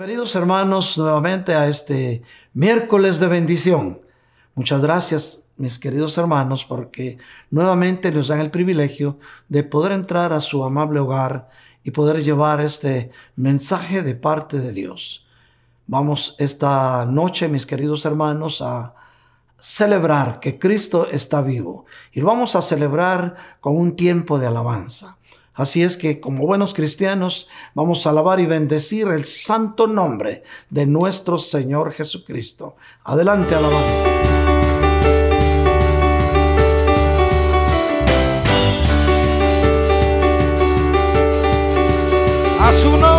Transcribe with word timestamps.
Bienvenidos 0.00 0.34
hermanos 0.34 0.96
nuevamente 0.96 1.54
a 1.54 1.68
este 1.68 2.22
miércoles 2.54 3.20
de 3.20 3.28
bendición. 3.28 4.00
Muchas 4.54 4.80
gracias 4.80 5.44
mis 5.58 5.78
queridos 5.78 6.16
hermanos 6.16 6.64
porque 6.64 7.18
nuevamente 7.50 8.10
nos 8.10 8.28
dan 8.28 8.40
el 8.40 8.50
privilegio 8.50 9.18
de 9.50 9.62
poder 9.62 9.92
entrar 9.92 10.32
a 10.32 10.40
su 10.40 10.64
amable 10.64 11.00
hogar 11.00 11.50
y 11.84 11.90
poder 11.90 12.24
llevar 12.24 12.62
este 12.62 13.10
mensaje 13.36 14.00
de 14.00 14.14
parte 14.14 14.58
de 14.58 14.72
Dios. 14.72 15.26
Vamos 15.86 16.34
esta 16.38 17.04
noche 17.04 17.48
mis 17.48 17.66
queridos 17.66 18.06
hermanos 18.06 18.62
a 18.62 18.94
celebrar 19.58 20.40
que 20.40 20.58
Cristo 20.58 21.08
está 21.10 21.42
vivo 21.42 21.84
y 22.10 22.22
vamos 22.22 22.56
a 22.56 22.62
celebrar 22.62 23.36
con 23.60 23.76
un 23.76 23.96
tiempo 23.96 24.38
de 24.38 24.46
alabanza. 24.46 25.18
Así 25.60 25.82
es 25.82 25.98
que 25.98 26.20
como 26.20 26.46
buenos 26.46 26.72
cristianos 26.72 27.46
vamos 27.74 28.06
a 28.06 28.10
alabar 28.10 28.40
y 28.40 28.46
bendecir 28.46 29.08
el 29.08 29.26
santo 29.26 29.86
nombre 29.86 30.42
de 30.70 30.86
nuestro 30.86 31.36
Señor 31.38 31.92
Jesucristo. 31.92 32.76
Adelante, 33.04 33.54
alabanza. 33.54 34.04
A 42.58 42.72
su. 42.72 43.09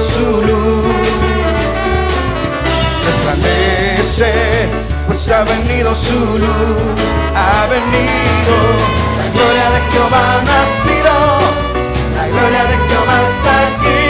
Su 0.00 0.20
luz. 0.20 0.84
Resplandece, 3.06 4.32
pues 5.06 5.30
ha 5.30 5.44
venido 5.44 5.94
su 5.94 6.14
luz, 6.14 7.00
ha 7.34 7.66
venido, 7.66 8.54
la 9.18 9.26
gloria 9.34 9.70
de 9.74 9.80
Jehová 9.90 10.22
ha 10.32 10.42
nacido, 10.52 11.14
la 12.16 12.26
gloria 12.28 12.64
de 12.64 12.76
Jehová 12.88 13.16
está 13.32 13.54
aquí, 13.68 14.03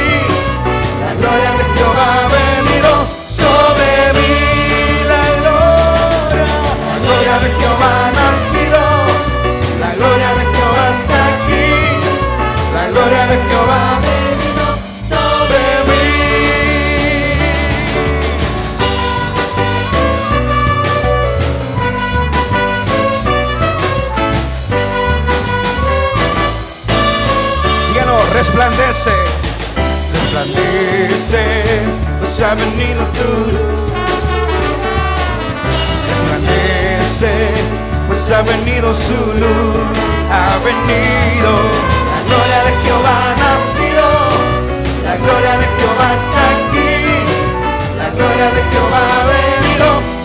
resplandece, 28.55 29.11
resplandece, 30.13 31.43
pues 32.21 32.41
ha 32.41 32.55
venido 32.55 33.01
luz. 33.01 33.53
Resplandece, 36.09 37.33
pues 38.07 38.31
ha 38.31 38.43
venido 38.43 38.95
su 38.95 39.15
luz, 39.15 39.99
ha 40.31 40.59
venido. 40.65 41.53
La 42.13 42.21
gloria 42.29 42.61
de 42.65 42.73
Jehová 42.85 43.17
ha 43.27 43.35
nacido, 43.43 44.07
la 45.05 45.17
gloria 45.17 45.53
de 45.59 45.67
Jehová 45.77 46.09
está 46.15 46.43
aquí, 46.55 46.95
la 47.99 48.09
gloria 48.11 48.49
de 48.55 48.63
Jehová 48.71 49.03
ha 49.11 49.25
venido 49.27 50.24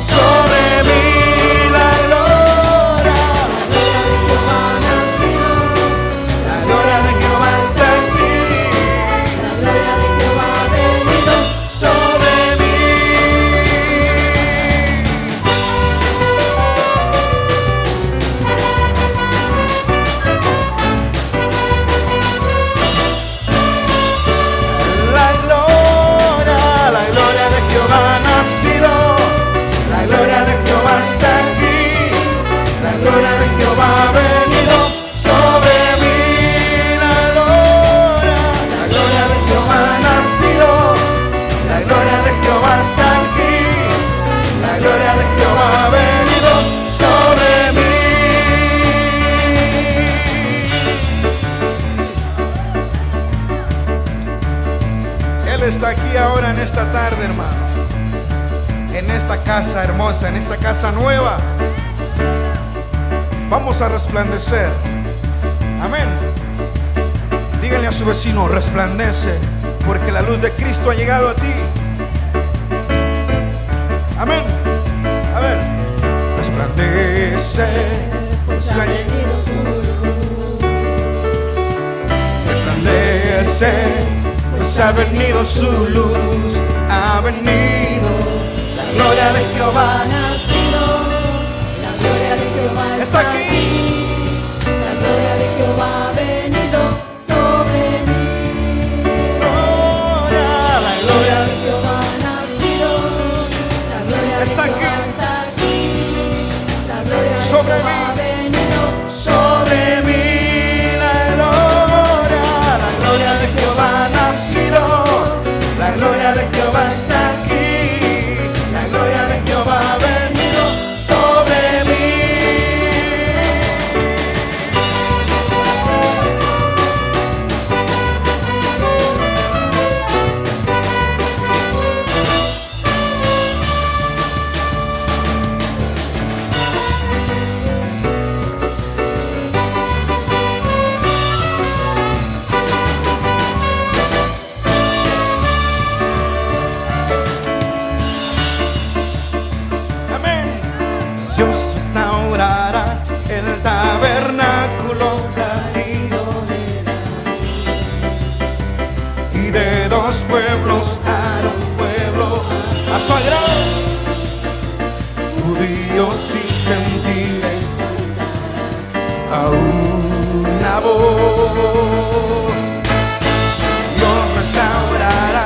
Lo 173.99 174.13
restaurará 174.35 175.45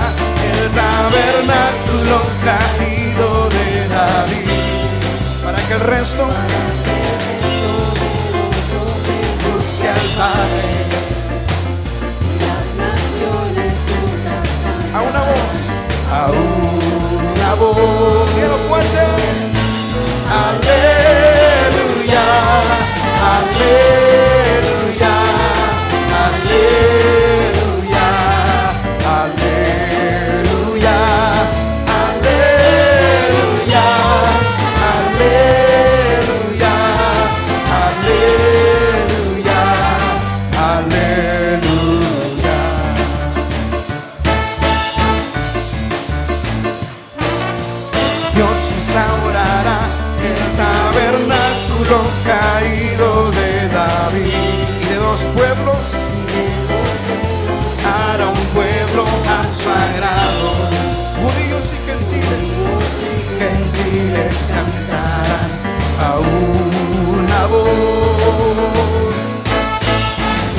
el 0.52 0.60
tabernáculo 0.72 2.18
caído 2.44 3.50
de 3.50 3.68
David. 3.88 4.50
Para 5.44 5.60
que 5.68 5.74
el 5.74 5.80
resto 5.80 6.24
busque 9.56 9.88
al 9.88 10.08
Padre. 10.18 10.68
A 14.94 15.02
una 15.02 15.22
voz, 15.22 15.62
a 16.12 16.14
una 16.30 17.54
voz, 17.56 18.30
quiero 18.36 18.58
fuerte. 18.70 19.02
Aleluya, 20.46 22.24
aleluya. 23.24 24.43
yeah. 26.64 27.23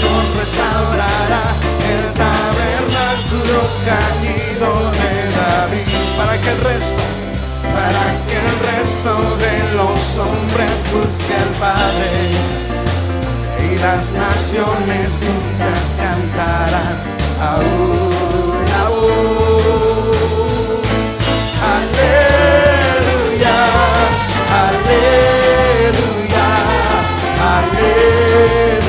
Nos 0.00 0.26
restaurará 0.38 1.44
el 1.92 2.02
tabernáculo 2.14 3.58
caído 3.84 4.70
de 5.00 5.12
David. 5.36 5.88
Para 6.16 6.34
que 6.38 6.50
el 6.50 6.60
resto, 6.70 7.02
para 7.74 8.04
que 8.26 8.36
el 8.38 8.52
resto 8.70 9.12
de 9.44 9.54
los 9.76 10.00
hombres 10.18 10.74
busque 10.92 11.34
al 11.34 11.52
Padre. 11.58 12.10
Y 13.66 13.78
las 13.78 14.02
naciones 14.12 15.08
juntas 15.20 15.82
cantarán 15.96 16.96
aún, 17.40 18.66
aún. 18.84 19.34
Aleluya, 21.74 23.58
aleluya. 24.62 26.23
você. 28.34 28.83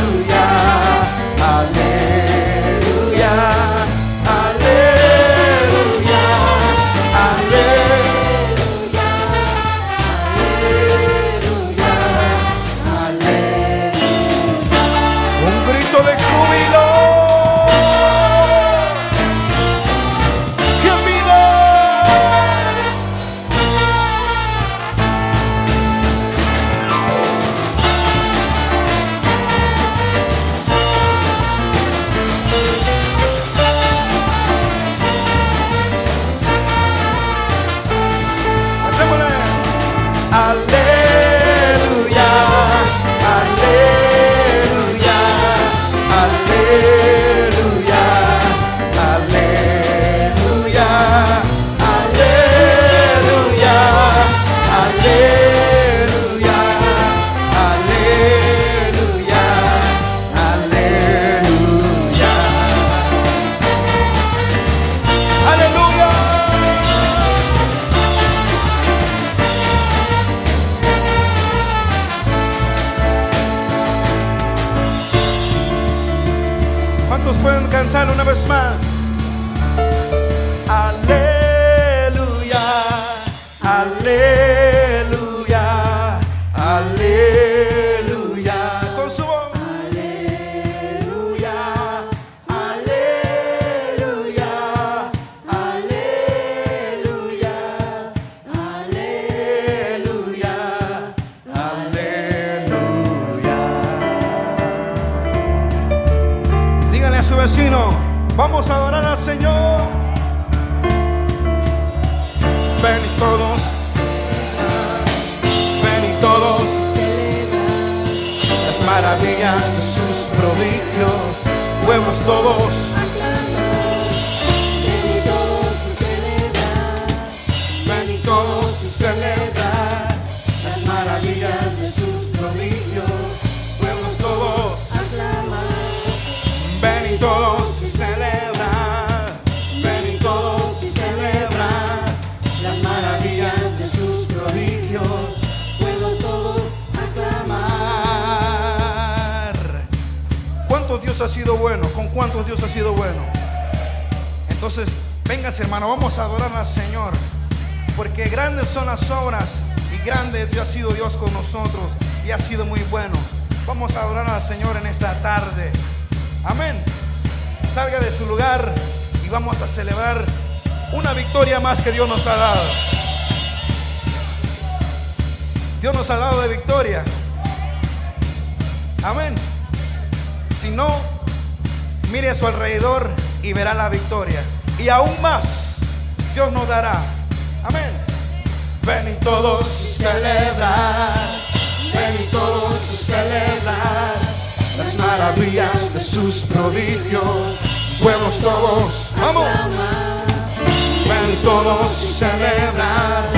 Ven 201.46 201.54
y 201.54 201.58
todos 201.62 201.92
celebrar, 201.92 203.30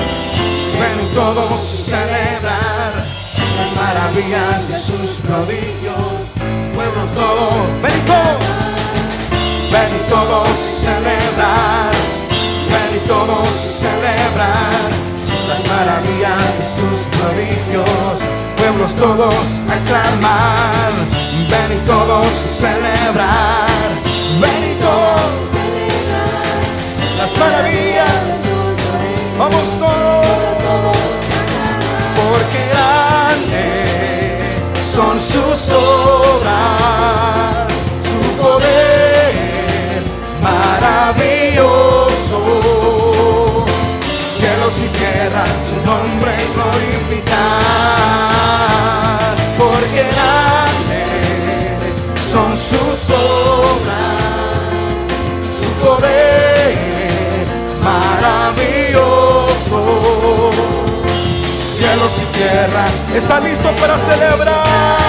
ven 0.80 0.98
y 1.04 1.14
todos 1.14 1.60
celebrar. 1.60 3.04
Las 3.58 3.70
maravillas 3.76 4.66
de 4.66 4.78
sus 4.78 5.20
prodigios. 5.26 6.24
Pueblos 6.74 7.14
todos, 7.14 7.52
ven 7.82 7.92
y 7.92 8.08
todos, 8.08 8.44
ven 9.70 9.90
y 9.92 10.08
todos 10.08 10.48
celebrar, 10.80 11.92
ven 12.70 12.96
y 12.96 13.06
todos 13.06 13.46
celebrar. 13.46 14.88
Las 15.46 15.66
maravillas 15.68 16.58
de 16.58 16.64
sus 16.64 17.00
prodigios. 17.12 18.20
Pueblos 18.56 18.94
todos 18.94 19.60
aclamar, 19.68 20.92
ven 21.50 21.76
y 21.76 21.86
todos 21.86 22.26
celebrar, 22.32 23.68
ven 24.40 24.72
y 24.72 24.80
todos 24.80 25.57
las 27.18 27.36
maravillas. 27.36 28.24
Vamos 29.38 29.64
todos, 29.78 30.96
porque 32.16 32.60
grandes 32.72 34.42
son 34.94 35.20
sus 35.20 35.70
obras, 35.72 36.56
su 38.08 38.18
poder 38.42 39.32
maravilloso. 40.42 42.38
Cielos 44.38 44.74
y 44.84 44.88
tierra, 44.98 45.44
su 45.68 45.76
nombre 45.86 46.32
glorificar, 46.54 47.36
porque 49.58 50.00
grandes 50.14 51.08
son 52.32 52.50
sus 52.56 52.96
obras 53.10 54.18
su 55.58 55.68
poder 55.84 56.37
maravilloso. 58.58 60.50
Cielos 61.76 62.22
y 62.22 62.36
tierra, 62.36 62.86
está 63.14 63.40
listo 63.40 63.70
para 63.80 63.98
celebrar 63.98 65.07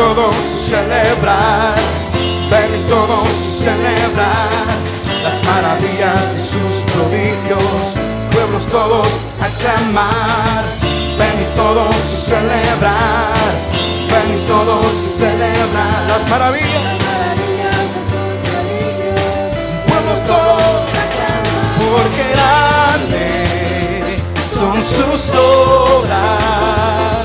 ven 0.00 0.08
y 0.08 0.14
todos 0.14 0.36
celebrar, 0.36 1.74
ven 2.50 2.70
y 2.74 2.88
todos 2.88 3.28
celebrar 3.28 4.34
las 5.22 5.44
maravillas 5.44 6.32
de 6.32 6.40
sus 6.40 6.84
prodigios, 6.92 7.94
pueblos 8.32 8.66
todos 8.68 9.08
aclamar, 9.40 10.64
ven 11.18 11.40
y 11.40 11.56
todos 11.56 11.94
celebrar, 11.96 13.34
ven 14.10 14.28
y 14.36 14.46
todos 14.46 14.86
celebrar 15.18 15.96
las 16.08 16.30
maravillas, 16.30 16.98
pueblos 19.86 20.20
todos 20.26 20.60
porque 21.78 22.24
grandes 22.32 24.04
son 24.58 24.76
sus 24.82 25.34
obras, 25.34 27.19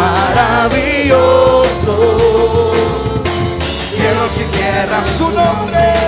maravilloso. 0.00 1.94
Cielos 3.94 4.34
y 4.40 4.44
tierra, 4.56 4.98
su 5.04 5.26
nombre 5.30 6.00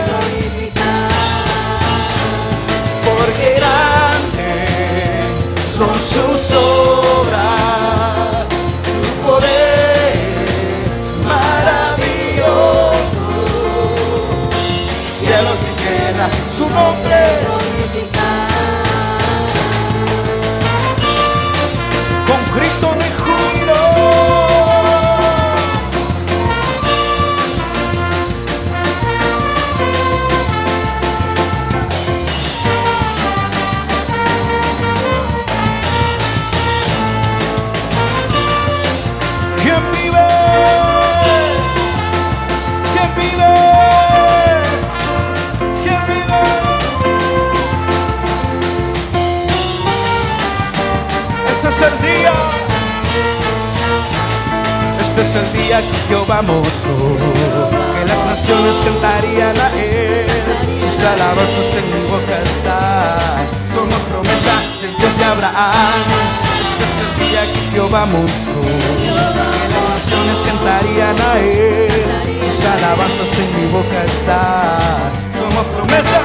porque 3.05 3.47
grandes 3.59 5.27
son 5.77 5.95
sus 5.95 6.41
obras, 6.57 8.17
su 9.03 9.13
poder 9.27 10.15
maravilloso 11.27 12.93
cielos 15.19 15.59
y 15.69 15.73
tierra, 15.83 16.27
su 16.51 16.65
nombre. 16.71 17.72
Día 55.73 55.81
que 55.81 56.09
Jehová 56.09 56.43
mostró. 56.43 57.17
Que 57.95 58.05
las 58.07 58.19
naciones 58.27 58.75
cantarían 58.85 59.57
a 59.59 59.69
Él. 59.75 60.27
Sus 60.81 61.05
alabanzas 61.05 61.69
en 61.81 61.87
mi 61.93 62.03
boca 62.11 62.37
están. 62.51 63.41
Somos 63.75 64.01
promesa 64.11 64.55
del 64.83 64.97
Dios 64.99 65.19
de 65.19 65.25
Abraham. 65.25 66.09
Este 66.83 67.53
que 67.53 67.61
Jehová 67.73 68.07
mostró. 68.07 68.61
Que 68.61 69.67
las 69.73 69.87
naciones 69.97 70.39
cantarían 70.47 71.17
a 71.21 71.39
Él. 71.41 72.05
Sus 72.45 72.65
alabanzas 72.65 73.33
en 73.39 73.49
mi 73.57 73.67
boca 73.73 73.99
están. 74.05 75.01
Somos 75.39 75.65
promesa. 75.75 76.21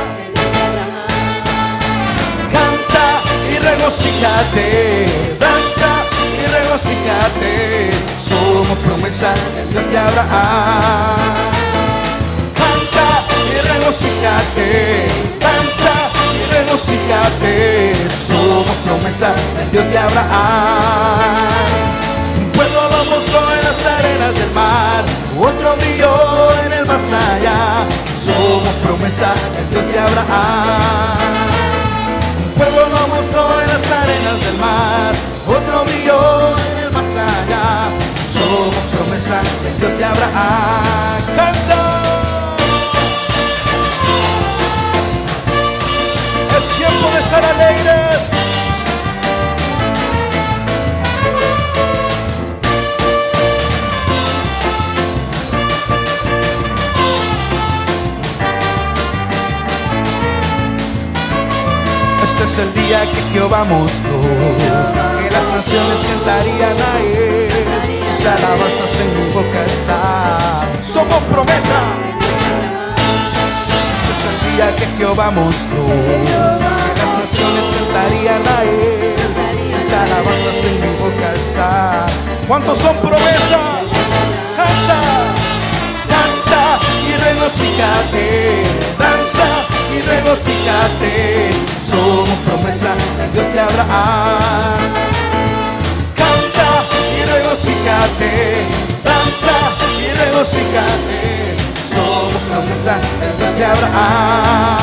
Canta 2.51 3.06
y 3.51 3.58
regocíjate, 3.60 5.38
regocíjate. 6.48 7.92
Somos 8.20 8.77
promesa 8.80 9.34
Dios 9.72 9.89
de 9.89 9.98
Abraham. 9.98 11.34
Canta 12.56 13.08
y 13.38 13.68
regocíjate, 13.74 15.08
danza 15.39 15.96
y 16.34 16.54
regocíjate. 16.54 17.96
Somos 18.27 18.75
promesa 18.86 19.30
del 19.58 19.72
Dios 19.72 19.88
de 19.89 19.98
Abraham. 19.98 21.27
Un 22.38 22.50
pueblo 22.51 22.82
lo 22.82 23.04
mostró 23.12 23.39
en 23.54 23.63
las 23.63 23.86
arenas 23.86 24.34
del 24.39 24.51
mar, 24.51 25.04
otro 25.39 25.75
brilló 25.77 26.51
en 26.66 26.74
el 26.74 26.86
más 26.86 27.06
allá. 27.12 27.86
Somos 28.24 28.74
promesa 28.84 29.34
del 29.56 29.70
Dios 29.70 29.86
de 29.94 30.00
Abraham. 30.00 31.34
Un 32.46 32.51
pueblo 32.54 32.82
lo 32.89 33.08
mostró 33.16 33.62
en 33.62 33.68
las 33.68 33.92
arenas 33.92 34.39
del 34.46 34.58
mar, 34.58 35.13
otro 35.48 35.86
brilló 35.86 36.56
en 36.58 36.84
el 36.84 36.92
más 36.92 37.06
allá. 37.06 37.89
Somos 38.34 38.75
promesa 38.96 39.42
del 39.63 39.80
Dios 39.80 39.98
de 39.98 40.06
Abraham. 40.06 41.22
Canta. 41.36 42.01
Es 46.58 46.77
tiempo 46.77 47.10
de 47.13 47.20
estar 47.20 47.46
alegres. 47.46 48.38
Este 62.24 62.44
es 62.44 62.60
el 62.60 62.74
día 62.74 63.00
que 63.01 63.22
Jehová 63.34 63.63
mostró, 63.63 65.17
las 65.38 65.46
naciones 65.53 66.00
cantarían 66.10 66.77
a 66.82 67.00
Él, 67.00 67.50
sus 68.10 68.25
alabanzas 68.25 68.94
en 69.01 69.10
mi 69.17 69.25
boca 69.34 69.60
están. 69.67 70.65
Somos 70.84 71.22
promesa. 71.29 71.79
Es 74.10 74.22
el 74.29 74.38
día 74.48 74.67
que 74.77 74.86
Jehová 74.98 75.29
mostró 75.29 75.86
que 75.86 76.17
las 76.98 77.12
naciones 77.22 77.65
cantarían 77.75 78.44
a 78.48 78.63
él. 78.63 79.15
Sus 79.70 79.94
alabanzas 79.94 80.58
en 80.70 80.75
mi 80.82 80.91
boca 80.98 81.27
están. 81.38 82.10
¿Cuántos 82.48 82.77
son 82.79 82.96
promesas? 82.98 83.84
Canta, 84.58 85.00
canta 86.13 86.63
y 87.06 87.13
regocíjate. 87.29 88.25
Danza 88.98 89.50
y 89.94 90.01
regocíjate. 90.01 91.51
Somos 91.86 92.38
promesa 92.48 92.96
Dios 93.34 93.53
de 93.53 93.60
Abraham. 93.60 94.57
Danza 99.41 99.86
y 100.01 100.08
regocíjate. 100.25 101.56
Somos 101.89 102.41
promesa 102.50 102.96
de 103.20 103.27
Dios 103.38 103.53
de 103.58 103.65
Abraham. 103.65 104.77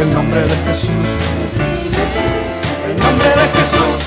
El 0.00 0.14
nombre 0.14 0.40
de 0.40 0.56
Jesús. 0.66 1.06
El 2.88 2.96
nombre 3.04 3.28
de 3.28 3.46
Jesús 3.58 4.00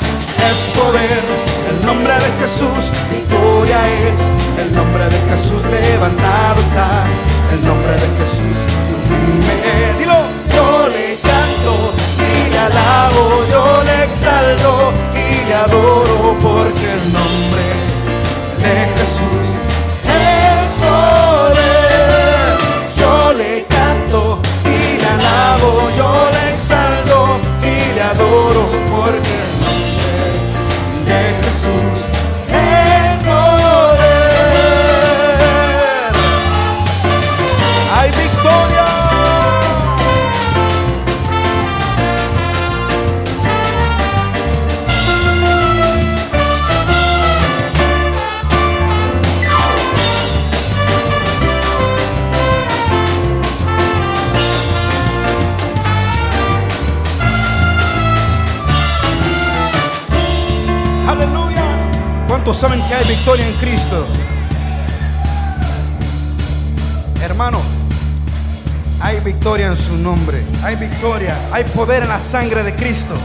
es 0.50 0.58
poder, 0.78 1.22
el 1.70 1.86
nombre 1.86 2.14
de 2.14 2.30
Jesús 2.42 2.92
victoria 3.12 3.80
es. 4.10 4.20
El 4.58 4.76
nombre 4.76 5.04
de 5.06 5.20
Jesús 5.30 5.62
levantado 5.70 6.62
está, 6.62 7.06
el 7.54 7.66
nombre 7.66 7.94
de 7.94 8.10
Jesús. 8.18 8.58
sublime. 8.90 9.94
Dilo, 10.00 10.20
yo 10.56 10.88
le 10.96 11.18
canto 11.22 11.74
y 12.18 12.50
le 12.52 12.60
alabo, 12.60 13.24
yo 13.52 13.84
le 13.84 14.06
exalto 14.06 14.92
y 15.14 15.48
le 15.48 15.56
adoro 15.56 16.36
porque 16.42 16.88
el 16.98 17.04
nombre 17.14 17.66
de 18.64 18.74
Jesús 18.98 19.46
alabo, 25.64 25.90
yo 25.98 26.30
le 26.32 26.54
exalto 26.54 27.26
y 27.62 27.96
le 27.96 28.02
adoro 28.02 28.68
porque 28.92 29.43
¿Cuántos 62.44 62.60
saben 62.60 62.86
que 62.90 62.94
hay 62.94 63.08
victoria 63.08 63.48
en 63.48 63.54
Cristo? 63.54 64.06
Hermano, 67.24 67.62
hay 69.00 69.18
victoria 69.22 69.68
en 69.68 69.78
su 69.78 69.96
nombre. 70.00 70.44
Hay 70.62 70.76
victoria, 70.76 71.38
hay 71.54 71.64
poder 71.64 72.04
en 72.04 72.10
la 72.10 72.20
sangre 72.20 72.64
de 72.64 72.74
Cristo. 72.74 73.16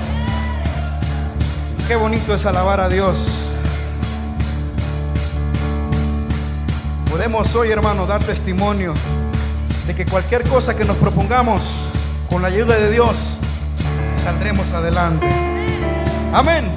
Qué 1.88 1.96
bonito 1.96 2.32
es 2.32 2.46
alabar 2.46 2.80
a 2.80 2.88
Dios. 2.88 3.56
Podemos 7.10 7.52
hoy, 7.56 7.72
hermano, 7.72 8.06
dar 8.06 8.22
testimonio 8.22 8.94
de 9.88 9.96
que 9.96 10.06
cualquier 10.06 10.44
cosa 10.44 10.76
que 10.76 10.84
nos 10.84 10.96
propongamos 10.96 11.62
con 12.30 12.40
la 12.40 12.46
ayuda 12.46 12.76
de 12.76 12.92
Dios, 12.92 13.16
saldremos 14.22 14.72
adelante. 14.74 15.28
Amén. 16.32 16.67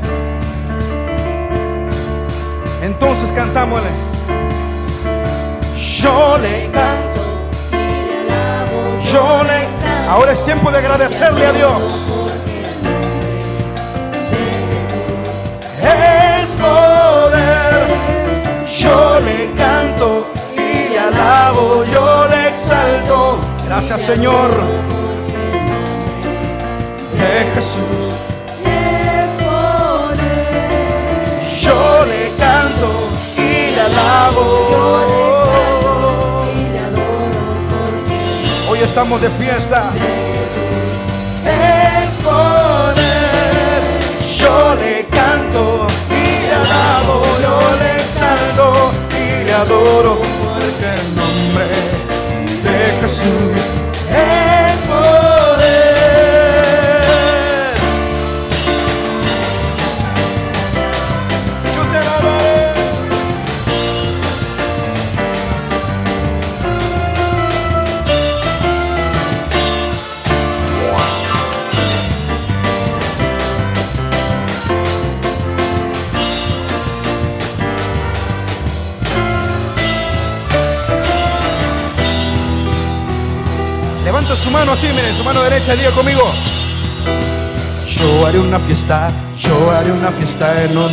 Entonces 2.82 3.32
cantámosle. 3.32 3.90
Yo 6.00 6.38
le 6.40 6.70
canto, 6.72 7.22
yo 9.12 9.44
le. 9.44 9.68
Ahora 10.10 10.32
es 10.32 10.44
tiempo 10.44 10.72
de 10.72 10.80
agradecerle 10.80 11.46
a 11.46 11.54
Dios. 11.54 12.30
Es 15.84 16.50
poder. 16.52 17.88
Yo 18.80 19.20
le 19.20 19.52
canto 19.54 20.28
y 20.56 20.90
le 20.90 21.00
alabo, 21.00 21.84
yo 21.86 22.28
le 22.28 22.48
exalto. 22.50 23.38
Gracias 23.68 24.02
Señor. 24.02 24.50
De 27.14 27.46
Jesús. 27.54 28.11
Hoy 38.70 38.80
estamos 38.80 39.22
de 39.22 39.30
fiesta. 39.32 39.92
El 41.46 42.10
poder. 42.24 43.82
Yo 44.38 44.76
le 44.76 45.06
canto 45.06 45.88
y 46.10 46.48
le 46.48 46.54
alabo. 46.54 47.16
Yo 47.42 47.60
le 47.80 47.96
exalto 47.96 48.92
y 49.12 49.44
le 49.46 49.54
adoro. 49.54 50.22
Porque 50.22 50.88
el 50.94 51.16
nombre 51.16 51.66
de 52.64 52.76
Jesús 53.02 53.54
es 54.10 54.61
Su 84.36 84.50
mano 84.50 84.72
así, 84.72 84.88
miren, 84.88 85.14
su 85.18 85.26
mano 85.26 85.44
derecha, 85.44 85.76
diga 85.76 85.92
conmigo. 85.92 86.22
Yo 87.86 88.26
haré 88.26 88.40
una 88.40 88.58
fiesta, 88.60 89.12
yo 89.38 89.72
haré 89.72 89.92
una 89.92 90.10
fiesta 90.12 90.64
en 90.64 90.72
honor 90.72 90.90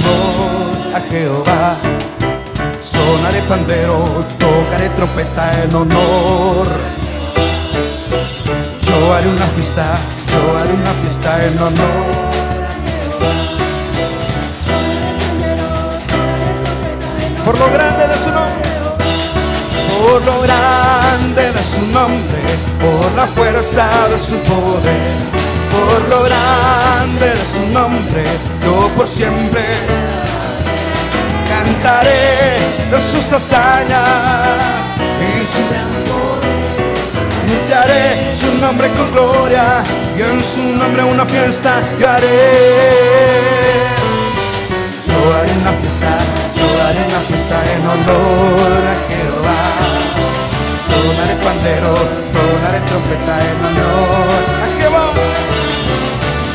a 0.93 1.01
Jehová. 1.09 1.77
Sonaré 2.83 3.41
pandero, 3.43 4.25
tocaré 4.39 4.89
trompeta 4.91 5.63
en 5.63 5.73
honor. 5.73 6.67
Yo 8.83 9.15
haré 9.15 9.29
una 9.29 9.47
fiesta, 9.55 9.97
yo 10.33 10.59
haré 10.59 10.73
una 10.73 10.93
fiesta 11.03 11.47
en 11.47 11.59
honor. 11.59 12.07
Por 17.45 17.59
lo 17.59 17.71
grande 17.71 18.09
de 18.09 18.15
su 18.17 18.31
nombre 18.31 18.48
por 19.99 20.25
lo 20.25 20.41
grande 20.43 21.53
de 21.53 21.63
su 21.63 21.87
nombre, 21.93 22.41
por 22.81 23.13
la 23.17 23.27
fuerza 23.27 23.89
de 24.11 24.19
su 24.19 24.37
poder, 24.41 25.03
por 25.73 26.09
lo 26.09 26.23
grande 26.23 27.31
de 27.31 27.45
su 27.53 27.73
nombre, 27.73 28.25
yo 28.65 28.89
por 28.97 29.09
siempre 29.09 29.65
cantaré 31.49 32.59
de 32.91 33.01
sus 33.01 33.33
hazañas 33.33 34.07
y 35.21 35.47
su 35.47 35.69
gran 35.71 35.89
poder. 36.09 36.49
Su 38.39 38.59
nombre 38.59 38.89
con 38.93 39.13
gloria 39.13 39.83
y 40.17 40.23
en 40.23 40.43
su 40.43 40.77
nombre 40.77 41.03
una 41.05 41.25
fiesta 41.27 41.81
yo 41.99 42.09
haré. 42.09 42.27
Yo 45.07 45.35
haré 45.35 45.53
una 45.61 45.73
fiesta, 45.73 46.19
yo 46.55 46.67
haré 46.87 47.01
una 47.09 47.21
fiesta 47.29 47.57
en 47.75 47.87
honor 47.87 49.08
Jehová. 49.49 49.57
Sonaré 50.89 51.35
pandero, 51.45 51.95
sonaré 52.33 52.81
trompeta 52.81 53.35
en 53.49 53.59
honor 53.65 54.41
a 54.63 54.69
Jehová. 54.79 55.07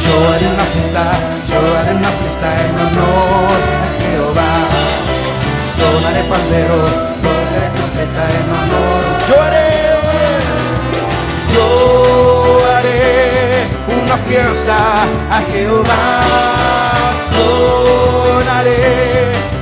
Yo 0.04 0.16
haré 0.34 0.48
una 0.54 0.68
fiesta, 0.74 1.04
yo 1.50 1.60
haré 1.78 1.92
una 1.96 2.12
fiesta 2.20 2.48
en 2.66 2.76
honor 2.84 3.58
a 3.82 3.90
Jehová. 4.02 4.52
Sonaré 5.78 6.22
pandero, 6.24 6.78
sonaré 7.22 7.68
trompeta 7.76 8.24
en 8.38 8.48
honor. 8.58 9.02
Yo 9.30 9.36
haré, 9.42 9.70
yo 11.54 11.68
haré 12.76 13.00
una 14.04 14.18
fiesta 14.28 14.78
a 15.32 15.42
Jehová. 15.52 16.04
Sonaré 17.34 18.82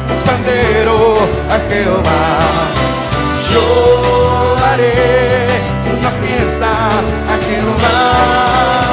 un 0.09 0.19
pandero 0.25 1.17
a 1.49 1.57
Jehová 1.69 2.80
yo 3.53 4.65
haré 4.65 5.47
una 5.99 6.11
fiesta 6.21 6.69
a 7.31 7.37
Jehová. 7.45 8.90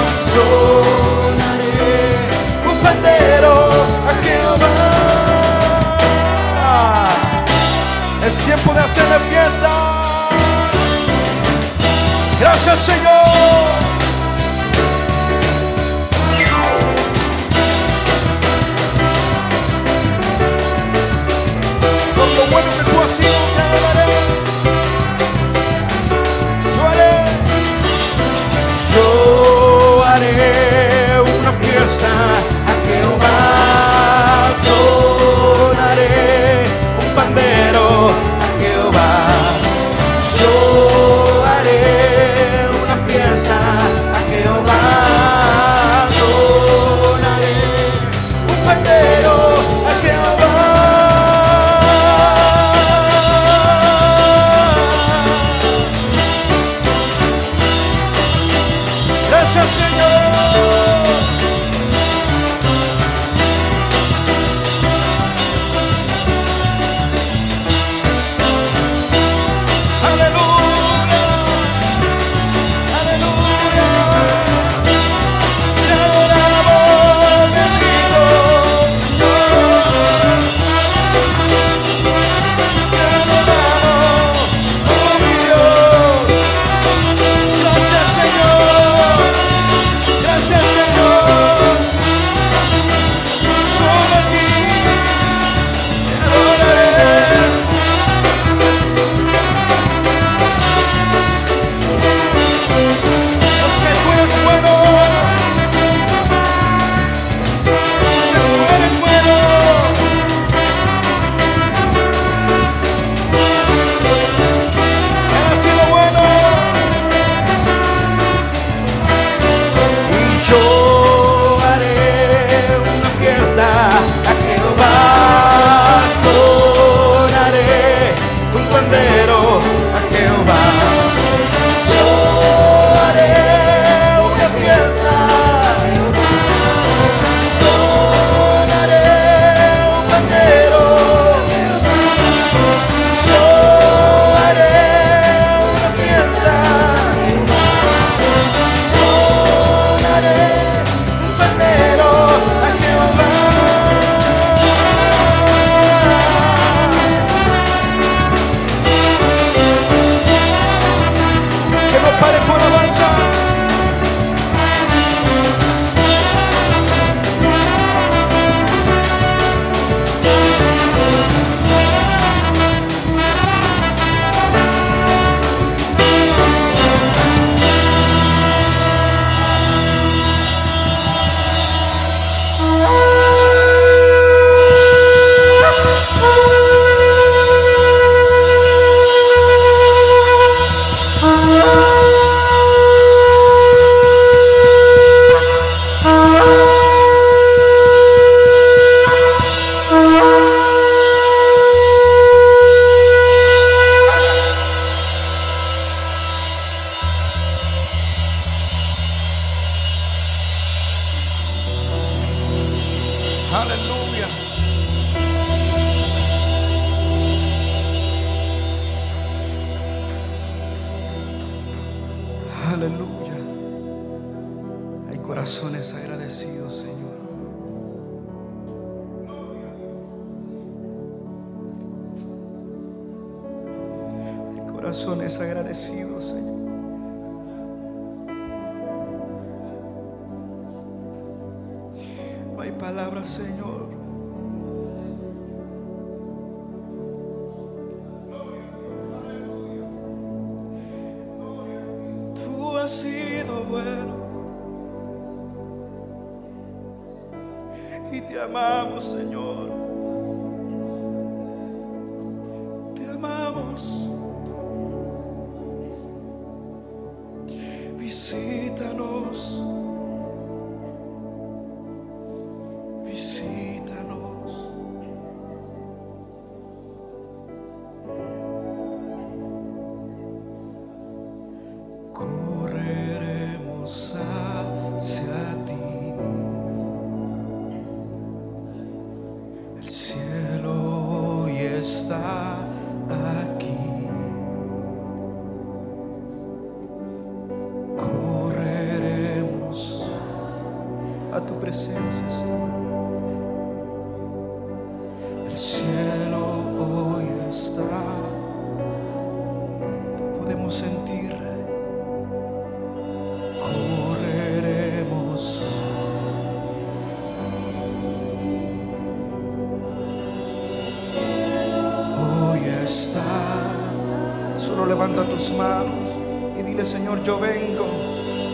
levanta 325.18 325.36
tus 325.36 325.50
manos 325.52 326.10
y 326.58 326.62
dile, 326.62 326.84
Señor, 326.84 327.22
yo 327.24 327.38
vengo. 327.38 327.86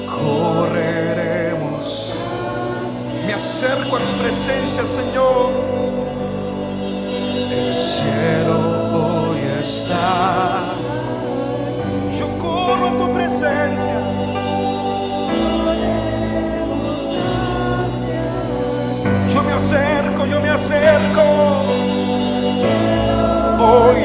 Correremos. 0.07 1.85
Me 3.27 3.35
acerco 3.35 3.97
a 3.97 3.99
tu 3.99 4.13
presencia, 4.23 4.83
Señor. 4.95 5.51
El 7.51 7.75
cielo 7.77 8.57
hoy 8.95 9.41
está. 9.61 10.63
Yo 12.19 12.27
corro 12.39 12.89
a 12.89 12.93
tu 12.99 13.13
presencia. 13.13 13.99
Yo 19.33 19.43
me 19.43 19.53
acerco, 19.53 20.27
yo 20.27 20.41
me 20.41 20.51
acerco. 20.51 21.23
Hoy 23.61 24.04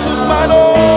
This 0.00 0.18
is 0.18 0.24
my 0.24 0.46
Ohr. 0.46 0.89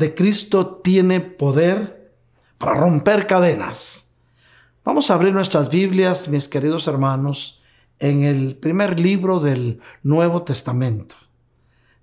De 0.00 0.14
Cristo 0.14 0.80
tiene 0.82 1.20
poder 1.20 2.14
para 2.56 2.72
romper 2.72 3.26
cadenas. 3.26 4.14
Vamos 4.82 5.10
a 5.10 5.14
abrir 5.14 5.34
nuestras 5.34 5.68
Biblias, 5.68 6.26
mis 6.28 6.48
queridos 6.48 6.86
hermanos, 6.86 7.60
en 7.98 8.22
el 8.22 8.56
primer 8.56 8.98
libro 8.98 9.40
del 9.40 9.78
Nuevo 10.02 10.42
Testamento. 10.42 11.16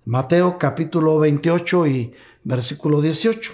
Mateo 0.06 0.60
capítulo 0.60 1.18
28 1.18 1.88
y 1.88 2.14
versículo 2.44 3.02
18. 3.02 3.54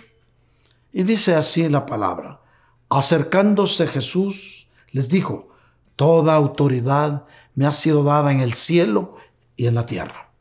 Y 0.92 1.04
dice 1.04 1.36
así 1.36 1.70
la 1.70 1.86
palabra. 1.86 2.42
Acercándose 2.90 3.88
Jesús, 3.88 4.68
les 4.92 5.08
dijo, 5.08 5.48
Toda 5.96 6.36
autoridad 6.36 7.26
me 7.56 7.66
ha 7.66 7.72
sido 7.72 8.04
dada 8.04 8.34
en 8.34 8.42
el 8.42 8.56
cielo 8.56 9.16
y 9.56 9.68
en 9.68 9.76
la 9.76 9.86
tierra. 9.86 10.32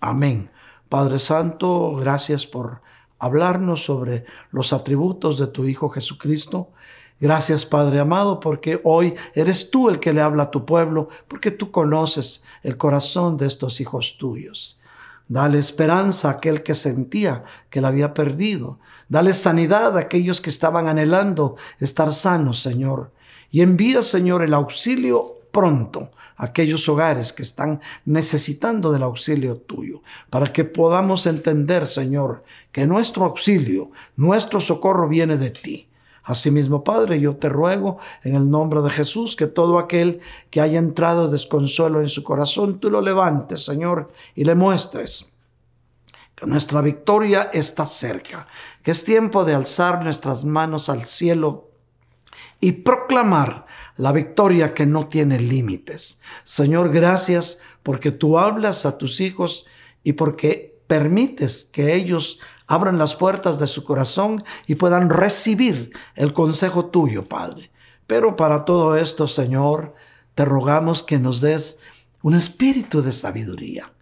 Amén. 0.00 0.50
Padre 0.88 1.20
Santo, 1.20 1.94
gracias 1.94 2.44
por 2.44 2.82
hablarnos 3.22 3.84
sobre 3.84 4.24
los 4.50 4.72
atributos 4.72 5.38
de 5.38 5.46
tu 5.46 5.64
Hijo 5.64 5.88
Jesucristo. 5.88 6.72
Gracias 7.20 7.64
Padre 7.64 8.00
amado, 8.00 8.40
porque 8.40 8.80
hoy 8.82 9.14
eres 9.36 9.70
tú 9.70 9.88
el 9.88 10.00
que 10.00 10.12
le 10.12 10.20
habla 10.20 10.44
a 10.44 10.50
tu 10.50 10.66
pueblo, 10.66 11.08
porque 11.28 11.52
tú 11.52 11.70
conoces 11.70 12.42
el 12.64 12.76
corazón 12.76 13.36
de 13.36 13.46
estos 13.46 13.80
hijos 13.80 14.16
tuyos. 14.18 14.80
Dale 15.28 15.60
esperanza 15.60 16.28
a 16.28 16.32
aquel 16.32 16.64
que 16.64 16.74
sentía 16.74 17.44
que 17.70 17.80
la 17.80 17.88
había 17.88 18.12
perdido. 18.12 18.80
Dale 19.08 19.34
sanidad 19.34 19.96
a 19.96 20.00
aquellos 20.00 20.40
que 20.40 20.50
estaban 20.50 20.88
anhelando 20.88 21.54
estar 21.78 22.12
sanos, 22.12 22.60
Señor. 22.60 23.12
Y 23.52 23.60
envía, 23.60 24.02
Señor, 24.02 24.42
el 24.42 24.52
auxilio 24.52 25.41
pronto 25.52 26.10
aquellos 26.36 26.88
hogares 26.88 27.32
que 27.32 27.42
están 27.42 27.80
necesitando 28.04 28.90
del 28.90 29.04
auxilio 29.04 29.58
tuyo, 29.58 30.02
para 30.30 30.52
que 30.52 30.64
podamos 30.64 31.26
entender, 31.26 31.86
Señor, 31.86 32.42
que 32.72 32.86
nuestro 32.86 33.24
auxilio, 33.24 33.90
nuestro 34.16 34.60
socorro 34.60 35.08
viene 35.08 35.36
de 35.36 35.50
ti. 35.50 35.88
Asimismo, 36.24 36.84
Padre, 36.84 37.20
yo 37.20 37.36
te 37.36 37.48
ruego 37.48 37.98
en 38.22 38.34
el 38.34 38.50
nombre 38.50 38.80
de 38.80 38.90
Jesús 38.90 39.36
que 39.36 39.46
todo 39.46 39.78
aquel 39.78 40.20
que 40.50 40.60
haya 40.60 40.78
entrado 40.78 41.28
desconsuelo 41.28 42.00
en 42.00 42.08
su 42.08 42.22
corazón, 42.22 42.78
tú 42.78 42.90
lo 42.90 43.00
levantes, 43.00 43.64
Señor, 43.64 44.10
y 44.34 44.44
le 44.44 44.54
muestres 44.54 45.36
que 46.34 46.46
nuestra 46.46 46.80
victoria 46.80 47.50
está 47.52 47.86
cerca, 47.86 48.46
que 48.82 48.92
es 48.92 49.04
tiempo 49.04 49.44
de 49.44 49.54
alzar 49.54 50.02
nuestras 50.02 50.44
manos 50.44 50.88
al 50.88 51.06
cielo 51.06 51.70
y 52.60 52.72
proclamar 52.72 53.66
la 53.96 54.12
victoria 54.12 54.74
que 54.74 54.86
no 54.86 55.08
tiene 55.08 55.38
límites. 55.38 56.20
Señor, 56.44 56.92
gracias 56.92 57.58
porque 57.82 58.10
tú 58.10 58.38
hablas 58.38 58.86
a 58.86 58.98
tus 58.98 59.20
hijos 59.20 59.66
y 60.02 60.14
porque 60.14 60.80
permites 60.86 61.64
que 61.64 61.94
ellos 61.94 62.38
abran 62.66 62.98
las 62.98 63.14
puertas 63.14 63.58
de 63.58 63.66
su 63.66 63.84
corazón 63.84 64.44
y 64.66 64.76
puedan 64.76 65.10
recibir 65.10 65.92
el 66.14 66.32
consejo 66.32 66.86
tuyo, 66.86 67.24
Padre. 67.24 67.70
Pero 68.06 68.36
para 68.36 68.64
todo 68.64 68.96
esto, 68.96 69.28
Señor, 69.28 69.94
te 70.34 70.44
rogamos 70.44 71.02
que 71.02 71.18
nos 71.18 71.40
des 71.40 71.78
un 72.22 72.34
espíritu 72.34 73.02
de 73.02 73.12
sabiduría 73.12 73.92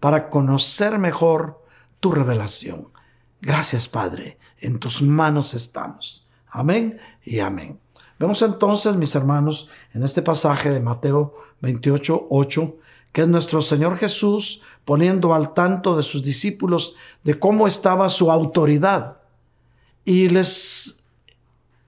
para 0.00 0.28
conocer 0.28 0.98
mejor 0.98 1.62
tu 2.00 2.12
revelación. 2.12 2.90
Gracias, 3.40 3.88
Padre. 3.88 4.38
En 4.58 4.78
tus 4.78 5.02
manos 5.02 5.54
estamos. 5.54 6.30
Amén 6.48 6.98
y 7.24 7.40
amén. 7.40 7.83
Vemos 8.18 8.42
entonces, 8.42 8.96
mis 8.96 9.14
hermanos, 9.14 9.68
en 9.92 10.02
este 10.02 10.22
pasaje 10.22 10.70
de 10.70 10.80
Mateo 10.80 11.34
28, 11.60 12.28
8, 12.30 12.76
que 13.12 13.22
es 13.22 13.28
nuestro 13.28 13.62
Señor 13.62 13.96
Jesús 13.96 14.62
poniendo 14.84 15.34
al 15.34 15.54
tanto 15.54 15.96
de 15.96 16.02
sus 16.02 16.22
discípulos 16.22 16.94
de 17.22 17.38
cómo 17.38 17.66
estaba 17.66 18.08
su 18.08 18.30
autoridad. 18.30 19.18
Y 20.04 20.28
les 20.28 21.04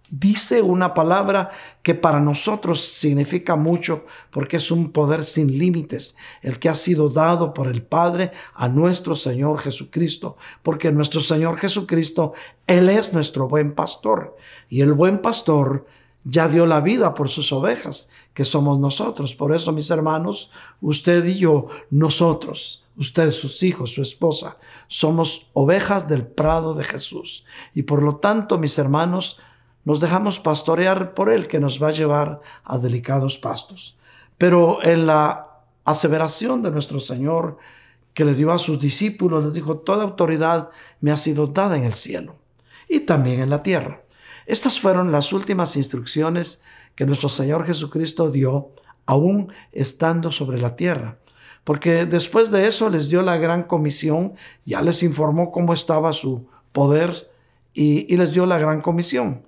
dice 0.09 0.63
una 0.63 0.95
palabra 0.95 1.51
que 1.83 1.95
para 1.95 2.21
nosotros 2.21 2.81
significa 2.81 3.57
mucho 3.57 4.07
porque 4.31 4.59
es 4.59 4.71
un 4.71 4.93
poder 4.93 5.25
sin 5.25 5.59
límites, 5.59 6.17
el 6.43 6.59
que 6.59 6.69
ha 6.69 6.75
sido 6.75 7.09
dado 7.09 7.53
por 7.53 7.69
el 7.69 7.83
Padre 7.83 8.33
a 8.55 8.69
nuestro 8.69 9.17
Señor 9.17 9.59
Jesucristo, 9.61 10.37
porque 10.63 10.93
nuestro 10.93 11.21
Señor 11.21 11.59
Jesucristo, 11.59 12.35
Él 12.67 12.89
es 12.89 13.13
nuestro 13.13 13.49
buen 13.49 13.75
pastor 13.75 14.37
y 14.69 14.81
el 14.81 14.93
buen 14.93 15.19
pastor 15.19 15.87
ya 16.29 16.49
dio 16.49 16.67
la 16.67 16.81
vida 16.81 17.15
por 17.15 17.29
sus 17.29 17.53
ovejas, 17.53 18.09
que 18.35 18.45
somos 18.45 18.81
nosotros. 18.81 19.37
Por 19.37 19.55
eso, 19.55 19.71
mis 19.71 19.91
hermanos, 19.91 20.51
usted 20.81 21.25
y 21.25 21.39
yo, 21.39 21.69
nosotros, 21.89 22.85
usted, 22.97 23.31
sus 23.31 23.63
hijos, 23.63 23.93
su 23.95 24.03
esposa, 24.03 24.59
somos 24.89 25.51
ovejas 25.53 26.09
del 26.09 26.27
prado 26.27 26.75
de 26.75 26.83
Jesús. 26.83 27.45
Y 27.75 27.85
por 27.85 28.03
lo 28.03 28.17
tanto, 28.17 28.59
mis 28.59 28.77
hermanos, 28.77 29.39
nos 29.85 30.01
dejamos 30.01 30.41
pastorear 30.41 31.15
por 31.15 31.31
Él, 31.31 31.47
que 31.47 31.61
nos 31.61 31.81
va 31.81 31.89
a 31.89 31.93
llevar 31.93 32.41
a 32.65 32.79
delicados 32.79 33.39
pastos. 33.39 33.97
Pero 34.37 34.85
en 34.85 35.07
la 35.07 35.61
aseveración 35.85 36.61
de 36.61 36.73
nuestro 36.73 36.99
Señor, 36.99 37.59
que 38.15 38.25
le 38.25 38.35
dio 38.35 38.51
a 38.51 38.59
sus 38.59 38.81
discípulos, 38.81 39.45
les 39.45 39.53
dijo, 39.53 39.79
toda 39.79 40.03
autoridad 40.03 40.71
me 41.01 41.13
ha 41.13 41.17
sido 41.17 41.47
dada 41.47 41.77
en 41.77 41.85
el 41.85 41.95
cielo 41.95 42.35
y 42.89 43.01
también 43.01 43.39
en 43.39 43.51
la 43.51 43.63
tierra. 43.63 44.03
Estas 44.47 44.79
fueron 44.79 45.11
las 45.11 45.33
últimas 45.33 45.77
instrucciones 45.77 46.61
que 46.95 47.05
nuestro 47.05 47.29
Señor 47.29 47.67
Jesucristo 47.67 48.31
dio 48.31 48.71
aún 49.05 49.53
estando 49.73 50.31
sobre 50.31 50.59
la 50.59 50.77
tierra. 50.77 51.19
Porque 51.65 52.07
después 52.07 52.53
de 52.53 52.69
eso 52.69 52.89
les 52.91 53.09
dio 53.09 53.23
la 53.23 53.39
gran 53.39 53.65
comisión, 53.65 54.35
ya 54.65 54.83
les 54.83 55.03
informó 55.03 55.51
cómo 55.51 55.75
estaba 55.75 56.13
su 56.13 56.47
poder 56.71 57.29
y, 57.75 58.17
les 58.17 58.33
dio 58.33 58.47
la 58.47 58.59
gran 58.59 58.81
comisión, 58.81 59.43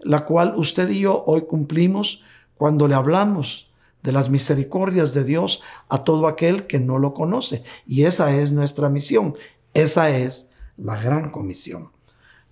la 0.00 0.26
cual 0.26 0.52
usted 0.56 0.90
y 0.90 1.00
yo 1.00 1.24
hoy 1.26 1.42
cumplimos 1.42 2.22
cuando 2.58 2.88
le 2.88 2.94
hablamos 2.94 3.72
de 4.02 4.12
las 4.12 4.28
misericordias 4.28 5.14
de 5.14 5.24
Dios 5.24 5.62
a 5.88 6.04
todo 6.04 6.26
aquel 6.26 6.66
que 6.66 6.78
no 6.78 6.98
lo 6.98 7.14
conoce. 7.14 7.64
Y 7.86 8.04
esa 8.04 8.36
es 8.36 8.52
nuestra 8.52 8.90
misión, 8.90 9.34
esa 9.72 10.10
es 10.10 10.50
la 10.76 11.00
gran 11.00 11.30
comisión. 11.30 11.90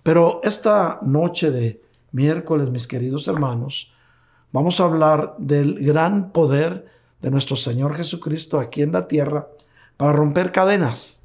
Pero 0.01 0.41
esta 0.43 0.99
noche 1.03 1.51
de 1.51 1.81
miércoles, 2.11 2.69
mis 2.69 2.87
queridos 2.87 3.27
hermanos, 3.27 3.93
vamos 4.51 4.79
a 4.79 4.85
hablar 4.85 5.35
del 5.37 5.83
gran 5.83 6.31
poder 6.31 6.85
de 7.21 7.31
nuestro 7.31 7.55
Señor 7.55 7.95
Jesucristo 7.95 8.59
aquí 8.59 8.81
en 8.81 8.91
la 8.91 9.07
tierra 9.07 9.47
para 9.97 10.13
romper 10.13 10.51
cadenas. 10.51 11.21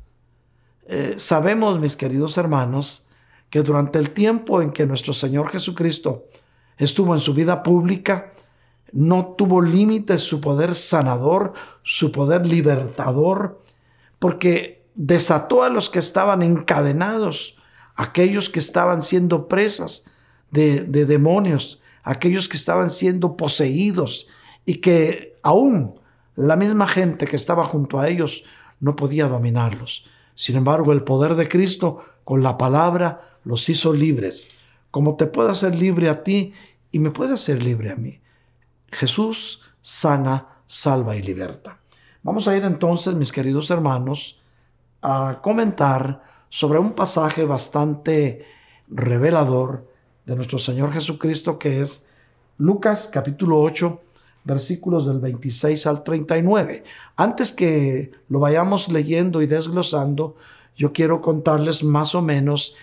Eh, 0.87 1.15
sabemos, 1.19 1.81
mis 1.81 1.97
queridos 1.97 2.37
hermanos, 2.37 3.07
que 3.51 3.63
durante 3.63 3.99
el 3.99 4.11
tiempo 4.11 4.63
en 4.63 4.71
que 4.71 4.87
nuestro 4.87 5.13
Señor 5.13 5.51
Jesucristo 5.51 6.27
estuvo 6.77 7.15
en 7.15 7.21
su 7.21 7.35
vida 7.35 7.63
pública, 7.63 8.33
no 8.93 9.35
tuvo 9.37 9.63
límites 9.63 10.23
su 10.23 10.41
poder 10.41 10.75
sanador, 10.75 11.53
su 11.83 12.13
poder 12.13 12.47
libertador, 12.47 13.63
porque 14.19 14.87
desató 14.95 15.63
a 15.63 15.71
los 15.71 15.91
que 15.91 15.99
estaban 15.99 16.43
encadenados, 16.43 17.57
aquellos 17.95 18.49
que 18.49 18.59
estaban 18.59 19.03
siendo 19.03 19.49
presas, 19.49 20.11
de, 20.57 21.07
demonios, 21.07 21.81
aquellos 22.03 22.49
que 22.49 22.57
estaban 22.57 22.91
siendo 22.91 23.37
poseídos 23.37 24.29
y 24.65 24.77
que 24.77 25.39
aún 25.43 26.01
la 26.35 26.57
misma 26.57 26.87
gente 26.87 27.27
que 27.27 27.37
estaba 27.37 27.65
junto 27.65 27.99
a 27.99 28.09
ellos 28.09 28.45
no 28.81 28.97
podía 28.97 29.29
dominarlos. 29.29 30.05
Sin 30.35 30.57
embargo, 30.57 30.93
el 30.93 31.03
poder 31.03 31.35
de 31.35 31.49
Cristo 31.49 32.05
con 32.25 32.43
la 32.43 32.57
palabra 32.59 33.39
los 33.45 33.69
hizo 33.69 33.93
libres, 33.93 34.49
como 34.91 35.17
te 35.17 35.27
puede 35.27 35.51
hacer 35.51 35.77
libre 35.77 36.09
a 36.09 36.25
ti 36.25 36.53
y 36.91 36.99
me 36.99 37.11
puede 37.11 37.35
hacer 37.35 37.63
libre 37.63 37.91
a 37.91 37.97
mí. 37.97 38.21
Jesús 38.91 39.61
sana, 39.83 40.63
salva 40.67 41.17
y 41.17 41.23
liberta. 41.23 41.81
Vamos 42.23 42.49
a 42.49 42.57
ir 42.57 42.65
entonces, 42.65 43.15
mis 43.15 43.31
queridos 43.31 43.71
hermanos, 43.71 44.41
a 45.03 45.39
comentar 45.43 46.23
sobre 46.49 46.79
un 46.79 46.95
pasaje 46.95 47.45
bastante 47.45 48.45
revelador 48.89 49.96
de 50.27 50.37
nuestro 50.37 50.59
Señor 50.59 50.93
Jesucristo, 50.93 51.59
que 51.59 51.81
es 51.81 52.05
Lucas 52.59 53.09
capítulo 53.13 53.61
8, 53.61 54.03
versículos 54.45 55.07
del 55.07 55.21
26 55.21 55.87
al 55.87 56.03
39. 56.03 56.85
Antes 57.17 57.53
que 57.53 58.13
lo 58.29 58.41
vayamos 58.41 58.89
leyendo 58.89 59.41
y 59.41 59.47
desglosando, 59.47 60.37
yo 60.77 60.93
quiero 60.93 61.21
contarles 61.21 61.83
más 61.83 62.15
o 62.15 62.23
menos 62.23 62.75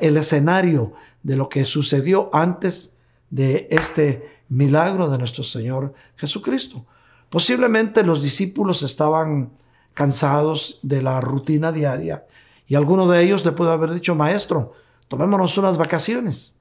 el 0.00 0.16
escenario 0.16 0.94
de 1.22 1.36
lo 1.36 1.48
que 1.48 1.64
sucedió 1.64 2.30
antes 2.32 2.96
de 3.30 3.66
este 3.70 4.40
milagro 4.48 5.10
de 5.10 5.18
nuestro 5.18 5.44
Señor 5.44 5.92
Jesucristo. 6.16 6.86
Posiblemente 7.28 8.04
los 8.04 8.22
discípulos 8.22 8.82
estaban 8.82 9.50
cansados 9.92 10.78
de 10.82 11.02
la 11.02 11.20
rutina 11.20 11.72
diaria 11.72 12.26
y 12.68 12.76
alguno 12.76 13.08
de 13.08 13.22
ellos 13.22 13.44
le 13.44 13.52
pudo 13.52 13.72
haber 13.72 13.92
dicho, 13.92 14.14
maestro, 14.14 14.72
tomémonos 15.08 15.58
unas 15.58 15.76
vacaciones. 15.76 16.55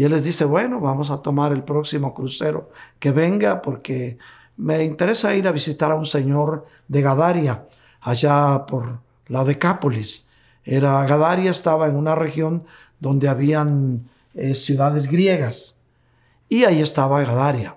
Y 0.00 0.04
él 0.04 0.12
les 0.12 0.24
dice, 0.24 0.46
bueno, 0.46 0.80
vamos 0.80 1.10
a 1.10 1.20
tomar 1.20 1.52
el 1.52 1.62
próximo 1.62 2.14
crucero 2.14 2.70
que 2.98 3.10
venga 3.10 3.60
porque 3.60 4.16
me 4.56 4.82
interesa 4.82 5.34
ir 5.34 5.46
a 5.46 5.52
visitar 5.52 5.90
a 5.90 5.94
un 5.94 6.06
señor 6.06 6.64
de 6.88 7.02
Gadaria, 7.02 7.66
allá 8.00 8.64
por 8.66 9.00
la 9.26 9.44
Decápolis. 9.44 10.26
Era 10.64 11.04
Gadaria 11.04 11.50
estaba 11.50 11.86
en 11.86 11.96
una 11.96 12.14
región 12.14 12.64
donde 12.98 13.28
habían 13.28 14.08
eh, 14.32 14.54
ciudades 14.54 15.06
griegas 15.06 15.82
y 16.48 16.64
ahí 16.64 16.80
estaba 16.80 17.22
Gadaria. 17.22 17.76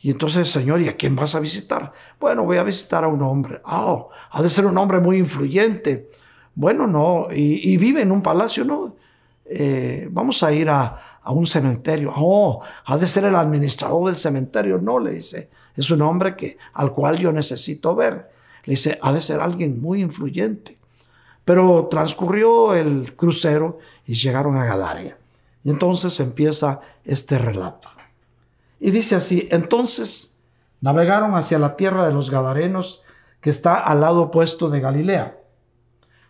Y 0.00 0.12
entonces, 0.12 0.50
Señor, 0.50 0.80
¿y 0.80 0.88
a 0.88 0.96
quién 0.96 1.14
vas 1.14 1.34
a 1.34 1.40
visitar? 1.40 1.92
Bueno, 2.18 2.44
voy 2.46 2.56
a 2.56 2.62
visitar 2.62 3.04
a 3.04 3.08
un 3.08 3.20
hombre. 3.20 3.60
Oh, 3.66 4.08
ha 4.30 4.40
de 4.40 4.48
ser 4.48 4.64
un 4.64 4.78
hombre 4.78 4.98
muy 4.98 5.18
influyente. 5.18 6.08
Bueno, 6.54 6.86
no, 6.86 7.26
y, 7.30 7.76
vive 7.76 8.00
en 8.00 8.12
un 8.12 8.22
palacio, 8.22 8.64
no. 8.64 8.96
Eh, 9.44 10.08
vamos 10.10 10.42
a 10.42 10.50
ir 10.54 10.70
a, 10.70 11.13
a, 11.24 11.32
un 11.32 11.46
cementerio. 11.46 12.12
Oh, 12.14 12.62
ha 12.86 12.96
de 12.96 13.08
ser 13.08 13.24
el 13.24 13.36
administrador 13.36 14.06
del 14.06 14.16
cementerio. 14.16 14.78
No, 14.78 14.98
le 14.98 15.12
dice, 15.12 15.50
es 15.76 15.90
un 15.90 16.02
hombre 16.02 16.36
que, 16.36 16.58
al 16.74 16.92
cual 16.92 17.16
yo 17.18 17.32
necesito 17.32 17.94
ver. 17.94 18.30
Le 18.64 18.72
dice, 18.72 18.98
ha 19.02 19.12
de 19.12 19.20
ser 19.20 19.40
alguien 19.40 19.80
muy 19.80 20.00
influyente. 20.00 20.78
Pero 21.44 21.88
transcurrió 21.90 22.74
el 22.74 23.14
crucero 23.16 23.78
y 24.06 24.14
llegaron 24.14 24.56
a 24.56 24.64
Gadaria. 24.64 25.18
Y 25.62 25.70
entonces 25.70 26.18
empieza 26.20 26.80
este 27.04 27.38
relato. 27.38 27.88
Y 28.80 28.90
dice 28.90 29.14
así, 29.14 29.48
entonces 29.50 30.44
navegaron 30.80 31.34
hacia 31.34 31.58
la 31.58 31.76
tierra 31.76 32.06
de 32.06 32.12
los 32.12 32.30
Gadarenos 32.30 33.02
que 33.40 33.50
está 33.50 33.76
al 33.76 34.00
lado 34.00 34.22
opuesto 34.22 34.68
de 34.68 34.80
Galilea. 34.80 35.38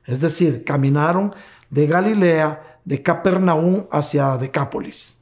Es 0.06 0.20
decir, 0.20 0.64
caminaron 0.64 1.34
de 1.70 1.86
Galilea, 1.86 2.73
de 2.84 3.02
Capernaum 3.02 3.86
hacia 3.90 4.36
Decápolis. 4.36 5.20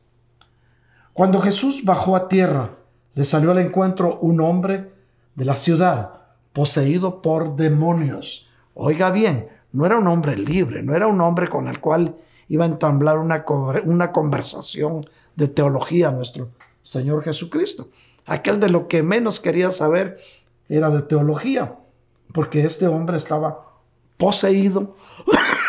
Cuando 1.12 1.40
Jesús 1.40 1.84
bajó 1.84 2.16
a 2.16 2.28
tierra, 2.28 2.76
le 3.14 3.24
salió 3.24 3.50
al 3.50 3.58
encuentro 3.58 4.18
un 4.20 4.40
hombre 4.40 4.92
de 5.34 5.44
la 5.44 5.56
ciudad, 5.56 6.22
poseído 6.52 7.22
por 7.22 7.56
demonios. 7.56 8.48
Oiga 8.74 9.10
bien, 9.10 9.48
no 9.72 9.86
era 9.86 9.98
un 9.98 10.06
hombre 10.06 10.36
libre, 10.36 10.82
no 10.82 10.94
era 10.94 11.06
un 11.06 11.20
hombre 11.20 11.48
con 11.48 11.68
el 11.68 11.80
cual 11.80 12.16
iba 12.48 12.64
a 12.64 12.68
entablar 12.68 13.18
una, 13.18 13.44
una 13.84 14.12
conversación 14.12 15.06
de 15.36 15.48
teología 15.48 16.10
nuestro 16.10 16.50
Señor 16.82 17.22
Jesucristo. 17.22 17.88
Aquel 18.26 18.60
de 18.60 18.68
lo 18.68 18.88
que 18.88 19.02
menos 19.02 19.40
quería 19.40 19.70
saber 19.70 20.16
era 20.68 20.90
de 20.90 21.02
teología, 21.02 21.76
porque 22.32 22.64
este 22.64 22.86
hombre 22.86 23.16
estaba 23.16 23.66
poseído, 24.16 24.96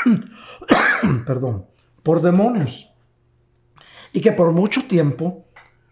perdón, 1.25 1.65
por 2.03 2.21
demonios. 2.21 2.91
Y 4.11 4.21
que 4.21 4.31
por 4.31 4.51
mucho 4.51 4.85
tiempo 4.85 5.45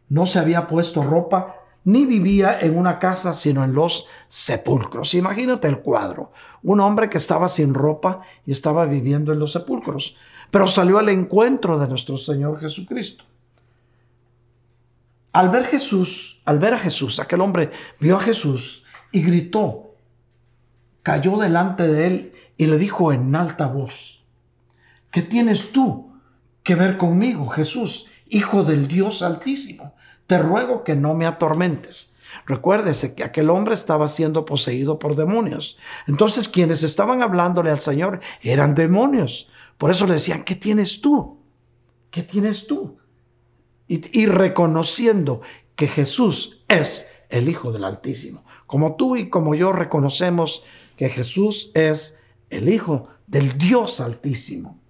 no 0.10 0.26
se 0.26 0.40
había 0.40 0.68
puesto 0.68 1.04
ropa 1.04 1.56
ni 1.84 2.06
vivía 2.06 2.60
en 2.60 2.78
una 2.78 3.00
casa, 3.00 3.34
sino 3.34 3.64
en 3.64 3.74
los 3.74 4.06
sepulcros. 4.28 5.14
Imagínate 5.16 5.68
el 5.68 5.80
cuadro. 5.80 6.32
Un 6.62 6.80
hombre 6.80 7.10
que 7.10 7.18
estaba 7.18 7.50
sin 7.50 7.74
ropa 7.74 8.22
y 8.46 8.52
estaba 8.52 8.86
viviendo 8.86 9.34
en 9.34 9.40
los 9.40 9.54
sepulcros, 9.54 10.16
pero 10.52 10.68
salió 10.68 11.00
al 11.00 11.10
encuentro 11.10 11.80
de 11.80 11.88
nuestro 11.88 12.18
Señor 12.18 12.60
Jesucristo. 12.60 13.24
Al 15.34 15.50
ver 15.50 15.66
Jesús, 15.66 16.42
al 16.46 16.60
ver 16.60 16.74
a 16.74 16.80
Jesús, 16.80 17.20
aquel 17.20 17.42
hombre 17.42 17.72
vio 18.00 18.18
a 18.18 18.20
Jesús 18.20 18.84
y 19.12 19.22
gritó, 19.24 19.96
cayó 21.04 21.38
delante 21.38 21.88
de 21.88 22.08
él 22.08 22.34
y 22.58 22.68
le 22.68 22.78
dijo 22.78 23.14
en 23.14 23.34
alta 23.36 23.68
voz, 23.68 24.21
¿qué 25.12 25.22
tienes 25.22 25.72
tú 25.72 26.14
que 26.64 26.76
ver 26.76 26.98
conmigo, 26.98 27.48
Jesús, 27.48 28.08
Hijo 28.28 28.64
del 28.64 28.88
Dios 28.88 29.22
Altísimo? 29.22 29.94
te 30.32 30.38
ruego 30.38 30.86
que 30.86 30.96
no 30.96 31.14
me 31.14 31.26
atormentes. 31.26 32.14
Recuérdese 32.46 33.16
que 33.16 33.26
aquel 33.26 33.50
hombre 33.50 33.76
estaba 33.76 34.08
siendo 34.08 34.46
poseído 34.46 34.98
por 34.98 35.18
demonios. 35.18 35.78
Entonces 36.08 36.48
quienes 36.48 36.84
estaban 36.84 37.22
hablándole 37.22 37.70
al 37.70 37.82
Señor 37.82 38.22
eran 38.42 38.74
demonios. 38.74 39.50
Por 39.78 39.92
eso 39.92 40.08
le 40.08 40.14
decían, 40.14 40.46
¿qué 40.46 40.56
tienes 40.56 41.02
tú? 41.02 41.42
¿Qué 42.12 42.24
tienes 42.24 42.66
tú? 42.66 42.98
Y, 43.90 44.18
y 44.18 44.26
reconociendo 44.26 45.42
que 45.76 45.88
Jesús 45.88 46.64
es 46.70 47.08
el 47.28 47.50
Hijo 47.50 47.74
del 47.74 47.84
Altísimo. 47.84 48.46
Como 48.68 48.96
tú 48.96 49.18
y 49.18 49.30
como 49.30 49.54
yo 49.54 49.74
reconocemos 49.74 50.64
que 50.96 51.10
Jesús 51.10 51.72
es 51.74 52.20
el 52.50 52.70
Hijo 52.70 53.10
del 53.28 53.58
Dios 53.58 54.00
Altísimo. 54.00 54.81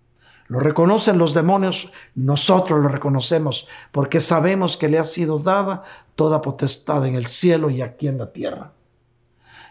Lo 0.51 0.59
reconocen 0.59 1.17
los 1.17 1.33
demonios, 1.33 1.93
nosotros 2.13 2.81
lo 2.83 2.89
reconocemos 2.89 3.69
porque 3.93 4.19
sabemos 4.19 4.75
que 4.75 4.89
le 4.89 4.99
ha 4.99 5.05
sido 5.05 5.39
dada 5.39 5.83
toda 6.15 6.41
potestad 6.41 7.05
en 7.05 7.15
el 7.15 7.27
cielo 7.27 7.69
y 7.69 7.81
aquí 7.81 8.09
en 8.09 8.17
la 8.17 8.33
tierra. 8.33 8.73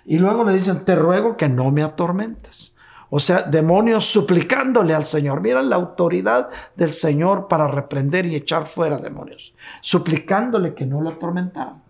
Y 0.06 0.16
luego 0.16 0.42
le 0.42 0.54
dicen, 0.54 0.86
te 0.86 0.96
ruego 0.96 1.36
que 1.36 1.50
no 1.50 1.70
me 1.70 1.82
atormentes. 1.82 2.76
O 3.10 3.20
sea, 3.20 3.42
demonios 3.42 4.06
suplicándole 4.06 4.94
al 4.94 5.04
Señor. 5.04 5.42
Mira 5.42 5.60
la 5.60 5.76
autoridad 5.76 6.48
del 6.76 6.94
Señor 6.94 7.46
para 7.46 7.68
reprender 7.68 8.24
y 8.24 8.34
echar 8.34 8.66
fuera 8.66 8.96
demonios. 8.96 9.52
Suplicándole 9.82 10.72
que 10.72 10.86
no 10.86 11.02
lo 11.02 11.10
atormentaran. 11.10 11.82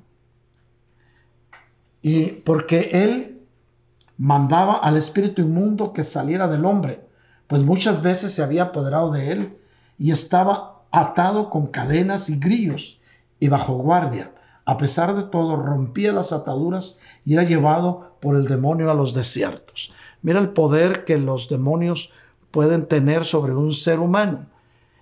Y 2.03 2.27
porque 2.27 2.91
Él 2.93 3.47
mandaba 4.17 4.79
al 4.79 4.97
espíritu 4.97 5.43
inmundo 5.43 5.93
que 5.93 6.03
saliera 6.03 6.49
del 6.49 6.65
hombre 6.65 7.09
pues 7.51 7.65
muchas 7.65 8.01
veces 8.01 8.33
se 8.33 8.45
había 8.45 8.63
apoderado 8.63 9.11
de 9.11 9.33
él 9.33 9.59
y 9.99 10.13
estaba 10.13 10.85
atado 10.93 11.51
con 11.51 11.67
cadenas 11.67 12.31
y 12.31 12.39
grillos 12.39 13.01
y 13.41 13.49
bajo 13.49 13.75
guardia. 13.75 14.33
A 14.65 14.77
pesar 14.77 15.17
de 15.17 15.25
todo, 15.25 15.57
rompía 15.57 16.13
las 16.13 16.33
ataduras 16.33 17.01
y 17.25 17.35
era 17.35 17.43
llevado 17.43 18.17
por 18.21 18.37
el 18.37 18.47
demonio 18.47 18.89
a 18.89 18.95
los 18.95 19.15
desiertos. 19.15 19.93
Mira 20.23 20.39
el 20.39 20.51
poder 20.51 21.05
que 21.05 21.19
los 21.19 21.49
demonios 21.49 22.13
pueden 22.53 22.87
tener 22.87 23.25
sobre 23.25 23.53
un 23.53 23.73
ser 23.73 23.99
humano. 23.99 24.47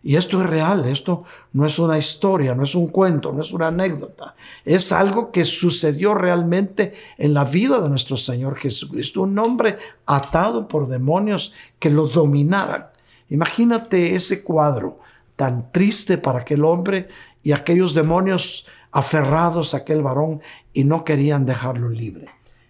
Y 0.03 0.17
esto 0.17 0.41
es 0.41 0.49
real, 0.49 0.87
esto 0.87 1.25
no 1.53 1.67
es 1.67 1.79
una 1.79 1.99
historia, 1.99 2.55
no 2.55 2.65
es 2.65 2.75
un 2.75 2.89
cuento, 2.89 3.33
no 3.33 3.43
es 3.43 3.53
una 3.53 3.69
anécdota. 3.69 4.35
Es 4.65 4.93
algo 4.93 5.33
que 5.33 5.45
sucedió 5.45 6.15
realmente 6.15 6.93
en 7.17 7.35
la 7.35 7.45
vida 7.45 7.81
de 7.81 7.91
nuestro 7.91 8.17
Señor 8.17 8.57
Jesucristo. 8.57 9.23
Un 9.23 9.39
hombre 9.39 9.79
atado 10.07 10.69
por 10.69 10.89
demonios 10.89 11.53
que 11.79 11.91
lo 11.91 12.07
dominaban. 12.09 12.87
Imagínate 13.29 14.15
ese 14.15 14.43
cuadro 14.43 15.01
tan 15.37 15.71
triste 15.73 16.19
para 16.19 16.41
aquel 16.41 16.65
hombre 16.65 17.09
y 17.43 17.53
aquellos 17.53 17.95
demonios 17.95 18.67
aferrados 18.91 19.75
a 19.75 19.79
aquel 19.79 20.03
varón 20.03 20.41
y 20.73 20.85
no 20.85 21.05
querían 21.05 21.45
dejarlo 21.47 21.89
libre. 21.89 22.29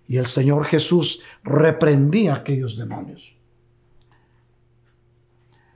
Y 0.09 0.17
el 0.17 0.27
Señor 0.27 0.65
Jesús 0.65 1.21
reprendía 1.45 2.33
a 2.33 2.37
aquellos 2.37 2.77
demonios. 2.77 3.38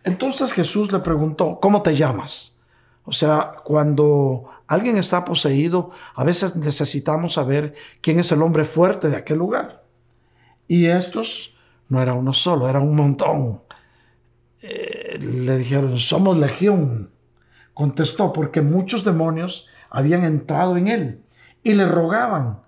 Entonces 0.05 0.53
Jesús 0.53 0.93
le 0.93 0.99
preguntó, 1.01 1.59
¿cómo 1.61 1.83
te 1.83 1.97
llamas? 1.97 2.61
O 3.05 3.13
sea, 3.13 3.57
cuando 3.65 4.45
alguien 4.67 4.97
está 4.97 5.25
poseído, 5.25 5.91
a 6.15 6.25
veces 6.25 6.57
necesitamos 6.57 7.35
saber 7.35 7.75
quién 8.01 8.21
es 8.21 8.31
el 8.33 8.43
hombre 8.43 8.65
fuerte 8.65 9.11
de 9.11 9.17
aquel 9.17 9.39
lugar. 9.39 9.85
Y 10.69 10.87
estos 10.87 11.55
no 11.89 12.01
era 12.01 12.15
uno 12.15 12.33
solo, 12.33 12.69
era 12.69 12.81
un 12.81 12.95
montón. 12.95 13.63
Eh, 14.63 15.19
le 15.21 15.59
dijeron, 15.59 15.99
somos 15.99 16.39
legión. 16.39 17.11
Contestó, 17.75 18.33
porque 18.33 18.61
muchos 18.61 19.05
demonios 19.05 19.69
habían 19.91 20.25
entrado 20.25 20.77
en 20.77 20.89
él 20.89 21.25
y 21.63 21.75
le 21.75 21.87
rogaban 21.87 22.63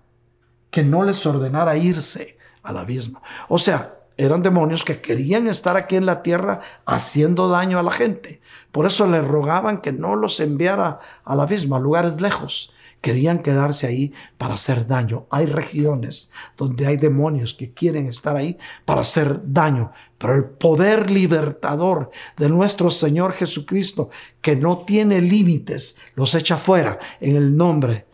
que 0.69 0.83
no 0.83 1.03
les 1.03 1.25
ordenara 1.25 1.77
irse 1.77 2.37
al 2.63 2.77
abismo. 2.77 3.21
O 3.47 3.59
sea, 3.59 3.94
eran 4.17 4.43
demonios 4.43 4.83
que 4.83 5.01
querían 5.01 5.47
estar 5.47 5.75
aquí 5.75 5.95
en 5.95 6.05
la 6.05 6.23
tierra 6.23 6.61
haciendo 6.85 7.49
daño 7.49 7.79
a 7.79 7.83
la 7.83 7.91
gente. 7.91 8.41
Por 8.71 8.85
eso 8.85 9.07
le 9.07 9.21
rogaban 9.21 9.79
que 9.79 9.91
no 9.91 10.15
los 10.15 10.39
enviara 10.39 10.99
al 11.23 11.39
abismo, 11.39 11.75
a 11.75 11.79
lugares 11.79 12.21
lejos. 12.21 12.71
Querían 13.01 13.43
quedarse 13.43 13.85
ahí 13.85 14.13
para 14.37 14.55
hacer 14.55 14.87
daño. 14.87 15.27
Hay 15.29 15.45
regiones 15.45 16.31
donde 16.57 16.87
hay 16.87 16.97
demonios 16.97 17.53
que 17.53 17.73
quieren 17.73 18.07
estar 18.07 18.35
ahí 18.35 18.57
para 18.85 19.01
hacer 19.01 19.41
daño. 19.43 19.91
Pero 20.17 20.33
el 20.33 20.45
poder 20.45 21.11
libertador 21.11 22.09
de 22.37 22.49
nuestro 22.49 22.89
Señor 22.89 23.33
Jesucristo, 23.33 24.09
que 24.41 24.55
no 24.55 24.79
tiene 24.85 25.21
límites, 25.21 25.97
los 26.15 26.33
echa 26.33 26.57
fuera 26.57 26.97
en 27.19 27.35
el 27.35 27.55
nombre 27.55 28.07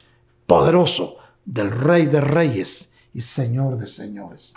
poderoso 0.46 1.16
del 1.46 1.72
Rey 1.72 2.08
de 2.08 2.22
Reyes 2.22 2.92
y 3.14 3.22
Señor 3.22 3.78
de 3.78 3.88
Señores. 3.88 4.54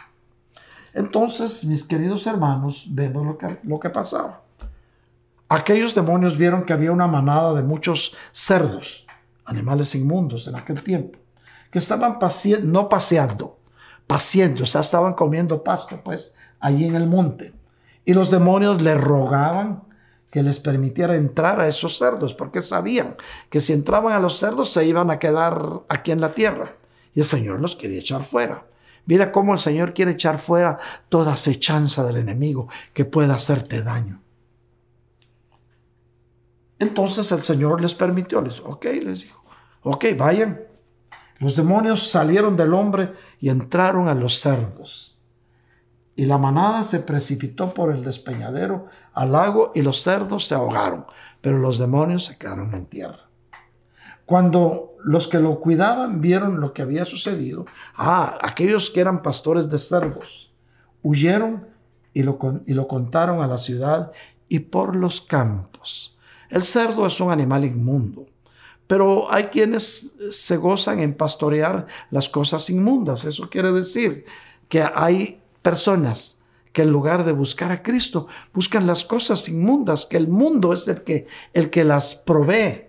Entonces, 0.94 1.64
mis 1.64 1.84
queridos 1.84 2.26
hermanos, 2.26 2.86
vemos 2.88 3.26
lo 3.26 3.36
que, 3.36 3.58
lo 3.64 3.80
que 3.80 3.90
pasaba. 3.90 4.42
Aquellos 5.48 5.94
demonios 5.94 6.38
vieron 6.38 6.64
que 6.64 6.72
había 6.72 6.92
una 6.92 7.06
manada 7.06 7.52
de 7.54 7.62
muchos 7.62 8.14
cerdos, 8.32 9.06
animales 9.44 9.94
inmundos 9.94 10.46
en 10.46 10.54
aquel 10.54 10.82
tiempo, 10.82 11.18
que 11.70 11.78
estaban 11.78 12.18
no 12.62 12.88
paseando, 12.88 13.58
paciendo, 14.06 14.62
o 14.62 14.66
sea, 14.66 14.80
estaban 14.80 15.14
comiendo 15.14 15.62
pasto, 15.62 16.00
pues, 16.02 16.34
allí 16.60 16.86
en 16.86 16.94
el 16.94 17.08
monte. 17.08 17.52
Y 18.04 18.14
los 18.14 18.30
demonios 18.30 18.80
le 18.80 18.94
rogaban 18.94 19.82
que 20.30 20.42
les 20.42 20.58
permitiera 20.58 21.14
entrar 21.14 21.60
a 21.60 21.68
esos 21.68 21.98
cerdos, 21.98 22.34
porque 22.34 22.62
sabían 22.62 23.16
que 23.50 23.60
si 23.60 23.72
entraban 23.72 24.12
a 24.12 24.20
los 24.20 24.38
cerdos 24.38 24.70
se 24.70 24.84
iban 24.86 25.10
a 25.10 25.18
quedar 25.18 25.82
aquí 25.88 26.10
en 26.10 26.20
la 26.20 26.34
tierra. 26.34 26.76
Y 27.14 27.20
el 27.20 27.26
Señor 27.26 27.60
los 27.60 27.76
quería 27.76 28.00
echar 28.00 28.24
fuera. 28.24 28.64
Mira 29.06 29.32
cómo 29.32 29.52
el 29.52 29.58
Señor 29.58 29.92
quiere 29.92 30.12
echar 30.12 30.38
fuera 30.38 30.78
toda 31.08 31.34
acechanza 31.34 32.04
del 32.04 32.16
enemigo 32.16 32.68
que 32.92 33.04
pueda 33.04 33.34
hacerte 33.34 33.82
daño. 33.82 34.22
Entonces 36.78 37.30
el 37.32 37.42
Señor 37.42 37.80
les 37.80 37.94
permitió, 37.94 38.40
les 38.40 38.60
ok, 38.60 38.84
les 39.02 39.22
dijo, 39.22 39.42
ok, 39.82 40.06
vayan. 40.16 40.60
Los 41.38 41.56
demonios 41.56 42.10
salieron 42.10 42.56
del 42.56 42.74
hombre 42.74 43.12
y 43.40 43.48
entraron 43.50 44.08
a 44.08 44.14
los 44.14 44.40
cerdos. 44.40 45.20
Y 46.16 46.26
la 46.26 46.38
manada 46.38 46.84
se 46.84 47.00
precipitó 47.00 47.74
por 47.74 47.90
el 47.90 48.04
despeñadero 48.04 48.86
al 49.12 49.32
lago 49.32 49.72
y 49.74 49.82
los 49.82 50.02
cerdos 50.02 50.46
se 50.46 50.54
ahogaron, 50.54 51.06
pero 51.40 51.58
los 51.58 51.78
demonios 51.78 52.24
se 52.26 52.38
quedaron 52.38 52.72
en 52.72 52.86
tierra. 52.86 53.28
Cuando 54.24 54.93
los 55.04 55.28
que 55.28 55.38
lo 55.38 55.60
cuidaban 55.60 56.20
vieron 56.20 56.60
lo 56.60 56.72
que 56.72 56.82
había 56.82 57.04
sucedido, 57.04 57.66
ah, 57.96 58.38
aquellos 58.42 58.90
que 58.90 59.00
eran 59.00 59.22
pastores 59.22 59.68
de 59.68 59.78
cerdos, 59.78 60.52
huyeron 61.02 61.66
y 62.12 62.22
lo, 62.22 62.38
y 62.66 62.74
lo 62.74 62.88
contaron 62.88 63.42
a 63.42 63.46
la 63.46 63.58
ciudad 63.58 64.12
y 64.48 64.60
por 64.60 64.96
los 64.96 65.20
campos. 65.20 66.16
El 66.48 66.62
cerdo 66.62 67.06
es 67.06 67.20
un 67.20 67.30
animal 67.30 67.64
inmundo, 67.64 68.26
pero 68.86 69.32
hay 69.32 69.44
quienes 69.44 70.14
se 70.30 70.56
gozan 70.56 71.00
en 71.00 71.14
pastorear 71.14 71.86
las 72.10 72.28
cosas 72.28 72.70
inmundas. 72.70 73.24
Eso 73.24 73.50
quiere 73.50 73.72
decir 73.72 74.24
que 74.68 74.84
hay 74.94 75.40
personas 75.62 76.38
que 76.72 76.82
en 76.82 76.90
lugar 76.90 77.24
de 77.24 77.32
buscar 77.32 77.70
a 77.70 77.82
Cristo, 77.82 78.26
buscan 78.52 78.86
las 78.86 79.04
cosas 79.04 79.48
inmundas, 79.48 80.06
que 80.06 80.16
el 80.16 80.26
mundo 80.26 80.72
es 80.72 80.88
el 80.88 81.02
que, 81.02 81.26
el 81.52 81.70
que 81.70 81.84
las 81.84 82.16
provee. 82.16 82.83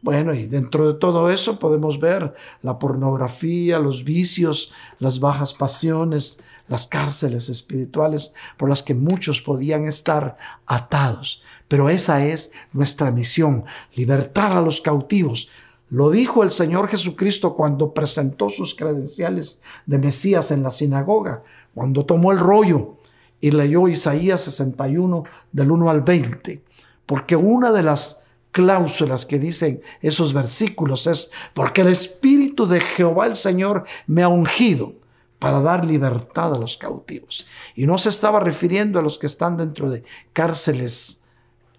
Bueno, 0.00 0.32
y 0.32 0.46
dentro 0.46 0.86
de 0.86 0.98
todo 0.98 1.28
eso 1.28 1.58
podemos 1.58 1.98
ver 1.98 2.32
la 2.62 2.78
pornografía, 2.78 3.80
los 3.80 4.04
vicios, 4.04 4.72
las 5.00 5.18
bajas 5.18 5.54
pasiones, 5.54 6.38
las 6.68 6.86
cárceles 6.86 7.48
espirituales 7.48 8.32
por 8.56 8.68
las 8.68 8.84
que 8.84 8.94
muchos 8.94 9.42
podían 9.42 9.86
estar 9.86 10.36
atados. 10.66 11.42
Pero 11.66 11.88
esa 11.88 12.24
es 12.24 12.52
nuestra 12.72 13.10
misión, 13.10 13.64
libertar 13.94 14.52
a 14.52 14.60
los 14.60 14.80
cautivos. 14.80 15.48
Lo 15.90 16.10
dijo 16.10 16.44
el 16.44 16.52
Señor 16.52 16.88
Jesucristo 16.88 17.56
cuando 17.56 17.92
presentó 17.92 18.50
sus 18.50 18.76
credenciales 18.76 19.62
de 19.86 19.98
Mesías 19.98 20.52
en 20.52 20.62
la 20.62 20.70
sinagoga, 20.70 21.42
cuando 21.74 22.06
tomó 22.06 22.30
el 22.30 22.38
rollo 22.38 22.98
y 23.40 23.50
leyó 23.50 23.88
Isaías 23.88 24.42
61 24.42 25.24
del 25.50 25.70
1 25.70 25.90
al 25.90 26.02
20, 26.02 26.62
porque 27.06 27.34
una 27.36 27.72
de 27.72 27.82
las 27.82 28.22
cláusulas 28.50 29.26
que 29.26 29.38
dicen 29.38 29.82
esos 30.00 30.32
versículos 30.32 31.06
es, 31.06 31.30
porque 31.54 31.82
el 31.82 31.88
Espíritu 31.88 32.66
de 32.66 32.80
Jehová 32.80 33.26
el 33.26 33.36
Señor 33.36 33.84
me 34.06 34.22
ha 34.22 34.28
ungido 34.28 34.94
para 35.38 35.60
dar 35.60 35.84
libertad 35.84 36.54
a 36.54 36.58
los 36.58 36.76
cautivos. 36.76 37.46
Y 37.74 37.86
no 37.86 37.98
se 37.98 38.08
estaba 38.08 38.40
refiriendo 38.40 38.98
a 38.98 39.02
los 39.02 39.18
que 39.18 39.26
están 39.26 39.56
dentro 39.56 39.88
de 39.90 40.02
cárceles 40.32 41.20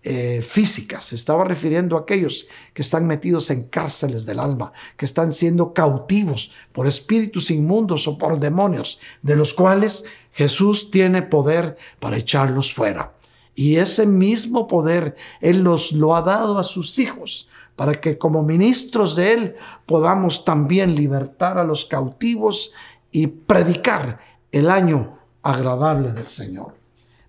eh, 0.01 0.41
físicas, 0.41 1.07
se 1.07 1.15
estaba 1.15 1.43
refiriendo 1.43 1.97
a 1.97 2.01
aquellos 2.01 2.47
que 2.73 2.81
están 2.81 3.05
metidos 3.05 3.49
en 3.49 3.63
cárceles 3.63 4.25
del 4.25 4.39
alma, 4.39 4.71
que 4.95 5.05
están 5.05 5.33
siendo 5.33 5.73
cautivos 5.73 6.51
por 6.71 6.87
espíritus 6.87 7.51
inmundos 7.51 8.07
o 8.07 8.17
por 8.17 8.39
demonios, 8.39 8.99
de 9.23 9.35
los 9.35 9.53
cuales 9.53 10.05
Jesús 10.31 10.89
tiene 10.89 11.21
poder 11.21 11.77
para 11.99 12.15
echarlos 12.15 12.73
fuera. 12.73 13.18
Y 13.59 13.75
ese 13.75 14.05
mismo 14.05 14.69
poder 14.69 15.17
Él 15.41 15.63
nos 15.63 15.91
lo 15.91 16.15
ha 16.15 16.21
dado 16.21 16.59
a 16.59 16.63
sus 16.63 16.97
hijos, 16.97 17.49
para 17.75 17.91
que 17.91 18.17
como 18.17 18.41
ministros 18.41 19.17
de 19.17 19.33
Él 19.33 19.55
podamos 19.85 20.45
también 20.45 20.95
libertar 20.95 21.57
a 21.57 21.65
los 21.65 21.83
cautivos 21.83 22.71
y 23.11 23.27
predicar 23.27 24.21
el 24.53 24.71
año 24.71 25.19
agradable 25.41 26.13
del 26.13 26.27
Señor. 26.27 26.77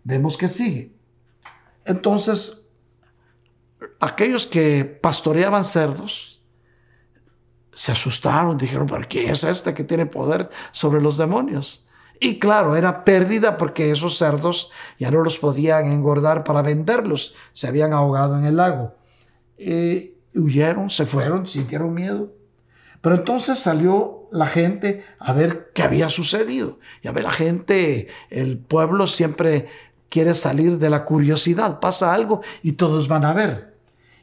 Vemos 0.04 0.36
que 0.36 0.46
sigue. 0.46 0.92
Entonces, 1.84 2.60
aquellos 3.98 4.46
que 4.46 4.84
pastoreaban 4.84 5.64
cerdos 5.64 6.40
se 7.72 7.90
asustaron, 7.90 8.56
dijeron, 8.56 8.86
¿pero 8.86 9.04
quién 9.08 9.30
es 9.30 9.42
este 9.42 9.74
que 9.74 9.82
tiene 9.82 10.06
poder 10.06 10.48
sobre 10.70 11.00
los 11.00 11.16
demonios? 11.16 11.88
Y 12.22 12.38
claro, 12.38 12.76
era 12.76 13.02
pérdida 13.02 13.56
porque 13.56 13.90
esos 13.90 14.18
cerdos 14.18 14.70
ya 14.98 15.10
no 15.10 15.22
los 15.22 15.38
podían 15.38 15.90
engordar 15.90 16.44
para 16.44 16.60
venderlos, 16.60 17.34
se 17.54 17.66
habían 17.66 17.94
ahogado 17.94 18.38
en 18.38 18.44
el 18.44 18.56
lago. 18.56 18.94
Y 19.56 20.12
huyeron, 20.34 20.90
se 20.90 21.06
fueron, 21.06 21.48
sintieron 21.48 21.94
miedo. 21.94 22.30
Pero 23.00 23.16
entonces 23.16 23.58
salió 23.58 24.28
la 24.30 24.46
gente 24.46 25.02
a 25.18 25.32
ver 25.32 25.70
qué 25.74 25.82
había 25.82 26.10
sucedido. 26.10 26.78
Y 27.02 27.08
a 27.08 27.12
ver, 27.12 27.24
la 27.24 27.32
gente, 27.32 28.08
el 28.28 28.58
pueblo 28.58 29.06
siempre 29.06 29.66
quiere 30.10 30.34
salir 30.34 30.78
de 30.78 30.90
la 30.90 31.06
curiosidad. 31.06 31.80
Pasa 31.80 32.12
algo 32.12 32.42
y 32.62 32.72
todos 32.72 33.08
van 33.08 33.24
a 33.24 33.32
ver. 33.32 33.78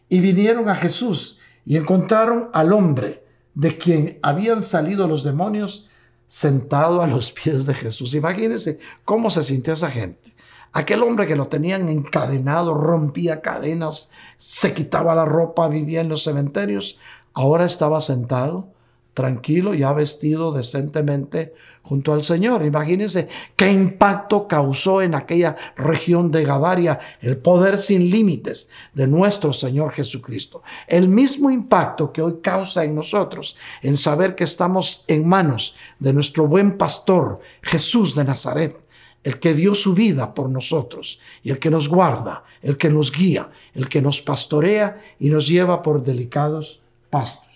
Y 0.07 0.19
vinieron 0.19 0.69
a 0.69 0.75
Jesús 0.75 1.39
y 1.65 1.77
encontraron 1.77 2.51
al 2.53 2.73
hombre 2.73 3.23
de 3.55 3.79
quien 3.79 4.19
habían 4.21 4.61
salido 4.61 5.07
los 5.07 5.23
demonios 5.23 5.86
sentado 6.27 7.01
a 7.01 7.07
los 7.07 7.31
pies 7.31 7.65
de 7.65 7.73
Jesús. 7.73 8.13
Imagínense 8.13 8.79
cómo 9.05 9.29
se 9.29 9.43
sintió 9.43 9.73
esa 9.73 9.89
gente. 9.89 10.35
Aquel 10.73 11.01
hombre 11.01 11.25
que 11.25 11.35
lo 11.35 11.47
tenían 11.47 11.89
encadenado, 11.89 12.73
rompía 12.73 13.41
cadenas, 13.41 14.11
se 14.37 14.73
quitaba 14.73 15.15
la 15.15 15.25
ropa, 15.25 15.67
vivía 15.69 16.01
en 16.01 16.09
los 16.09 16.23
cementerios, 16.23 16.97
ahora 17.33 17.65
estaba 17.65 18.01
sentado 18.01 18.73
tranquilo, 19.17 19.73
ya 19.73 19.93
vestido 19.93 20.51
decentemente 20.51 21.55
junto 21.81 22.13
al 22.13 22.21
Señor. 22.21 22.63
Imagínense 22.63 23.27
qué 23.55 23.71
impacto 23.71 24.47
causó 24.47 25.01
en 25.01 25.15
aquella 25.15 25.55
región 25.75 26.29
de 26.29 26.43
Gadaria 26.43 26.99
el 27.21 27.37
poder 27.37 27.79
sin 27.79 28.11
límites 28.11 28.69
de 28.93 29.07
nuestro 29.07 29.53
Señor 29.53 29.91
Jesucristo. 29.91 30.61
El 30.87 31.09
mismo 31.09 31.49
impacto 31.49 32.13
que 32.13 32.21
hoy 32.21 32.35
causa 32.43 32.83
en 32.83 32.93
nosotros 32.93 33.57
en 33.81 33.97
saber 33.97 34.35
que 34.35 34.43
estamos 34.43 35.03
en 35.07 35.27
manos 35.27 35.73
de 35.97 36.13
nuestro 36.13 36.45
buen 36.45 36.77
pastor 36.77 37.39
Jesús 37.63 38.13
de 38.13 38.23
Nazaret 38.23 38.77
el 39.23 39.39
que 39.39 39.55
dio 39.55 39.73
su 39.73 39.95
vida 39.95 40.35
por 40.35 40.47
nosotros 40.47 41.19
y 41.41 41.49
el 41.49 41.57
que 41.57 41.71
nos 41.71 41.89
guarda, 41.89 42.43
el 42.61 42.77
que 42.77 42.91
nos 42.91 43.11
guía, 43.11 43.49
el 43.73 43.89
que 43.89 43.99
nos 43.99 44.21
pastorea 44.21 44.99
y 45.19 45.31
nos 45.31 45.47
lleva 45.47 45.81
por 45.81 46.03
delicados 46.03 46.81
pastos. 47.09 47.46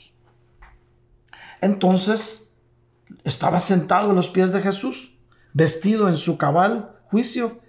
Entonces 1.61 2.57
estaba 3.23 3.61
sentado 3.61 4.11
a 4.11 4.13
los 4.13 4.29
pies 4.29 4.51
de 4.51 4.61
Jesús, 4.61 5.17
vestido 5.53 6.09
en 6.09 6.17
su 6.17 6.37
cabal 6.37 6.97
juicio, 7.09 7.59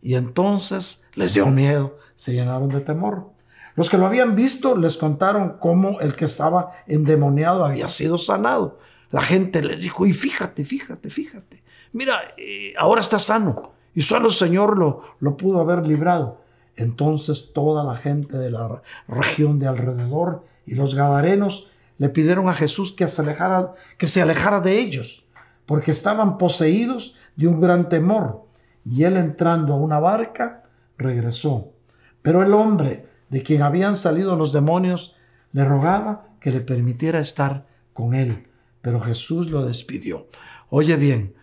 y 0.00 0.14
entonces 0.14 1.02
les 1.14 1.34
dio 1.34 1.46
miedo, 1.46 1.98
se 2.16 2.32
llenaron 2.32 2.68
de 2.70 2.80
temor. 2.80 3.30
Los 3.74 3.88
que 3.88 3.98
lo 3.98 4.06
habían 4.06 4.34
visto 4.34 4.76
les 4.76 4.96
contaron 4.96 5.58
cómo 5.58 6.00
el 6.00 6.14
que 6.14 6.24
estaba 6.24 6.72
endemoniado 6.86 7.64
había 7.64 7.88
sido 7.88 8.18
sanado. 8.18 8.78
La 9.10 9.22
gente 9.22 9.62
les 9.62 9.80
dijo, 9.80 10.06
y 10.06 10.12
fíjate, 10.12 10.64
fíjate, 10.64 11.10
fíjate, 11.10 11.62
mira, 11.92 12.34
eh, 12.36 12.74
ahora 12.78 13.00
está 13.00 13.18
sano, 13.18 13.72
y 13.94 14.02
solo 14.02 14.28
el 14.28 14.34
Señor 14.34 14.78
lo, 14.78 15.02
lo 15.20 15.36
pudo 15.36 15.60
haber 15.60 15.86
librado. 15.86 16.42
Entonces 16.76 17.52
toda 17.52 17.84
la 17.84 17.96
gente 17.96 18.38
de 18.38 18.50
la 18.50 18.82
región 19.06 19.58
de 19.58 19.66
alrededor 19.68 20.44
y 20.64 20.74
los 20.74 20.94
gadarenos 20.94 21.70
le 22.02 22.08
pidieron 22.08 22.48
a 22.48 22.52
Jesús 22.52 22.90
que 22.90 23.06
se 23.06 23.22
alejara, 23.22 23.74
que 23.96 24.08
se 24.08 24.20
alejara 24.20 24.58
de 24.58 24.80
ellos, 24.80 25.24
porque 25.66 25.92
estaban 25.92 26.36
poseídos 26.36 27.14
de 27.36 27.46
un 27.46 27.60
gran 27.60 27.88
temor. 27.88 28.48
Y 28.84 29.04
él 29.04 29.16
entrando 29.16 29.72
a 29.72 29.76
una 29.76 30.00
barca, 30.00 30.64
regresó. 30.98 31.74
Pero 32.20 32.42
el 32.42 32.54
hombre 32.54 33.06
de 33.28 33.44
quien 33.44 33.62
habían 33.62 33.94
salido 33.94 34.34
los 34.34 34.52
demonios 34.52 35.14
le 35.52 35.64
rogaba 35.64 36.26
que 36.40 36.50
le 36.50 36.60
permitiera 36.60 37.20
estar 37.20 37.68
con 37.92 38.16
él. 38.16 38.48
Pero 38.80 39.00
Jesús 39.00 39.52
lo 39.52 39.64
despidió. 39.64 40.26
Oye 40.70 40.96
bien, 40.96 41.36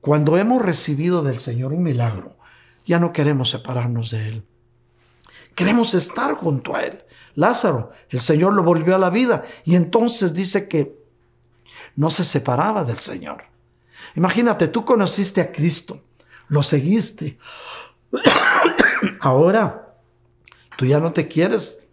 cuando 0.00 0.38
hemos 0.38 0.62
recibido 0.62 1.22
del 1.24 1.40
Señor 1.40 1.74
un 1.74 1.82
milagro, 1.82 2.38
ya 2.86 2.98
no 2.98 3.12
queremos 3.12 3.50
separarnos 3.50 4.12
de 4.12 4.28
Él. 4.30 4.44
Queremos 5.54 5.92
estar 5.92 6.32
junto 6.36 6.74
a 6.74 6.84
Él. 6.84 7.02
Lázaro, 7.36 7.92
el 8.08 8.20
Señor 8.20 8.54
lo 8.54 8.62
volvió 8.62 8.96
a 8.96 8.98
la 8.98 9.10
vida 9.10 9.44
y 9.64 9.76
entonces 9.76 10.34
dice 10.34 10.68
que 10.68 10.98
no 11.94 12.10
se 12.10 12.24
separaba 12.24 12.82
del 12.82 12.98
Señor. 12.98 13.44
Imagínate, 14.16 14.68
tú 14.68 14.84
conociste 14.84 15.42
a 15.42 15.52
Cristo, 15.52 16.00
lo 16.48 16.62
seguiste. 16.62 17.38
Ahora, 19.20 19.94
tú 20.78 20.86
ya 20.86 20.98
no 20.98 21.12
te 21.12 21.28
quieres 21.28 21.86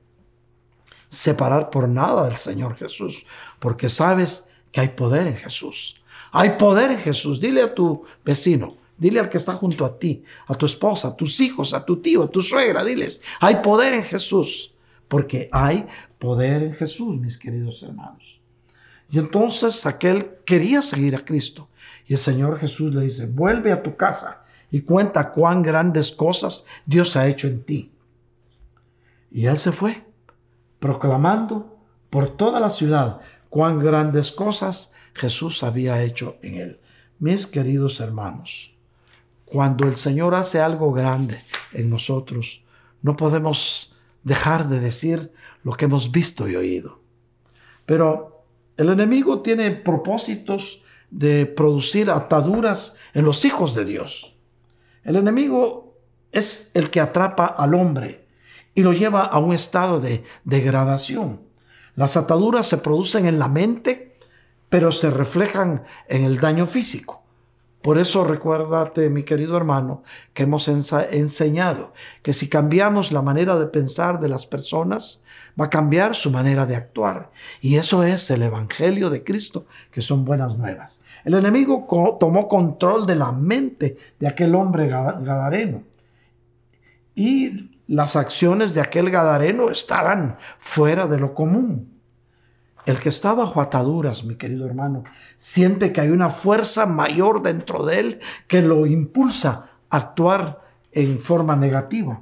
separar 1.09 1.69
por 1.69 1.89
nada 1.89 2.25
del 2.25 2.37
Señor 2.37 2.77
Jesús, 2.77 3.25
porque 3.59 3.89
sabes 3.89 4.47
que 4.71 4.79
hay 4.79 4.89
poder 4.89 5.27
en 5.27 5.35
Jesús. 5.35 6.01
Hay 6.31 6.51
poder 6.51 6.89
en 6.91 6.99
Jesús. 6.99 7.39
Dile 7.41 7.61
a 7.61 7.75
tu 7.75 8.05
vecino, 8.23 8.77
dile 8.97 9.19
al 9.19 9.27
que 9.27 9.37
está 9.37 9.53
junto 9.53 9.85
a 9.85 9.99
ti, 9.99 10.23
a 10.47 10.55
tu 10.55 10.65
esposa, 10.65 11.09
a 11.09 11.15
tus 11.15 11.41
hijos, 11.41 11.73
a 11.73 11.83
tu 11.83 11.97
tío, 11.97 12.23
a 12.23 12.31
tu 12.31 12.41
suegra, 12.41 12.83
diles, 12.83 13.21
hay 13.41 13.57
poder 13.57 13.93
en 13.93 14.03
Jesús 14.03 14.72
porque 15.13 15.47
hay 15.51 15.85
poder 16.17 16.63
en 16.63 16.73
Jesús, 16.73 17.19
mis 17.19 17.37
queridos 17.37 17.83
hermanos. 17.83 18.41
Y 19.11 19.19
entonces 19.19 19.85
aquel 19.85 20.37
quería 20.43 20.81
seguir 20.81 21.15
a 21.15 21.23
Cristo. 21.23 21.69
Y 22.07 22.13
el 22.13 22.17
Señor 22.17 22.57
Jesús 22.57 22.95
le 22.95 23.03
dice, 23.03 23.27
vuelve 23.27 23.71
a 23.71 23.83
tu 23.83 23.95
casa 23.95 24.43
y 24.71 24.81
cuenta 24.81 25.31
cuán 25.31 25.61
grandes 25.61 26.11
cosas 26.11 26.65
Dios 26.87 27.15
ha 27.15 27.27
hecho 27.27 27.47
en 27.47 27.61
ti. 27.61 27.91
Y 29.29 29.45
él 29.45 29.59
se 29.59 29.71
fue, 29.71 30.03
proclamando 30.79 31.77
por 32.09 32.35
toda 32.35 32.59
la 32.59 32.71
ciudad 32.71 33.21
cuán 33.49 33.77
grandes 33.77 34.31
cosas 34.31 34.93
Jesús 35.13 35.61
había 35.61 36.01
hecho 36.01 36.37
en 36.41 36.55
él. 36.55 36.79
Mis 37.19 37.45
queridos 37.45 37.99
hermanos, 37.99 38.73
cuando 39.45 39.87
el 39.87 39.95
Señor 39.95 40.33
hace 40.33 40.59
algo 40.59 40.91
grande 40.91 41.39
en 41.71 41.91
nosotros, 41.91 42.63
no 43.03 43.15
podemos 43.15 43.92
dejar 44.23 44.69
de 44.69 44.79
decir 44.79 45.31
lo 45.63 45.73
que 45.73 45.85
hemos 45.85 46.11
visto 46.11 46.47
y 46.47 46.55
oído. 46.55 47.01
Pero 47.85 48.45
el 48.77 48.89
enemigo 48.89 49.41
tiene 49.41 49.71
propósitos 49.71 50.83
de 51.11 51.45
producir 51.45 52.09
ataduras 52.09 52.95
en 53.13 53.25
los 53.25 53.45
hijos 53.45 53.75
de 53.75 53.85
Dios. 53.85 54.35
El 55.03 55.15
enemigo 55.15 55.97
es 56.31 56.71
el 56.73 56.89
que 56.89 56.99
atrapa 56.99 57.45
al 57.45 57.75
hombre 57.75 58.27
y 58.73 58.81
lo 58.81 58.93
lleva 58.93 59.23
a 59.23 59.37
un 59.37 59.53
estado 59.53 59.99
de 59.99 60.23
degradación. 60.43 61.41
Las 61.95 62.17
ataduras 62.17 62.67
se 62.67 62.79
producen 62.79 63.27
en 63.27 63.37
la 63.37 63.47
mente, 63.47 64.15
pero 64.69 64.91
se 64.91 65.11
reflejan 65.11 65.83
en 66.07 66.23
el 66.23 66.39
daño 66.39 66.65
físico. 66.65 67.22
Por 67.83 67.97
eso 67.97 68.23
recuérdate, 68.23 69.09
mi 69.09 69.23
querido 69.23 69.57
hermano, 69.57 70.03
que 70.33 70.43
hemos 70.43 70.69
enseñado 70.69 71.91
que 72.21 72.31
si 72.31 72.47
cambiamos 72.47 73.11
la 73.11 73.21
manera 73.21 73.57
de 73.59 73.67
pensar 73.67 74.21
de 74.21 74.29
las 74.29 74.45
personas, 74.45 75.21
va 75.59 75.65
a 75.65 75.69
cambiar 75.69 76.15
su 76.15 76.31
manera 76.31 76.65
de 76.65 76.77
actuar. 76.77 77.29
Y 77.59 77.75
eso 77.75 78.05
es 78.05 78.29
el 78.31 78.41
Evangelio 78.41 79.09
de 79.09 79.25
Cristo, 79.25 79.65
que 79.91 80.01
son 80.01 80.23
buenas 80.23 80.57
nuevas. 80.57 81.03
El 81.25 81.33
enemigo 81.33 81.85
tomó 82.21 82.47
control 82.47 83.05
de 83.05 83.15
la 83.15 83.33
mente 83.33 83.97
de 84.17 84.29
aquel 84.29 84.55
hombre 84.55 84.87
gadareno. 84.87 85.83
Y 87.15 87.69
las 87.87 88.15
acciones 88.15 88.73
de 88.73 88.79
aquel 88.79 89.09
gadareno 89.09 89.69
estaban 89.69 90.37
fuera 90.57 91.05
de 91.05 91.19
lo 91.19 91.33
común. 91.33 91.92
El 92.85 92.99
que 92.99 93.09
está 93.09 93.33
bajo 93.33 93.61
ataduras, 93.61 94.25
mi 94.25 94.35
querido 94.35 94.65
hermano, 94.65 95.03
siente 95.37 95.93
que 95.93 96.01
hay 96.01 96.09
una 96.09 96.29
fuerza 96.29 96.85
mayor 96.85 97.41
dentro 97.41 97.85
de 97.85 97.99
él 97.99 98.19
que 98.47 98.61
lo 98.61 98.85
impulsa 98.85 99.69
a 99.89 99.97
actuar 99.97 100.61
en 100.91 101.19
forma 101.19 101.55
negativa. 101.55 102.21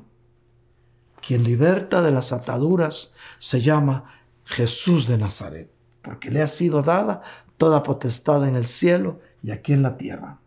Quien 1.20 1.44
liberta 1.44 2.02
de 2.02 2.12
las 2.12 2.32
ataduras 2.32 3.14
se 3.40 3.62
llama 3.62 4.06
Jesús 4.46 5.08
de 5.08 5.18
Nazaret, 5.18 5.72
porque 6.02 6.30
le 6.30 6.42
ha 6.42 6.48
sido 6.48 6.84
dada 6.84 7.22
toda 7.58 7.84
potestad 7.84 8.48
en 8.48 8.56
el 8.56 8.68
cielo 8.68 9.20
y 9.42 9.52
aquí 9.52 9.74
en 9.74 9.82
la 9.82 9.98
tierra. 9.98 10.40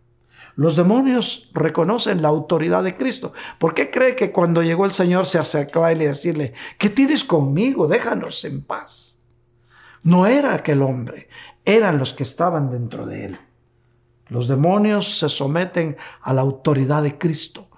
Los 0.57 0.77
demonios 0.77 1.51
reconocen 1.53 2.23
la 2.23 2.29
autoridad 2.29 2.85
de 2.85 2.95
Cristo. 2.95 3.33
¿Por 3.59 3.75
qué 3.75 3.91
cree 3.91 4.15
que 4.15 4.31
cuando 4.31 4.63
llegó 4.63 4.85
el 4.85 4.93
Señor 4.93 5.27
se 5.27 5.39
acercó 5.39 5.85
a 5.85 5.91
él 5.91 6.03
y 6.03 6.07
decirle, 6.07 6.53
¿qué 6.79 6.89
tienes 6.89 7.25
conmigo? 7.25 7.89
Déjanos 7.89 8.45
en 8.45 8.63
paz. 8.63 9.14
No 10.05 10.27
era 10.27 10.53
aquel 10.53 10.83
hombre, 10.83 11.29
eran 11.65 11.97
los 11.97 12.13
que 12.13 12.25
estaban 12.25 12.71
dentro 12.71 13.07
de 13.07 13.25
él. 13.25 13.39
Los 14.29 14.49
demonios 14.49 15.19
se 15.19 15.31
someten 15.31 15.97
a 16.21 16.35
la 16.35 16.43
autoridad 16.43 17.03
de 17.03 17.17
Cristo. 17.17 17.69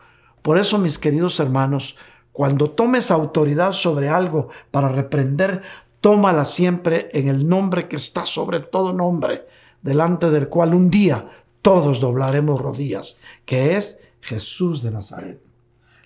Por 0.43 0.59
eso, 0.59 0.77
mis 0.79 0.99
queridos 0.99 1.39
hermanos, 1.39 1.97
cuando 2.33 2.71
tomes 2.73 3.13
autoridad 3.13 3.73
sobre 3.73 4.09
algo 4.09 4.49
para 4.73 4.89
reprender, 4.89 5.63
tómala 6.01 6.45
siempre 6.45 7.09
en 7.13 7.29
el 7.29 7.49
nombre 7.49 7.87
que 7.87 7.95
está 7.95 8.27
sobre 8.27 8.59
todo 8.59 8.93
nombre, 8.93 9.47
delante 9.81 10.29
del 10.29 10.49
cual 10.49 10.75
un 10.75 10.91
día 10.91 11.29
todos 11.63 12.01
doblaremos 12.01 12.61
rodillas, 12.61 13.19
que 13.45 13.77
es 13.77 14.01
Jesús 14.21 14.83
de 14.83 14.91
Nazaret. 14.91 15.41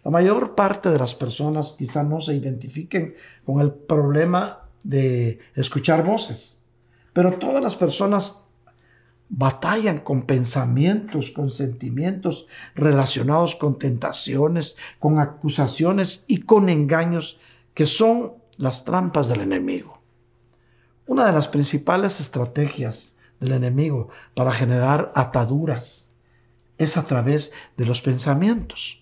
La 0.05 0.11
mayor 0.11 0.55
parte 0.55 0.91
de 0.91 0.99
las 0.99 1.14
personas 1.14 1.75
quizá 1.79 2.03
no 2.03 2.21
se 2.21 2.35
identifiquen 2.35 3.14
con 3.47 3.61
el 3.61 3.73
problema 3.73 4.60
de 4.83 5.41
escuchar 5.55 6.05
voces. 6.05 6.62
Pero 7.12 7.39
todas 7.39 7.62
las 7.62 7.76
personas 7.76 8.45
batallan 9.28 9.99
con 9.99 10.22
pensamientos, 10.22 11.31
con 11.31 11.51
sentimientos 11.51 12.47
relacionados 12.74 13.55
con 13.55 13.78
tentaciones, 13.78 14.76
con 14.99 15.18
acusaciones 15.20 16.24
y 16.26 16.43
con 16.43 16.68
engaños 16.68 17.39
que 17.72 17.87
son 17.87 18.35
las 18.57 18.85
trampas 18.85 19.28
del 19.28 19.41
enemigo. 19.41 20.03
Una 21.07 21.26
de 21.26 21.33
las 21.33 21.49
principales 21.49 22.20
estrategias 22.20 23.14
del 23.39 23.53
enemigo 23.53 24.11
para 24.35 24.53
generar 24.53 25.12
ataduras 25.14 26.11
es 26.76 26.97
a 26.97 27.05
través 27.05 27.53
de 27.76 27.87
los 27.87 28.03
pensamientos. 28.03 28.99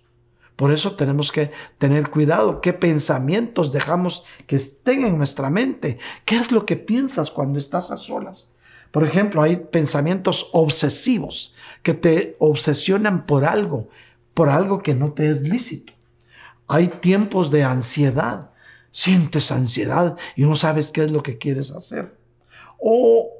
Por 0.59 0.73
eso 0.73 0.97
tenemos 0.97 1.31
que 1.31 1.53
tener 1.79 2.11
cuidado 2.11 2.61
qué 2.61 2.73
pensamientos 2.73 3.71
dejamos 3.71 4.25
que 4.49 4.57
estén 4.57 5.07
en 5.07 5.17
nuestra 5.17 5.51
mente. 5.51 5.99
¿Qué 6.25 6.35
es 6.35 6.51
lo 6.51 6.67
que 6.67 6.75
piensas 6.75 7.31
cuando 7.31 7.61
estás 7.61 7.93
a 7.93 7.97
solas? 7.97 8.51
Por 8.91 9.05
ejemplo, 9.05 9.41
hay 9.41 9.57
pensamientos 9.57 10.51
obsesivos 10.53 11.55
que 11.85 11.95
te 11.95 12.35
obsesionan 12.41 13.25
por 13.25 13.45
algo, 13.45 13.89
por 14.35 14.49
algo 14.49 14.83
que 14.83 14.95
no 14.95 15.13
te 15.13 15.31
es 15.31 15.43
lícito. 15.43 15.93
Hay 16.67 16.89
tiempos 16.89 17.53
de 17.53 17.63
ansiedad. 17.63 18.51
Sientes 18.91 19.53
ansiedad 19.53 20.17
y 20.35 20.43
no 20.43 20.57
sabes 20.57 20.91
qué 20.91 21.05
es 21.05 21.13
lo 21.13 21.23
que 21.23 21.39
quieres 21.39 21.71
hacer. 21.71 22.19
O 22.81 23.31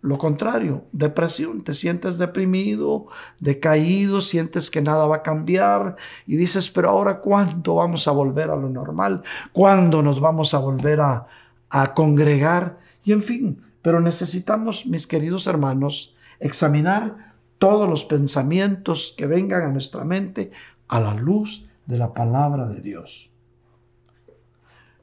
lo 0.00 0.16
contrario, 0.16 0.84
depresión, 0.92 1.60
te 1.60 1.74
sientes 1.74 2.18
deprimido, 2.18 3.06
decaído, 3.40 4.22
sientes 4.22 4.70
que 4.70 4.80
nada 4.80 5.06
va 5.06 5.16
a 5.16 5.22
cambiar 5.22 5.96
y 6.26 6.36
dices, 6.36 6.70
pero 6.70 6.90
ahora 6.90 7.20
¿cuándo 7.20 7.76
vamos 7.76 8.06
a 8.06 8.12
volver 8.12 8.50
a 8.50 8.56
lo 8.56 8.68
normal? 8.68 9.22
¿Cuándo 9.52 10.02
nos 10.02 10.20
vamos 10.20 10.54
a 10.54 10.58
volver 10.58 11.00
a, 11.00 11.26
a 11.70 11.94
congregar? 11.94 12.78
Y 13.02 13.12
en 13.12 13.22
fin, 13.22 13.62
pero 13.82 14.00
necesitamos, 14.00 14.86
mis 14.86 15.06
queridos 15.06 15.46
hermanos, 15.48 16.14
examinar 16.38 17.34
todos 17.58 17.88
los 17.88 18.04
pensamientos 18.04 19.14
que 19.16 19.26
vengan 19.26 19.62
a 19.62 19.72
nuestra 19.72 20.04
mente 20.04 20.52
a 20.86 21.00
la 21.00 21.14
luz 21.14 21.66
de 21.86 21.98
la 21.98 22.14
palabra 22.14 22.68
de 22.68 22.82
Dios. 22.82 23.32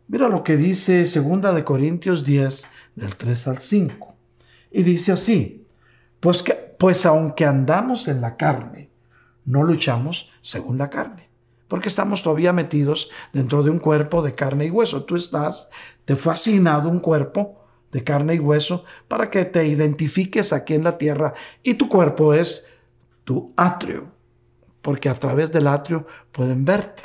Mira 0.07 0.29
lo 0.29 0.43
que 0.43 0.55
dice 0.55 1.03
2 1.03 1.55
de 1.55 1.63
Corintios 1.63 2.23
10 2.23 2.67
del 2.95 3.15
3 3.15 3.47
al 3.47 3.57
5. 3.59 4.14
Y 4.75 4.83
dice 4.83 5.13
así, 5.13 5.65
pues, 6.19 6.43
que, 6.43 6.53
pues 6.53 7.05
aunque 7.05 7.45
andamos 7.45 8.09
en 8.09 8.19
la 8.19 8.35
carne, 8.35 8.89
no 9.45 9.63
luchamos 9.63 10.29
según 10.41 10.77
la 10.77 10.89
carne, 10.89 11.29
porque 11.69 11.87
estamos 11.87 12.21
todavía 12.21 12.51
metidos 12.51 13.09
dentro 13.31 13.63
de 13.63 13.69
un 13.69 13.79
cuerpo 13.79 14.21
de 14.21 14.35
carne 14.35 14.65
y 14.65 14.71
hueso. 14.71 15.05
Tú 15.05 15.15
estás, 15.15 15.69
te 16.03 16.17
fue 16.17 16.33
asignado 16.33 16.89
un 16.89 16.99
cuerpo 16.99 17.65
de 17.93 18.03
carne 18.03 18.35
y 18.35 18.39
hueso 18.39 18.83
para 19.07 19.29
que 19.29 19.45
te 19.45 19.65
identifiques 19.65 20.51
aquí 20.51 20.73
en 20.73 20.83
la 20.83 20.97
tierra 20.97 21.33
y 21.63 21.75
tu 21.75 21.87
cuerpo 21.87 22.33
es 22.33 22.67
tu 23.23 23.53
atrio, 23.55 24.11
porque 24.81 25.07
a 25.07 25.17
través 25.17 25.53
del 25.53 25.67
atrio 25.67 26.05
pueden 26.33 26.65
verte. 26.65 27.03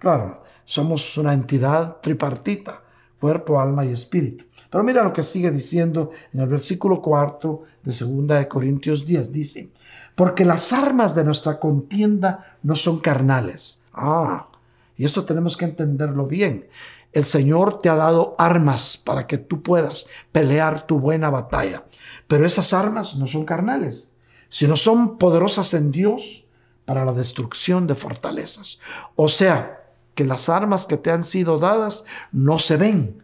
Claro, 0.00 0.42
somos 0.64 1.16
una 1.16 1.32
entidad 1.32 2.00
tripartita, 2.00 2.81
cuerpo, 3.22 3.60
alma 3.60 3.84
y 3.84 3.92
espíritu. 3.92 4.44
Pero 4.68 4.82
mira 4.82 5.04
lo 5.04 5.12
que 5.12 5.22
sigue 5.22 5.52
diciendo 5.52 6.10
en 6.32 6.40
el 6.40 6.48
versículo 6.48 7.00
cuarto 7.00 7.62
de 7.84 7.92
2 7.96 8.26
de 8.26 8.48
Corintios 8.48 9.06
10. 9.06 9.30
Dice, 9.30 9.70
porque 10.16 10.44
las 10.44 10.72
armas 10.72 11.14
de 11.14 11.22
nuestra 11.22 11.60
contienda 11.60 12.58
no 12.64 12.74
son 12.74 12.98
carnales. 12.98 13.82
Ah, 13.92 14.48
y 14.96 15.04
esto 15.04 15.24
tenemos 15.24 15.56
que 15.56 15.66
entenderlo 15.66 16.26
bien. 16.26 16.66
El 17.12 17.24
Señor 17.24 17.80
te 17.80 17.88
ha 17.88 17.94
dado 17.94 18.34
armas 18.38 18.96
para 18.96 19.28
que 19.28 19.38
tú 19.38 19.62
puedas 19.62 20.08
pelear 20.32 20.88
tu 20.88 20.98
buena 20.98 21.30
batalla. 21.30 21.84
Pero 22.26 22.44
esas 22.44 22.72
armas 22.72 23.14
no 23.14 23.28
son 23.28 23.44
carnales, 23.44 24.14
sino 24.48 24.74
son 24.74 25.16
poderosas 25.16 25.74
en 25.74 25.92
Dios 25.92 26.44
para 26.84 27.04
la 27.04 27.12
destrucción 27.12 27.86
de 27.86 27.94
fortalezas. 27.94 28.80
O 29.14 29.28
sea, 29.28 29.81
que 30.14 30.24
las 30.24 30.48
armas 30.48 30.86
que 30.86 30.96
te 30.96 31.10
han 31.10 31.24
sido 31.24 31.58
dadas 31.58 32.04
no 32.32 32.58
se 32.58 32.76
ven, 32.76 33.22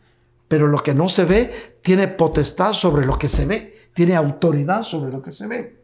pero 0.48 0.66
lo 0.66 0.82
que 0.82 0.94
no 0.94 1.08
se 1.08 1.24
ve 1.24 1.78
tiene 1.82 2.08
potestad 2.08 2.72
sobre 2.72 3.06
lo 3.06 3.18
que 3.18 3.28
se 3.28 3.46
ve, 3.46 3.90
tiene 3.94 4.16
autoridad 4.16 4.82
sobre 4.82 5.12
lo 5.12 5.22
que 5.22 5.32
se 5.32 5.46
ve. 5.46 5.78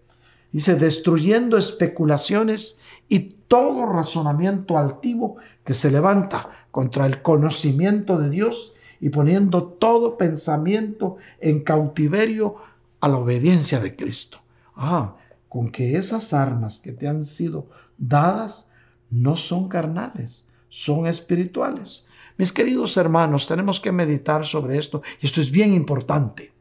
Dice, 0.52 0.76
destruyendo 0.76 1.58
especulaciones 1.58 2.78
y 3.08 3.34
todo 3.48 3.86
razonamiento 3.86 4.78
altivo 4.78 5.36
que 5.64 5.74
se 5.74 5.90
levanta 5.90 6.48
contra 6.70 7.06
el 7.06 7.22
conocimiento 7.22 8.18
de 8.18 8.30
Dios 8.30 8.72
y 9.00 9.10
poniendo 9.10 9.64
todo 9.64 10.16
pensamiento 10.16 11.16
en 11.40 11.62
cautiverio 11.62 12.56
a 13.00 13.08
la 13.08 13.18
obediencia 13.18 13.80
de 13.80 13.96
Cristo. 13.96 14.38
Ah, 14.76 15.16
con 15.48 15.70
que 15.70 15.96
esas 15.96 16.32
armas 16.32 16.80
que 16.80 16.92
te 16.92 17.06
han 17.06 17.24
sido 17.24 17.68
dadas 17.98 18.70
no 19.10 19.36
son 19.36 19.68
carnales, 19.68 20.48
son 20.74 21.06
espirituales. 21.06 22.08
Mis 22.36 22.50
queridos 22.50 22.96
hermanos, 22.96 23.46
tenemos 23.46 23.78
que 23.78 23.92
meditar 23.92 24.44
sobre 24.44 24.76
esto 24.76 25.02
y 25.20 25.26
esto 25.26 25.40
es 25.40 25.52
bien 25.52 25.72
importante. 25.72 26.52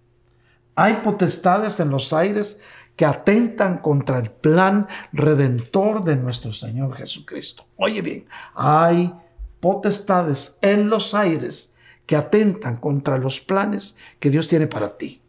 Hay 0.75 1.01
potestades 1.03 1.79
en 1.79 1.89
los 1.89 2.13
aires 2.13 2.59
que 2.95 3.05
atentan 3.05 3.79
contra 3.79 4.19
el 4.19 4.29
plan 4.29 4.87
redentor 5.13 6.03
de 6.03 6.15
nuestro 6.15 6.53
Señor 6.53 6.95
Jesucristo. 6.95 7.65
Oye 7.75 8.03
bien, 8.03 8.27
hay 8.53 9.11
potestades 9.59 10.59
en 10.61 10.89
los 10.89 11.15
aires 11.15 11.73
que 12.05 12.15
atentan 12.15 12.75
contra 12.75 13.17
los 13.17 13.39
planes 13.39 13.97
que 14.19 14.29
Dios 14.29 14.47
tiene 14.47 14.67
para 14.67 14.95
ti. 14.95 15.23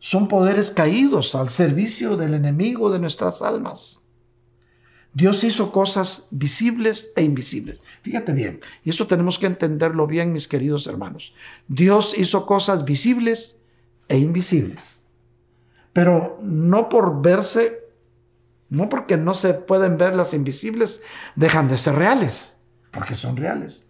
Son 0.00 0.28
poderes 0.28 0.70
caídos 0.70 1.34
al 1.34 1.48
servicio 1.48 2.18
del 2.18 2.34
enemigo 2.34 2.90
de 2.90 2.98
nuestras 2.98 3.40
almas. 3.40 4.02
Dios 5.18 5.42
hizo 5.42 5.72
cosas 5.72 6.28
visibles 6.30 7.10
e 7.16 7.24
invisibles. 7.24 7.80
Fíjate 8.02 8.32
bien, 8.32 8.60
y 8.84 8.90
esto 8.90 9.08
tenemos 9.08 9.36
que 9.36 9.46
entenderlo 9.46 10.06
bien, 10.06 10.32
mis 10.32 10.46
queridos 10.46 10.86
hermanos. 10.86 11.34
Dios 11.66 12.16
hizo 12.16 12.46
cosas 12.46 12.84
visibles 12.84 13.58
e 14.06 14.16
invisibles. 14.16 15.06
Pero 15.92 16.38
no 16.40 16.88
por 16.88 17.20
verse, 17.20 17.80
no 18.68 18.88
porque 18.88 19.16
no 19.16 19.34
se 19.34 19.54
pueden 19.54 19.96
ver 19.96 20.14
las 20.14 20.34
invisibles, 20.34 21.02
dejan 21.34 21.66
de 21.66 21.78
ser 21.78 21.96
reales, 21.96 22.60
porque 22.92 23.16
son 23.16 23.36
reales. 23.36 23.88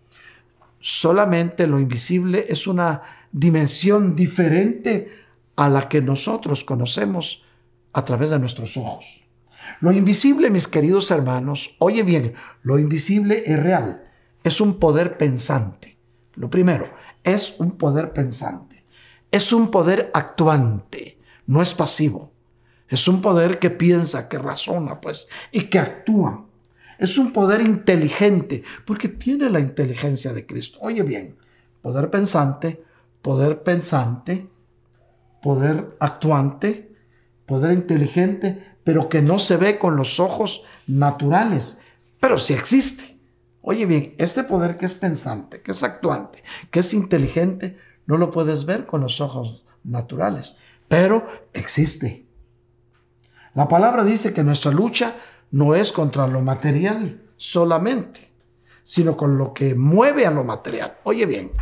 Solamente 0.80 1.66
lo 1.66 1.78
invisible 1.78 2.46
es 2.48 2.66
una 2.66 3.02
dimensión 3.32 4.16
diferente 4.16 5.12
a 5.56 5.68
la 5.68 5.90
que 5.90 6.00
nosotros 6.00 6.64
conocemos 6.64 7.44
a 7.92 8.02
través 8.02 8.30
de 8.30 8.38
nuestros 8.38 8.78
ojos. 8.78 9.27
Lo 9.80 9.92
invisible, 9.92 10.50
mis 10.50 10.68
queridos 10.68 11.10
hermanos, 11.10 11.74
oye 11.78 12.02
bien, 12.02 12.34
lo 12.62 12.78
invisible 12.78 13.44
es 13.46 13.58
real, 13.60 14.04
es 14.44 14.60
un 14.60 14.78
poder 14.78 15.18
pensante. 15.18 15.98
Lo 16.34 16.50
primero, 16.50 16.92
es 17.24 17.54
un 17.58 17.72
poder 17.72 18.12
pensante, 18.12 18.84
es 19.30 19.52
un 19.52 19.70
poder 19.70 20.10
actuante, 20.14 21.18
no 21.46 21.62
es 21.62 21.74
pasivo. 21.74 22.32
Es 22.88 23.06
un 23.06 23.20
poder 23.20 23.58
que 23.58 23.70
piensa, 23.70 24.28
que 24.28 24.38
razona, 24.38 25.00
pues, 25.00 25.28
y 25.52 25.64
que 25.64 25.78
actúa. 25.78 26.46
Es 26.98 27.18
un 27.18 27.32
poder 27.32 27.60
inteligente, 27.60 28.62
porque 28.84 29.08
tiene 29.08 29.50
la 29.50 29.60
inteligencia 29.60 30.32
de 30.32 30.46
Cristo. 30.46 30.78
Oye 30.80 31.02
bien, 31.02 31.36
poder 31.82 32.10
pensante, 32.10 32.82
poder 33.22 33.62
pensante, 33.62 34.48
poder 35.42 35.96
actuante, 36.00 36.92
poder 37.46 37.72
inteligente, 37.72 38.76
pero 38.88 39.10
que 39.10 39.20
no 39.20 39.38
se 39.38 39.58
ve 39.58 39.78
con 39.78 39.96
los 39.96 40.18
ojos 40.18 40.64
naturales, 40.86 41.76
pero 42.20 42.38
sí 42.38 42.54
existe. 42.54 43.20
Oye 43.60 43.84
bien, 43.84 44.14
este 44.16 44.44
poder 44.44 44.78
que 44.78 44.86
es 44.86 44.94
pensante, 44.94 45.60
que 45.60 45.72
es 45.72 45.82
actuante, 45.82 46.42
que 46.70 46.80
es 46.80 46.94
inteligente, 46.94 47.76
no 48.06 48.16
lo 48.16 48.30
puedes 48.30 48.64
ver 48.64 48.86
con 48.86 49.02
los 49.02 49.20
ojos 49.20 49.66
naturales, 49.84 50.56
pero 50.88 51.26
existe. 51.52 52.24
La 53.52 53.68
palabra 53.68 54.04
dice 54.04 54.32
que 54.32 54.42
nuestra 54.42 54.72
lucha 54.72 55.16
no 55.50 55.74
es 55.74 55.92
contra 55.92 56.26
lo 56.26 56.40
material 56.40 57.20
solamente, 57.36 58.20
sino 58.82 59.18
con 59.18 59.36
lo 59.36 59.52
que 59.52 59.74
mueve 59.74 60.24
a 60.24 60.30
lo 60.30 60.44
material. 60.44 60.96
Oye 61.04 61.26
bien, 61.26 61.52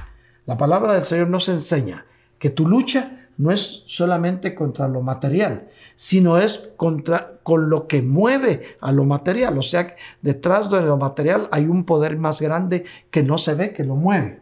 la 0.45 0.57
palabra 0.57 0.93
del 0.93 1.03
Señor 1.03 1.29
nos 1.29 1.49
enseña 1.49 2.07
que 2.39 2.51
tu 2.51 2.69
lucha 2.69 3.26
no 3.39 3.51
es 3.51 3.85
solamente 3.87 4.55
contra 4.55 4.89
lo 4.89 5.03
material, 5.03 5.69
sino 5.95 6.39
es 6.39 6.73
contra 6.77 7.39
con 7.43 7.69
lo 7.69 7.87
que 7.87 8.03
mueve 8.03 8.77
a 8.81 8.93
lo 8.93 9.05
material. 9.05 9.59
O 9.59 9.63
sea, 9.63 9.95
detrás 10.23 10.71
de 10.71 10.81
lo 10.83 10.97
material 10.97 11.49
hay 11.53 11.67
un 11.67 11.85
poder 11.85 12.17
más 12.17 12.41
grande 12.41 12.85
que 13.11 13.23
no 13.23 13.39
se 13.39 13.55
ve, 13.55 13.73
que 13.73 13.85
lo 13.85 13.97
mueve. 13.97 14.41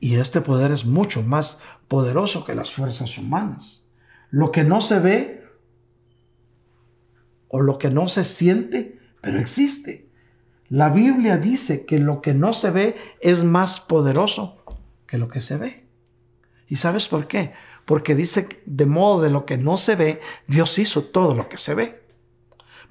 Y 0.00 0.14
este 0.14 0.40
poder 0.40 0.72
es 0.72 0.86
mucho 0.86 1.22
más 1.22 1.58
poderoso 1.88 2.44
que 2.44 2.54
las 2.54 2.72
fuerzas 2.72 3.18
humanas. 3.18 3.86
Lo 4.30 4.50
que 4.50 4.64
no 4.64 4.80
se 4.80 4.98
ve 4.98 5.44
o 7.48 7.60
lo 7.60 7.76
que 7.76 7.90
no 7.90 8.08
se 8.08 8.24
siente, 8.24 8.98
pero 9.20 9.38
existe. 9.38 10.08
La 10.68 10.88
Biblia 10.88 11.36
dice 11.36 11.84
que 11.84 11.98
lo 11.98 12.22
que 12.22 12.32
no 12.32 12.54
se 12.54 12.70
ve 12.70 12.96
es 13.20 13.44
más 13.44 13.80
poderoso 13.80 14.64
que 15.06 15.18
lo 15.18 15.28
que 15.28 15.40
se 15.40 15.58
ve. 15.58 15.89
¿Y 16.70 16.76
sabes 16.76 17.08
por 17.08 17.26
qué? 17.26 17.52
Porque 17.84 18.14
dice, 18.14 18.62
de 18.64 18.86
modo 18.86 19.22
de 19.22 19.30
lo 19.30 19.44
que 19.44 19.58
no 19.58 19.76
se 19.76 19.96
ve, 19.96 20.20
Dios 20.46 20.78
hizo 20.78 21.02
todo 21.02 21.34
lo 21.34 21.48
que 21.48 21.58
se 21.58 21.74
ve. 21.74 22.04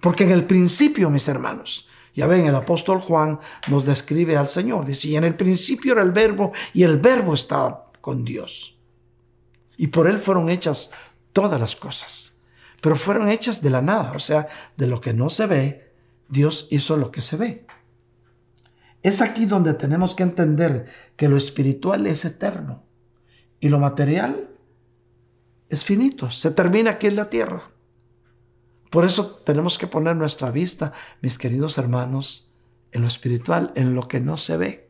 Porque 0.01 0.25
en 0.25 0.31
el 0.31 0.45
principio, 0.45 1.09
mis 1.09 1.29
hermanos, 1.29 1.87
ya 2.13 2.27
ven, 2.27 2.45
el 2.45 2.55
apóstol 2.55 2.99
Juan 2.99 3.39
nos 3.69 3.85
describe 3.85 4.35
al 4.35 4.49
Señor. 4.49 4.85
Dice, 4.85 5.07
y 5.07 5.15
en 5.15 5.23
el 5.23 5.37
principio 5.37 5.93
era 5.93 6.01
el 6.01 6.11
verbo 6.11 6.51
y 6.73 6.83
el 6.83 6.97
verbo 6.97 7.33
estaba 7.33 7.89
con 8.01 8.25
Dios. 8.25 8.77
Y 9.77 9.87
por 9.87 10.09
él 10.09 10.19
fueron 10.19 10.49
hechas 10.49 10.91
todas 11.31 11.57
las 11.57 11.77
cosas. 11.77 12.37
Pero 12.81 12.97
fueron 12.97 13.29
hechas 13.29 13.61
de 13.61 13.69
la 13.69 13.81
nada, 13.81 14.11
o 14.13 14.19
sea, 14.19 14.47
de 14.75 14.87
lo 14.87 14.99
que 14.99 15.13
no 15.13 15.29
se 15.29 15.47
ve, 15.47 15.93
Dios 16.27 16.67
hizo 16.69 16.97
lo 16.97 17.11
que 17.11 17.21
se 17.21 17.37
ve. 17.37 17.65
Es 19.03 19.21
aquí 19.21 19.45
donde 19.45 19.73
tenemos 19.73 20.15
que 20.15 20.23
entender 20.23 20.89
que 21.15 21.29
lo 21.29 21.37
espiritual 21.37 22.07
es 22.07 22.25
eterno 22.25 22.88
y 23.59 23.69
lo 23.69 23.79
material 23.79 24.49
es 25.69 25.83
finito, 25.83 26.31
se 26.31 26.51
termina 26.51 26.91
aquí 26.91 27.07
en 27.07 27.15
la 27.15 27.29
tierra. 27.29 27.63
Por 28.89 29.05
eso 29.05 29.41
tenemos 29.45 29.77
que 29.77 29.87
poner 29.87 30.15
nuestra 30.15 30.49
vista, 30.49 30.93
mis 31.21 31.37
queridos 31.37 31.77
hermanos, 31.77 32.51
en 32.91 33.01
lo 33.01 33.07
espiritual, 33.07 33.71
en 33.75 33.93
lo 33.93 34.07
que 34.07 34.19
no 34.19 34.37
se 34.37 34.57
ve, 34.57 34.89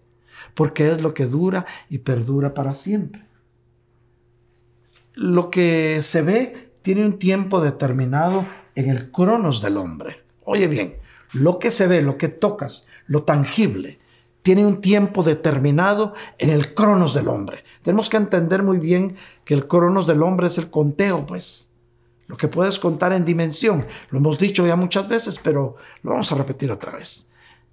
porque 0.54 0.90
es 0.90 1.02
lo 1.02 1.14
que 1.14 1.26
dura 1.26 1.66
y 1.90 2.00
perdura 2.00 2.54
para 2.54 2.74
siempre. 2.74 3.26
Lo 5.14 5.50
que 5.50 6.02
se 6.02 6.22
ve 6.22 6.72
tiene 6.82 7.06
un 7.06 7.20
tiempo 7.20 7.60
determinado 7.60 8.46
en 8.76 8.90
el 8.90 9.12
cronos 9.12 9.62
del 9.62 9.76
hombre. 9.76 10.24
Oye 10.46 10.68
bien, 10.68 10.96
lo 11.34 11.60
que 11.60 11.72
se 11.72 11.88
ve, 11.88 12.02
lo 12.02 12.18
que 12.18 12.30
tocas, 12.30 12.88
lo 13.06 13.24
tangible, 13.24 14.00
tiene 14.50 14.66
un 14.66 14.82
tiempo 14.82 15.22
determinado 15.22 16.16
en 16.40 16.50
el 16.50 16.74
cronos 16.74 17.14
del 17.14 17.28
hombre. 17.28 17.64
Tenemos 17.84 18.10
que 18.10 18.18
entender 18.18 18.64
muy 18.64 18.80
bien 18.80 19.16
que 19.46 19.54
el 19.54 19.68
cronos 19.68 20.08
del 20.08 20.24
hombre 20.24 20.48
es 20.48 20.58
el 20.58 20.72
conteo, 20.72 21.24
pues, 21.28 21.70
lo 22.26 22.36
que 22.36 22.48
puedes 22.48 22.80
contar 22.80 23.14
en 23.14 23.26
dimensión. 23.26 23.86
Lo 24.10 24.18
hemos 24.18 24.40
dicho 24.40 24.66
ya 24.66 24.76
muchas 24.76 25.08
veces, 25.08 25.38
pero 25.38 25.76
lo 26.02 26.14
vamos 26.14 26.32
a 26.32 26.36
repetir 26.36 26.72
otra 26.72 26.94
vez. 26.94 27.30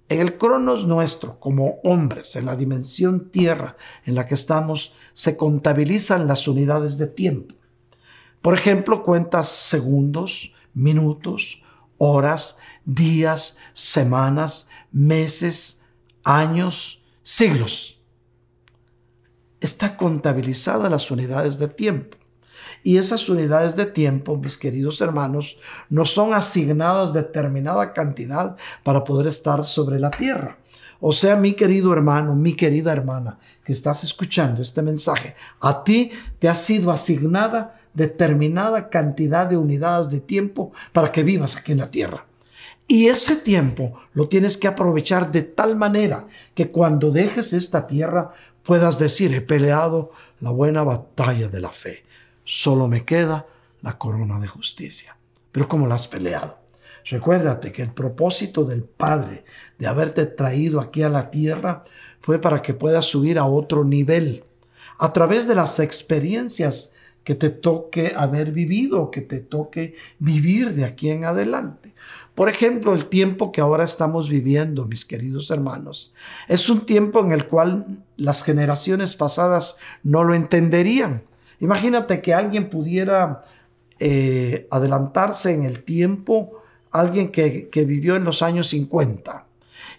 En 0.07 0.19
el 0.19 0.37
cronos 0.37 0.85
nuestro, 0.85 1.39
como 1.39 1.79
hombres, 1.83 2.35
en 2.35 2.45
la 2.45 2.55
dimensión 2.55 3.31
tierra 3.31 3.75
en 4.05 4.13
la 4.13 4.27
que 4.27 4.35
estamos, 4.35 4.93
se 5.13 5.35
contabilizan 5.35 6.27
las 6.27 6.47
unidades 6.47 6.99
de 6.99 7.07
tiempo. 7.07 7.55
Por 8.43 8.53
ejemplo, 8.53 9.01
cuentas 9.01 9.49
segundos, 9.49 10.53
minutos, 10.75 11.63
horas, 11.97 12.59
días, 12.85 13.57
semanas, 13.73 14.69
meses, 14.91 15.76
años, 16.27 17.01
siglos. 17.23 18.01
Está 19.61 19.95
contabilizada 19.95 20.89
las 20.89 21.09
unidades 21.09 21.57
de 21.57 21.69
tiempo. 21.69 22.17
Y 22.83 22.97
esas 22.97 23.29
unidades 23.29 23.75
de 23.75 23.85
tiempo, 23.85 24.35
mis 24.37 24.57
queridos 24.57 24.99
hermanos, 24.99 25.57
no 25.89 26.05
son 26.05 26.33
asignadas 26.33 27.13
determinada 27.13 27.93
cantidad 27.93 28.57
para 28.83 29.03
poder 29.03 29.27
estar 29.27 29.65
sobre 29.65 29.99
la 29.99 30.09
tierra. 30.09 30.59
O 30.99 31.13
sea, 31.13 31.37
mi 31.37 31.53
querido 31.53 31.93
hermano, 31.93 32.35
mi 32.35 32.53
querida 32.53 32.91
hermana, 32.91 33.39
que 33.63 33.71
estás 33.71 34.03
escuchando 34.03 34.61
este 34.61 34.81
mensaje, 34.81 35.35
a 35.61 35.83
ti 35.83 36.11
te 36.39 36.49
ha 36.49 36.55
sido 36.55 36.91
asignada 36.91 37.79
determinada 37.93 38.89
cantidad 38.89 39.47
de 39.47 39.57
unidades 39.57 40.09
de 40.09 40.19
tiempo 40.19 40.73
para 40.91 41.11
que 41.11 41.23
vivas 41.23 41.55
aquí 41.55 41.71
en 41.71 41.79
la 41.79 41.89
tierra. 41.89 42.26
Y 42.87 43.07
ese 43.07 43.35
tiempo 43.35 43.99
lo 44.13 44.29
tienes 44.29 44.55
que 44.55 44.67
aprovechar 44.67 45.31
de 45.31 45.41
tal 45.41 45.75
manera 45.75 46.27
que 46.53 46.71
cuando 46.71 47.11
dejes 47.11 47.51
esta 47.51 47.85
tierra 47.85 48.31
puedas 48.63 48.97
decir, 48.97 49.33
he 49.33 49.41
peleado 49.41 50.11
la 50.39 50.51
buena 50.51 50.83
batalla 50.83 51.49
de 51.49 51.59
la 51.59 51.71
fe. 51.71 52.05
Solo 52.45 52.87
me 52.87 53.03
queda 53.03 53.45
la 53.81 53.97
corona 53.97 54.39
de 54.39 54.47
justicia. 54.47 55.17
Pero 55.51 55.67
¿cómo 55.67 55.87
la 55.87 55.95
has 55.95 56.07
peleado? 56.07 56.59
Recuérdate 57.05 57.71
que 57.71 57.81
el 57.81 57.91
propósito 57.91 58.63
del 58.63 58.83
Padre 58.83 59.43
de 59.77 59.87
haberte 59.87 60.25
traído 60.25 60.79
aquí 60.79 61.03
a 61.03 61.09
la 61.09 61.29
tierra 61.29 61.83
fue 62.21 62.39
para 62.39 62.61
que 62.61 62.73
puedas 62.73 63.05
subir 63.05 63.39
a 63.39 63.45
otro 63.45 63.83
nivel 63.83 64.43
a 64.99 65.13
través 65.13 65.47
de 65.47 65.55
las 65.55 65.79
experiencias 65.79 66.93
que 67.23 67.35
te 67.35 67.49
toque 67.49 68.13
haber 68.15 68.51
vivido, 68.51 69.11
que 69.11 69.21
te 69.21 69.39
toque 69.39 69.95
vivir 70.17 70.73
de 70.73 70.85
aquí 70.85 71.09
en 71.09 71.25
adelante. 71.25 71.93
Por 72.37 72.49
ejemplo, 72.49 72.93
el 72.93 73.07
tiempo 73.07 73.51
que 73.51 73.61
ahora 73.61 73.83
estamos 73.83 74.29
viviendo, 74.29 74.85
mis 74.85 75.05
queridos 75.05 75.49
hermanos, 75.49 76.13
es 76.47 76.69
un 76.69 76.81
tiempo 76.81 77.19
en 77.19 77.31
el 77.31 77.47
cual 77.47 78.03
las 78.15 78.43
generaciones 78.43 79.15
pasadas 79.15 79.77
no 80.03 80.23
lo 80.23 80.35
entenderían. 80.35 81.23
Imagínate 81.59 82.21
que 82.21 82.35
alguien 82.35 82.69
pudiera 82.69 83.41
eh, 83.97 84.67
adelantarse 84.69 85.51
en 85.51 85.63
el 85.63 85.83
tiempo, 85.83 86.61
alguien 86.91 87.29
que, 87.29 87.71
vivió 87.73 88.15
en 88.15 88.23
los 88.23 88.43
años 88.43 88.67
50 88.67 89.47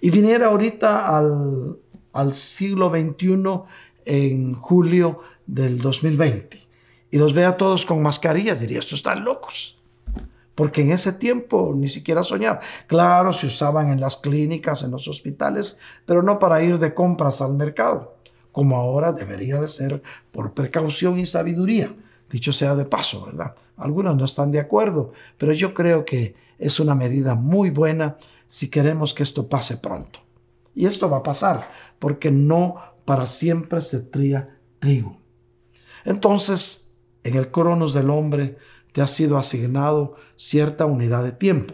y 0.01 0.11
viniera 0.11 0.47
ahorita 0.47 1.19
al, 1.19 1.77
al 2.13 2.35
siglo 2.35 2.89
XXI 2.89 3.63
en 4.05 4.55
julio 4.55 5.23
del 5.45 5.81
2020 5.81 6.57
y 7.11 7.19
los 7.19 7.35
ve 7.35 7.45
a 7.45 7.57
todos 7.57 7.85
con 7.85 8.01
mascarillas, 8.01 8.61
diría, 8.61 8.79
estos 8.79 9.01
están 9.01 9.25
locos. 9.25 9.78
Porque 10.59 10.83
en 10.83 10.91
ese 10.91 11.13
tiempo 11.13 11.73
ni 11.77 11.89
siquiera 11.89 12.25
soñaba. 12.25 12.59
Claro, 12.89 13.33
se 13.33 13.47
usaban 13.47 13.91
en 13.91 14.01
las 14.01 14.17
clínicas, 14.17 14.83
en 14.83 14.91
los 14.91 15.07
hospitales, 15.07 15.79
pero 16.05 16.21
no 16.21 16.41
para 16.41 16.61
ir 16.65 16.81
de 16.81 16.95
compras 16.95 17.41
al 17.41 17.55
mercado, 17.55 18.17
como 18.51 18.77
ahora 18.77 19.13
debería 19.13 19.61
de 19.61 19.69
ser 19.69 20.03
por 20.33 20.55
precaución 20.55 21.17
y 21.21 21.27
sabiduría. 21.27 21.95
Dicho 22.29 22.53
sea 22.53 22.75
de 22.75 22.87
paso, 22.87 23.27
¿verdad? 23.27 23.55
Algunos 23.77 24.17
no 24.17 24.25
están 24.25 24.51
de 24.51 24.59
acuerdo, 24.59 25.13
pero 25.37 25.53
yo 25.53 25.73
creo 25.75 26.05
que 26.05 26.35
es 26.59 26.81
una 26.81 26.97
medida 26.97 27.37
muy 27.37 27.71
buena 27.71 28.17
si 28.49 28.69
queremos 28.69 29.15
que 29.15 29.23
esto 29.23 29.49
pase 29.49 29.77
pronto. 29.77 30.19
Y 30.75 30.87
esto 30.87 31.09
va 31.09 31.19
a 31.19 31.23
pasar, 31.23 31.71
porque 32.01 32.33
no 32.33 32.79
para 33.05 33.27
siempre 33.27 33.81
se 33.81 34.01
tría 34.01 34.59
trigo. 34.81 35.19
Entonces, 36.05 36.99
en 37.23 37.37
el 37.37 37.53
cronos 37.53 37.95
del 37.95 38.11
hombre 38.11 38.57
te 38.99 39.03
ha 39.03 39.07
sido 39.07 39.39
asignado 39.39 40.17
cierta 40.37 40.85
unidad 40.85 41.23
de 41.23 41.31
tiempo, 41.31 41.73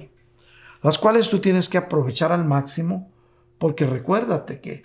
las 0.82 0.98
cuales 0.98 1.30
tú 1.30 1.38
tienes 1.40 1.70
que 1.70 1.78
aprovechar 1.78 2.32
al 2.32 2.44
máximo, 2.44 3.10
porque 3.56 3.86
recuérdate 3.86 4.60
que 4.60 4.72
eh, 4.72 4.82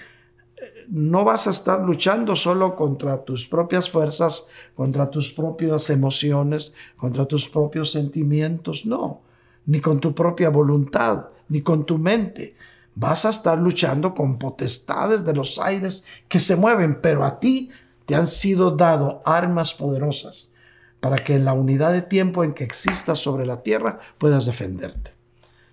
no 0.87 1.25
vas 1.25 1.47
a 1.47 1.51
estar 1.51 1.81
luchando 1.81 2.37
solo 2.37 2.77
contra 2.77 3.25
tus 3.25 3.45
propias 3.45 3.89
fuerzas, 3.89 4.47
contra 4.73 5.09
tus 5.09 5.33
propias 5.33 5.89
emociones, 5.89 6.73
contra 6.95 7.25
tus 7.25 7.49
propios 7.49 7.91
sentimientos, 7.91 8.85
no, 8.85 9.19
ni 9.65 9.81
con 9.81 9.99
tu 9.99 10.15
propia 10.15 10.49
voluntad, 10.49 11.31
ni 11.49 11.59
con 11.59 11.85
tu 11.85 11.97
mente. 11.97 12.55
Vas 12.95 13.25
a 13.25 13.31
estar 13.31 13.59
luchando 13.59 14.15
con 14.15 14.39
potestades 14.39 15.25
de 15.25 15.33
los 15.33 15.59
aires 15.59 16.05
que 16.29 16.39
se 16.39 16.55
mueven, 16.55 17.01
pero 17.01 17.25
a 17.25 17.37
ti 17.41 17.69
te 18.05 18.15
han 18.15 18.27
sido 18.27 18.71
dado 18.71 19.21
armas 19.25 19.73
poderosas 19.73 20.53
para 20.99 21.23
que 21.23 21.35
en 21.35 21.45
la 21.45 21.53
unidad 21.53 21.93
de 21.93 22.01
tiempo 22.01 22.43
en 22.43 22.53
que 22.53 22.63
existas 22.63 23.19
sobre 23.19 23.45
la 23.45 23.61
tierra 23.61 23.99
puedas 24.17 24.45
defenderte. 24.45 25.13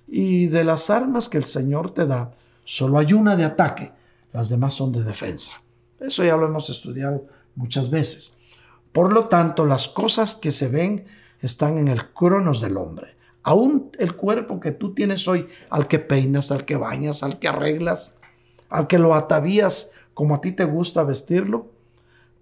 Y 0.07 0.47
de 0.47 0.65
las 0.65 0.91
armas 0.91 1.29
que 1.29 1.39
el 1.39 1.45
Señor 1.45 1.93
te 1.93 2.07
da, 2.07 2.31
solo 2.65 2.99
hay 2.99 3.13
una 3.13 3.37
de 3.37 3.45
ataque, 3.45 3.93
las 4.33 4.49
demás 4.49 4.75
son 4.75 4.93
de 4.93 5.03
defensa. 5.03 5.53
Eso 5.99 6.23
ya 6.25 6.37
lo 6.37 6.47
hemos 6.47 6.71
estudiado 6.71 7.27
muchas 7.55 7.91
veces. 7.91 8.35
Por 8.93 9.13
lo 9.13 9.27
tanto, 9.27 9.67
las 9.67 9.89
cosas 9.89 10.37
que 10.37 10.53
se 10.53 10.69
ven 10.69 11.07
están 11.41 11.79
en 11.79 11.89
el 11.89 12.13
cronos 12.13 12.61
del 12.61 12.77
hombre. 12.77 13.17
Aún 13.43 13.93
el 13.99 14.17
cuerpo 14.17 14.61
que 14.61 14.73
tú 14.73 14.95
tienes 14.95 15.29
hoy, 15.29 15.47
al 15.71 15.89
que 15.89 15.99
peinas, 15.99 16.51
al 16.51 16.65
que 16.65 16.77
bañas, 16.77 17.23
al 17.23 17.39
que 17.39 17.49
arreglas, 17.49 18.17
al 18.69 18.87
que 18.87 18.99
lo 18.99 19.15
atavías 19.15 19.93
como 20.15 20.35
a 20.35 20.41
ti 20.41 20.53
te 20.53 20.65
gusta 20.65 21.05
vestirlo, 21.05 21.71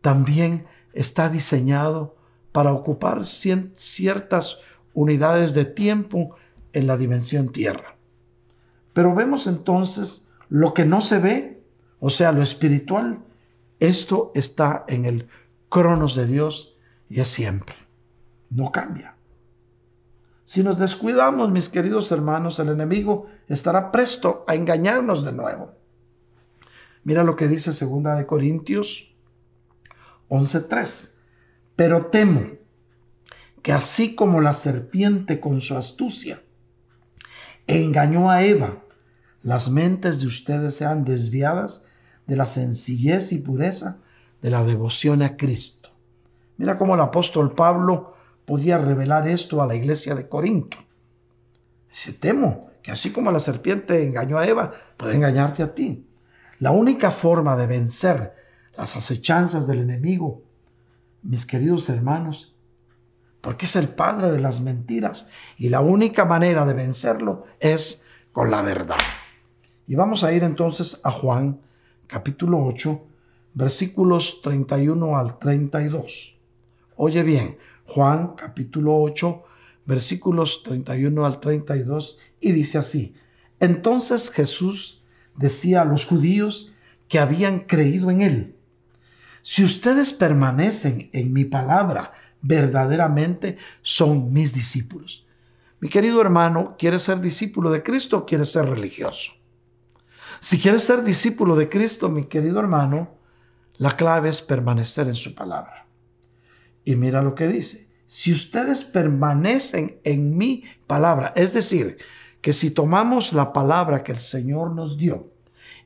también 0.00 0.66
está 0.92 1.28
diseñado 1.28 2.14
para 2.54 2.72
ocupar 2.72 3.24
ciertas 3.24 4.60
unidades 4.92 5.54
de 5.54 5.64
tiempo 5.64 6.36
en 6.72 6.86
la 6.86 6.96
dimensión 6.96 7.48
tierra. 7.48 7.96
Pero 8.92 9.12
vemos 9.12 9.48
entonces 9.48 10.28
lo 10.48 10.72
que 10.72 10.84
no 10.84 11.02
se 11.02 11.18
ve, 11.18 11.64
o 11.98 12.10
sea, 12.10 12.30
lo 12.30 12.44
espiritual, 12.44 13.24
esto 13.80 14.30
está 14.36 14.84
en 14.86 15.04
el 15.04 15.26
cronos 15.68 16.14
de 16.14 16.28
Dios 16.28 16.76
y 17.08 17.18
es 17.18 17.26
siempre. 17.26 17.74
No 18.50 18.70
cambia. 18.70 19.16
Si 20.44 20.62
nos 20.62 20.78
descuidamos, 20.78 21.50
mis 21.50 21.68
queridos 21.68 22.12
hermanos, 22.12 22.60
el 22.60 22.68
enemigo 22.68 23.26
estará 23.48 23.90
presto 23.90 24.44
a 24.46 24.54
engañarnos 24.54 25.24
de 25.24 25.32
nuevo. 25.32 25.72
Mira 27.02 27.24
lo 27.24 27.34
que 27.34 27.48
dice 27.48 27.72
segunda 27.72 28.14
de 28.14 28.26
Corintios 28.26 29.12
11:3. 30.28 31.13
Pero 31.76 32.06
temo 32.06 32.42
que 33.62 33.72
así 33.72 34.14
como 34.14 34.40
la 34.40 34.54
serpiente 34.54 35.40
con 35.40 35.60
su 35.60 35.76
astucia 35.76 36.42
engañó 37.66 38.30
a 38.30 38.44
Eva, 38.44 38.82
las 39.42 39.70
mentes 39.70 40.20
de 40.20 40.26
ustedes 40.26 40.74
sean 40.74 41.04
desviadas 41.04 41.86
de 42.26 42.36
la 42.36 42.46
sencillez 42.46 43.32
y 43.32 43.38
pureza 43.38 43.98
de 44.42 44.50
la 44.50 44.64
devoción 44.64 45.22
a 45.22 45.36
Cristo. 45.36 45.90
Mira 46.56 46.76
cómo 46.76 46.94
el 46.94 47.00
apóstol 47.00 47.54
Pablo 47.54 48.14
podía 48.44 48.78
revelar 48.78 49.26
esto 49.26 49.62
a 49.62 49.66
la 49.66 49.74
iglesia 49.74 50.14
de 50.14 50.28
Corinto. 50.28 50.76
Dice, 51.90 52.12
temo 52.12 52.70
que 52.82 52.90
así 52.90 53.10
como 53.10 53.32
la 53.32 53.38
serpiente 53.38 54.04
engañó 54.04 54.38
a 54.38 54.46
Eva, 54.46 54.72
puede 54.96 55.14
engañarte 55.14 55.62
a 55.62 55.74
ti. 55.74 56.06
La 56.58 56.70
única 56.70 57.10
forma 57.10 57.56
de 57.56 57.66
vencer 57.66 58.34
las 58.76 58.96
acechanzas 58.96 59.66
del 59.66 59.80
enemigo 59.80 60.43
mis 61.24 61.46
queridos 61.46 61.88
hermanos, 61.88 62.54
porque 63.40 63.66
es 63.66 63.76
el 63.76 63.88
padre 63.88 64.30
de 64.30 64.40
las 64.40 64.60
mentiras 64.60 65.26
y 65.58 65.68
la 65.68 65.80
única 65.80 66.24
manera 66.24 66.64
de 66.64 66.74
vencerlo 66.74 67.44
es 67.60 68.04
con 68.32 68.50
la 68.50 68.62
verdad. 68.62 68.98
Y 69.86 69.96
vamos 69.96 70.24
a 70.24 70.32
ir 70.32 70.44
entonces 70.44 71.00
a 71.04 71.10
Juan 71.10 71.60
capítulo 72.06 72.64
8, 72.64 73.06
versículos 73.54 74.40
31 74.42 75.18
al 75.18 75.38
32. 75.38 76.36
Oye 76.96 77.22
bien, 77.22 77.58
Juan 77.86 78.34
capítulo 78.36 78.96
8, 78.96 79.42
versículos 79.84 80.62
31 80.62 81.26
al 81.26 81.40
32, 81.40 82.18
y 82.40 82.52
dice 82.52 82.78
así, 82.78 83.14
entonces 83.60 84.30
Jesús 84.30 85.02
decía 85.36 85.82
a 85.82 85.84
los 85.84 86.06
judíos 86.06 86.72
que 87.08 87.18
habían 87.18 87.60
creído 87.60 88.10
en 88.10 88.22
él, 88.22 88.53
si 89.46 89.62
ustedes 89.62 90.14
permanecen 90.14 91.10
en 91.12 91.34
mi 91.34 91.44
palabra, 91.44 92.14
verdaderamente 92.40 93.58
son 93.82 94.32
mis 94.32 94.54
discípulos. 94.54 95.26
Mi 95.80 95.90
querido 95.90 96.22
hermano, 96.22 96.76
¿quieres 96.78 97.02
ser 97.02 97.20
discípulo 97.20 97.70
de 97.70 97.82
Cristo 97.82 98.16
o 98.16 98.24
quieres 98.24 98.50
ser 98.50 98.64
religioso? 98.64 99.32
Si 100.40 100.58
quieres 100.58 100.84
ser 100.84 101.04
discípulo 101.04 101.56
de 101.56 101.68
Cristo, 101.68 102.08
mi 102.08 102.24
querido 102.24 102.58
hermano, 102.58 103.18
la 103.76 103.94
clave 103.98 104.30
es 104.30 104.40
permanecer 104.40 105.08
en 105.08 105.14
su 105.14 105.34
palabra. 105.34 105.88
Y 106.82 106.96
mira 106.96 107.20
lo 107.20 107.34
que 107.34 107.46
dice. 107.46 107.90
Si 108.06 108.32
ustedes 108.32 108.82
permanecen 108.82 110.00
en 110.04 110.38
mi 110.38 110.64
palabra, 110.86 111.34
es 111.36 111.52
decir, 111.52 111.98
que 112.40 112.54
si 112.54 112.70
tomamos 112.70 113.34
la 113.34 113.52
palabra 113.52 114.02
que 114.02 114.12
el 114.12 114.18
Señor 114.18 114.70
nos 114.70 114.96
dio 114.96 115.34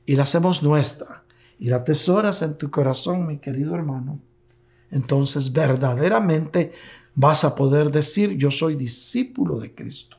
y 0.05 0.15
la 0.15 0.23
hacemos 0.23 0.63
nuestra, 0.63 1.25
y 1.59 1.69
la 1.69 1.77
atesoras 1.77 2.41
en 2.41 2.57
tu 2.57 2.71
corazón, 2.71 3.27
mi 3.27 3.37
querido 3.37 3.75
hermano, 3.75 4.19
entonces 4.91 5.51
verdaderamente 5.51 6.71
vas 7.15 7.43
a 7.43 7.53
poder 7.55 7.91
decir, 7.91 8.37
yo 8.37 8.49
soy 8.49 8.75
discípulo 8.75 9.59
de 9.59 9.75
Cristo. 9.75 10.17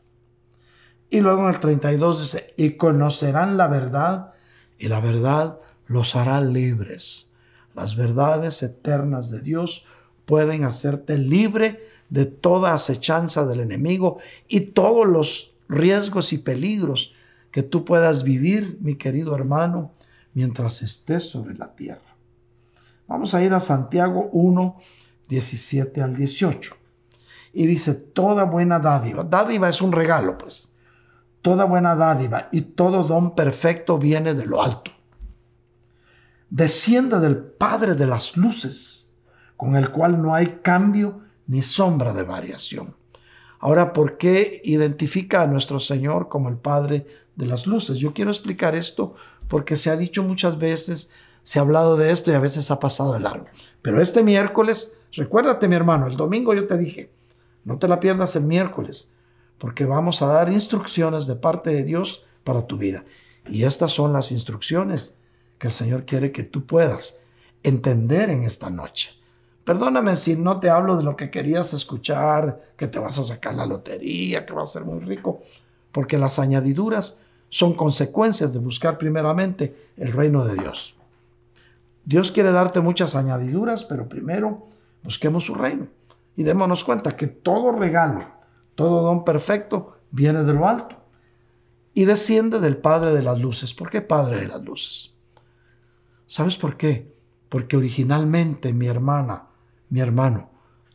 Y 1.09 1.21
luego 1.21 1.49
en 1.49 1.55
el 1.55 1.59
32 1.61 2.21
dice, 2.21 2.55
y 2.57 2.73
conocerán 2.73 3.57
la 3.57 3.67
verdad, 3.67 4.33
y 4.79 4.89
la 4.89 5.01
verdad 5.01 5.59
los 5.87 6.15
hará 6.15 6.41
libres. 6.41 7.31
Las 7.75 7.97
verdades 7.97 8.63
eternas 8.63 9.31
de 9.31 9.41
Dios 9.41 9.87
pueden 10.25 10.65
hacerte 10.65 11.19
libre 11.19 11.81
de 12.11 12.27
toda 12.27 12.75
acechanza 12.75 13.47
del 13.47 13.61
enemigo 13.61 14.19
y 14.47 14.61
todos 14.61 15.07
los 15.07 15.55
riesgos 15.69 16.33
y 16.33 16.39
peligros 16.39 17.15
que 17.51 17.63
tú 17.63 17.85
puedas 17.85 18.23
vivir, 18.23 18.79
mi 18.81 18.95
querido 18.95 19.35
hermano, 19.35 19.93
mientras 20.35 20.83
estés 20.83 21.29
sobre 21.29 21.55
la 21.55 21.75
tierra. 21.75 22.17
Vamos 23.07 23.35
a 23.35 23.43
ir 23.43 23.53
a 23.53 23.61
Santiago 23.61 24.29
1, 24.33 24.79
17 25.29 26.03
al 26.03 26.17
18. 26.17 26.77
Y 27.53 27.67
dice, 27.67 27.95
toda 27.95 28.45
buena 28.45 28.79
dádiva, 28.79 29.25
dádiva 29.25 29.69
es 29.69 29.83
un 29.83 29.93
regalo, 29.93 30.39
pues. 30.39 30.75
Toda 31.43 31.65
buena 31.65 31.97
dádiva 31.97 32.49
y 32.53 32.61
todo 32.61 33.05
don 33.05 33.35
perfecto 33.35 33.99
viene 33.99 34.35
de 34.35 34.47
lo 34.47 34.63
alto. 34.63 34.93
Desciende 36.51 37.19
del 37.19 37.37
Padre 37.39 37.95
de 37.95 38.07
las 38.07 38.37
luces, 38.37 39.13
con 39.57 39.75
el 39.75 39.91
cual 39.91 40.21
no 40.21 40.35
hay 40.35 40.61
cambio 40.63 41.23
ni 41.47 41.63
sombra 41.63 42.13
de 42.13 42.23
variación. 42.23 42.95
Ahora, 43.59 43.93
¿por 43.93 44.19
qué 44.19 44.61
identifica 44.65 45.43
a 45.43 45.47
nuestro 45.47 45.81
Señor 45.81 46.29
como 46.29 46.49
el 46.49 46.57
Padre 46.57 47.07
de 47.37 47.47
las 47.47 47.67
luces? 47.67 47.99
Yo 47.99 48.15
quiero 48.15 48.31
explicar 48.31 48.75
esto 48.75 49.15
porque 49.51 49.77
se 49.77 49.91
ha 49.91 49.97
dicho 49.97 50.23
muchas 50.23 50.59
veces, 50.59 51.11
se 51.43 51.59
ha 51.59 51.63
hablado 51.63 51.97
de 51.97 52.13
esto 52.13 52.31
y 52.31 52.35
a 52.35 52.41
veces 52.41 52.71
ha 52.71 52.79
pasado 52.79 53.13
de 53.13 53.21
largo. 53.21 53.47
Pero 53.83 54.01
este 54.01 54.23
miércoles, 54.23 54.93
recuérdate 55.13 55.67
mi 55.67 55.75
hermano, 55.75 56.07
el 56.07 56.17
domingo 56.17 56.55
yo 56.55 56.69
te 56.69 56.79
dije, 56.79 57.11
no 57.65 57.77
te 57.77 57.89
la 57.89 57.99
pierdas 57.99 58.37
el 58.37 58.45
miércoles, 58.45 59.13
porque 59.59 59.85
vamos 59.85 60.23
a 60.23 60.29
dar 60.29 60.53
instrucciones 60.53 61.27
de 61.27 61.35
parte 61.35 61.71
de 61.71 61.83
Dios 61.83 62.27
para 62.45 62.65
tu 62.69 62.79
vida. 62.79 63.05
Y 63.49 63.65
estas 63.65 63.91
son 63.91 64.13
las 64.13 64.31
instrucciones 64.31 65.19
que 65.59 65.67
el 65.67 65.73
Señor 65.73 66.07
quiere 66.07 66.31
que 66.31 66.45
tú 66.45 66.65
puedas 66.65 67.19
entender 67.65 68.31
en 68.31 68.45
esta 68.45 68.71
noche. 68.71 69.11
Perdóname 69.65 70.15
si 70.15 70.37
no 70.37 70.61
te 70.61 70.71
hablo 70.71 70.97
de 70.97 71.03
lo 71.03 71.17
que 71.17 71.31
querías 71.31 71.75
escuchar, 71.75 72.73
que 72.77 72.87
te 72.87 73.01
vas 73.01 73.19
a 73.19 73.25
sacar 73.25 73.57
la 73.57 73.67
lotería, 73.67 74.47
que 74.47 74.53
vas 74.53 74.71
a 74.71 74.79
ser 74.79 74.85
muy 74.85 75.01
rico, 75.01 75.41
porque 75.91 76.19
las 76.19 76.39
añadiduras 76.39 77.19
son 77.51 77.75
consecuencias 77.75 78.53
de 78.53 78.61
buscar 78.61 78.97
primeramente 78.97 79.91
el 79.97 80.13
reino 80.13 80.45
de 80.45 80.55
Dios. 80.55 80.95
Dios 82.05 82.31
quiere 82.31 82.53
darte 82.53 82.81
muchas 82.81 83.15
añadiduras, 83.15 83.85
pero 83.85 84.09
primero 84.09 84.69
busquemos 85.03 85.45
su 85.45 85.55
reino. 85.55 85.89
Y 86.37 86.45
démonos 86.45 86.85
cuenta 86.85 87.17
que 87.17 87.27
todo 87.27 87.73
regalo, 87.73 88.25
todo 88.75 89.03
don 89.03 89.25
perfecto 89.25 89.99
viene 90.11 90.43
de 90.45 90.55
lo 90.55 90.67
alto 90.67 90.97
y 91.93 92.05
desciende 92.05 92.61
del 92.61 92.77
Padre 92.77 93.13
de 93.13 93.23
las 93.23 93.39
Luces. 93.41 93.75
¿Por 93.75 93.91
qué 93.91 94.01
Padre 94.01 94.41
de 94.41 94.49
las 94.49 94.63
Luces? 94.63 95.15
¿Sabes 96.27 96.57
por 96.57 96.77
qué? 96.77 97.13
Porque 97.49 97.77
originalmente 97.77 98.73
mi 98.73 98.87
hermana, 98.87 99.49
mi 99.89 100.01
hermano, 100.01 100.51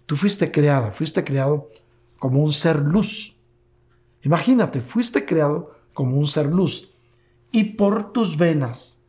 tú 0.05 0.15
fuiste 0.15 0.51
creada, 0.51 0.91
fuiste 0.91 1.23
creado 1.23 1.69
como 2.17 2.41
un 2.41 2.53
ser 2.53 2.79
luz. 2.79 3.35
Imagínate, 4.23 4.81
fuiste 4.81 5.25
creado 5.25 5.74
como 5.95 6.17
un 6.17 6.27
ser 6.27 6.45
luz 6.45 6.91
y 7.51 7.63
por 7.63 8.11
tus 8.11 8.37
venas 8.37 9.05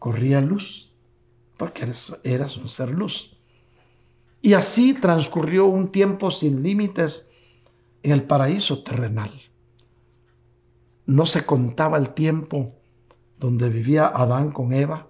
corría 0.00 0.40
luz, 0.40 0.92
porque 1.56 1.82
eres, 1.82 2.12
eras 2.24 2.56
un 2.56 2.68
ser 2.68 2.90
luz. 2.90 3.36
Y 4.40 4.54
así 4.54 4.94
transcurrió 4.94 5.66
un 5.66 5.92
tiempo 5.92 6.30
sin 6.30 6.62
límites 6.62 7.30
en 8.02 8.12
el 8.12 8.24
paraíso 8.24 8.82
terrenal. 8.82 9.30
No 11.04 11.26
se 11.26 11.44
contaba 11.44 11.98
el 11.98 12.14
tiempo 12.14 12.74
donde 13.38 13.68
vivía 13.68 14.06
Adán 14.06 14.52
con 14.52 14.72
Eva, 14.72 15.08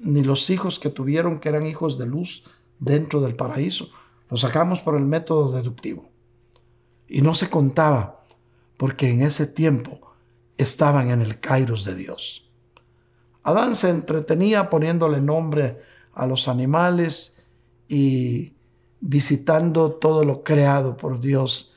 ni 0.00 0.22
los 0.22 0.50
hijos 0.50 0.80
que 0.80 0.90
tuvieron 0.90 1.38
que 1.38 1.50
eran 1.50 1.66
hijos 1.66 1.98
de 1.98 2.06
luz 2.06 2.44
dentro 2.80 3.20
del 3.20 3.36
paraíso. 3.36 3.90
Lo 4.28 4.36
sacamos 4.36 4.80
por 4.80 4.96
el 4.96 5.04
método 5.04 5.52
deductivo. 5.52 6.08
Y 7.06 7.22
no 7.22 7.36
se 7.36 7.48
contaba 7.48 8.23
porque 8.76 9.10
en 9.10 9.22
ese 9.22 9.46
tiempo 9.46 10.00
estaban 10.56 11.10
en 11.10 11.20
el 11.20 11.40
kairos 11.40 11.84
de 11.84 11.94
Dios. 11.94 12.50
Adán 13.42 13.76
se 13.76 13.90
entretenía 13.90 14.70
poniéndole 14.70 15.20
nombre 15.20 15.80
a 16.14 16.26
los 16.26 16.48
animales 16.48 17.36
y 17.88 18.54
visitando 19.00 19.92
todo 19.92 20.24
lo 20.24 20.42
creado 20.42 20.96
por 20.96 21.20
Dios, 21.20 21.74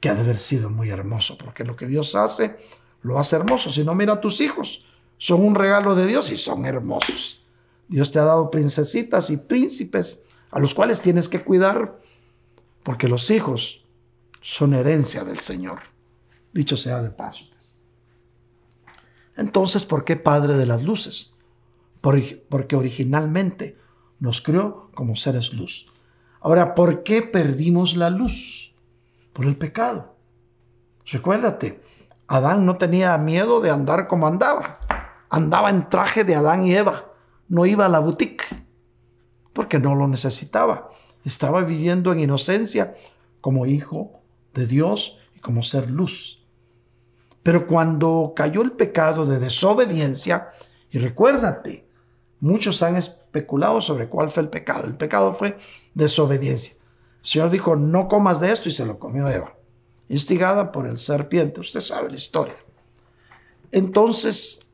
que 0.00 0.08
ha 0.08 0.14
de 0.14 0.22
haber 0.22 0.38
sido 0.38 0.68
muy 0.68 0.90
hermoso, 0.90 1.38
porque 1.38 1.64
lo 1.64 1.76
que 1.76 1.86
Dios 1.86 2.16
hace, 2.16 2.56
lo 3.02 3.18
hace 3.18 3.36
hermoso. 3.36 3.70
Si 3.70 3.84
no, 3.84 3.94
mira 3.94 4.20
tus 4.20 4.40
hijos, 4.40 4.84
son 5.16 5.44
un 5.44 5.54
regalo 5.54 5.94
de 5.94 6.06
Dios 6.06 6.30
y 6.32 6.36
son 6.36 6.66
hermosos. 6.66 7.42
Dios 7.88 8.10
te 8.10 8.18
ha 8.18 8.24
dado 8.24 8.50
princesitas 8.50 9.30
y 9.30 9.36
príncipes 9.36 10.24
a 10.50 10.58
los 10.58 10.74
cuales 10.74 11.00
tienes 11.00 11.28
que 11.28 11.42
cuidar, 11.42 12.00
porque 12.82 13.08
los 13.08 13.30
hijos 13.30 13.84
son 14.40 14.74
herencia 14.74 15.24
del 15.24 15.38
Señor. 15.38 15.93
Dicho 16.54 16.76
sea 16.76 17.02
de 17.02 17.10
paso. 17.10 17.44
Pues. 17.50 17.82
Entonces, 19.36 19.84
¿por 19.84 20.04
qué 20.04 20.16
Padre 20.16 20.54
de 20.54 20.66
las 20.66 20.82
Luces? 20.82 21.34
Porque 22.00 22.76
originalmente 22.76 23.76
nos 24.20 24.40
creó 24.40 24.90
como 24.94 25.16
seres 25.16 25.52
luz. 25.52 25.92
Ahora, 26.40 26.74
¿por 26.74 27.02
qué 27.02 27.22
perdimos 27.22 27.96
la 27.96 28.10
luz? 28.10 28.74
Por 29.32 29.46
el 29.46 29.56
pecado. 29.56 30.14
Recuérdate, 31.06 31.82
Adán 32.28 32.64
no 32.64 32.76
tenía 32.76 33.18
miedo 33.18 33.60
de 33.60 33.70
andar 33.70 34.06
como 34.06 34.26
andaba. 34.26 34.80
Andaba 35.30 35.70
en 35.70 35.88
traje 35.88 36.22
de 36.22 36.36
Adán 36.36 36.64
y 36.64 36.74
Eva. 36.74 37.12
No 37.48 37.66
iba 37.66 37.86
a 37.86 37.88
la 37.88 37.98
boutique 37.98 38.44
porque 39.52 39.78
no 39.78 39.94
lo 39.94 40.06
necesitaba. 40.06 40.90
Estaba 41.24 41.62
viviendo 41.62 42.12
en 42.12 42.20
inocencia 42.20 42.94
como 43.40 43.66
hijo 43.66 44.20
de 44.52 44.66
Dios 44.66 45.18
y 45.34 45.40
como 45.40 45.62
ser 45.62 45.90
luz. 45.90 46.43
Pero 47.44 47.66
cuando 47.66 48.32
cayó 48.34 48.62
el 48.62 48.72
pecado 48.72 49.26
de 49.26 49.38
desobediencia, 49.38 50.50
y 50.90 50.98
recuérdate, 50.98 51.86
muchos 52.40 52.82
han 52.82 52.96
especulado 52.96 53.82
sobre 53.82 54.08
cuál 54.08 54.30
fue 54.30 54.42
el 54.42 54.48
pecado. 54.48 54.86
El 54.86 54.96
pecado 54.96 55.34
fue 55.34 55.58
desobediencia. 55.92 56.74
El 57.22 57.28
Señor 57.28 57.50
dijo, 57.50 57.76
no 57.76 58.08
comas 58.08 58.40
de 58.40 58.50
esto 58.50 58.70
y 58.70 58.72
se 58.72 58.86
lo 58.86 58.98
comió 58.98 59.28
Eva, 59.28 59.54
instigada 60.08 60.72
por 60.72 60.86
el 60.86 60.96
serpiente. 60.96 61.60
Usted 61.60 61.82
sabe 61.82 62.08
la 62.08 62.16
historia. 62.16 62.56
Entonces 63.70 64.66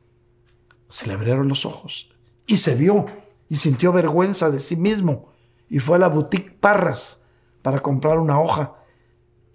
se 0.87 1.07
le 1.07 1.13
abrieron 1.13 1.49
los 1.49 1.65
ojos 1.65 2.09
y 2.47 2.57
se 2.57 2.75
vio 2.75 3.05
y 3.49 3.57
sintió 3.57 3.91
vergüenza 3.91 4.49
de 4.49 4.59
sí 4.59 4.77
mismo 4.77 5.29
y 5.69 5.79
fue 5.79 5.97
a 5.97 5.99
la 5.99 6.07
boutique 6.07 6.57
Parras 6.59 7.25
para 7.61 7.79
comprar 7.79 8.17
una 8.17 8.39
hoja 8.39 8.75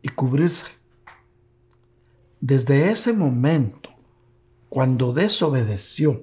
y 0.03 0.09
cubrirse 0.09 0.67
desde 2.47 2.93
ese 2.93 3.13
momento, 3.13 3.91
cuando 4.69 5.13
desobedeció 5.13 6.23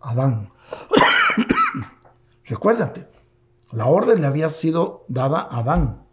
Adán, 0.00 0.50
recuérdate, 2.46 3.06
la 3.70 3.86
orden 3.86 4.22
le 4.22 4.26
había 4.26 4.48
sido 4.48 5.04
dada 5.06 5.46
a 5.48 5.58
Adán. 5.58 6.04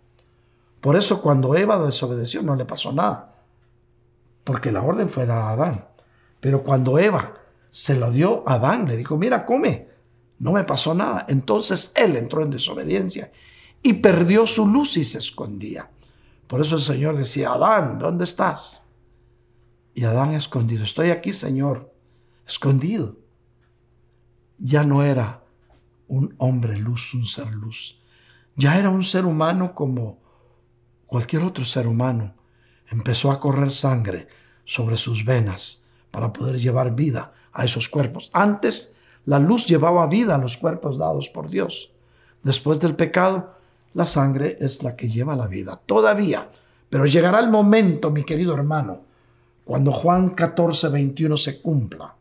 Por 0.82 0.95
eso 0.95 1.20
cuando 1.20 1.55
Eva 1.55 1.84
desobedeció 1.84 2.43
no 2.43 2.55
le 2.55 2.65
pasó 2.65 2.93
nada, 2.93 3.34
porque 4.43 4.72
la 4.72 4.84
orden 4.84 5.09
fue 5.09 5.26
dada 5.26 5.49
a 5.49 5.53
Adán. 5.53 5.88
Pero 6.39 6.61
cuando 6.61 6.99
Eva 6.99 7.34
se 7.72 7.95
lo 7.95 8.11
dio 8.11 8.47
a 8.47 8.53
Adán, 8.53 8.88
le 8.88 8.95
dijo, 8.95 9.18
mira, 9.18 9.47
come, 9.47 9.89
no 10.38 10.51
me 10.51 10.63
pasó 10.63 10.93
nada. 10.93 11.26
Entonces 11.28 11.91
él 11.95 12.18
entró 12.18 12.43
en 12.43 12.51
desobediencia 12.51 13.32
y 13.82 13.93
perdió 13.93 14.45
su 14.45 14.68
luz 14.68 14.95
y 14.95 15.03
se 15.03 15.18
escondía. 15.18 15.89
Por 16.45 16.61
eso 16.61 16.76
el 16.76 16.82
Señor 16.82 17.18
decía, 17.18 17.53
Adán, 17.53 17.97
¿dónde 17.97 18.24
estás? 18.24 18.86
Y 19.97 20.05
Adán 20.05 20.35
escondido, 20.35 20.83
estoy 20.83 21.09
aquí, 21.09 21.33
Señor, 21.33 21.91
escondido. 22.45 23.17
Ya 24.59 24.83
no 24.83 25.01
era 25.01 25.43
un 26.07 26.35
hombre 26.37 26.77
luz, 26.77 27.15
un 27.15 27.25
ser 27.25 27.51
luz. 27.51 28.03
Ya 28.55 28.77
era 28.77 28.91
un 28.91 29.03
ser 29.03 29.25
humano 29.25 29.73
como 29.73 30.19
cualquier 31.07 31.41
otro 31.41 31.65
ser 31.65 31.87
humano. 31.87 32.35
Empezó 32.91 33.31
a 33.31 33.39
correr 33.39 33.71
sangre 33.71 34.27
sobre 34.65 34.97
sus 34.97 35.25
venas 35.25 35.87
para 36.11 36.31
poder 36.31 36.59
llevar 36.59 36.93
vida 36.93 37.33
a 37.51 37.65
esos 37.65 37.89
cuerpos. 37.89 38.29
Antes 38.33 38.97
la 39.25 39.39
luz 39.39 39.65
llevaba 39.65 40.05
vida 40.05 40.35
a 40.35 40.37
los 40.37 40.57
cuerpos 40.57 40.99
dados 40.99 41.27
por 41.27 41.49
Dios. 41.49 41.91
Después 42.43 42.79
del 42.79 42.95
pecado, 42.95 43.57
la 43.95 44.05
sangre 44.05 44.59
es 44.61 44.83
la 44.83 44.95
que 44.95 45.09
lleva 45.09 45.35
la 45.35 45.47
vida. 45.47 45.81
Todavía. 45.87 46.51
Pero 46.87 47.07
llegará 47.07 47.39
el 47.39 47.49
momento, 47.49 48.11
mi 48.11 48.23
querido 48.23 48.53
hermano, 48.53 49.06
cuando 49.68 49.91
Juan 49.91 50.30
14, 50.30 50.88
21 50.88 51.36
se 51.36 51.61
cumpla, 51.61 52.15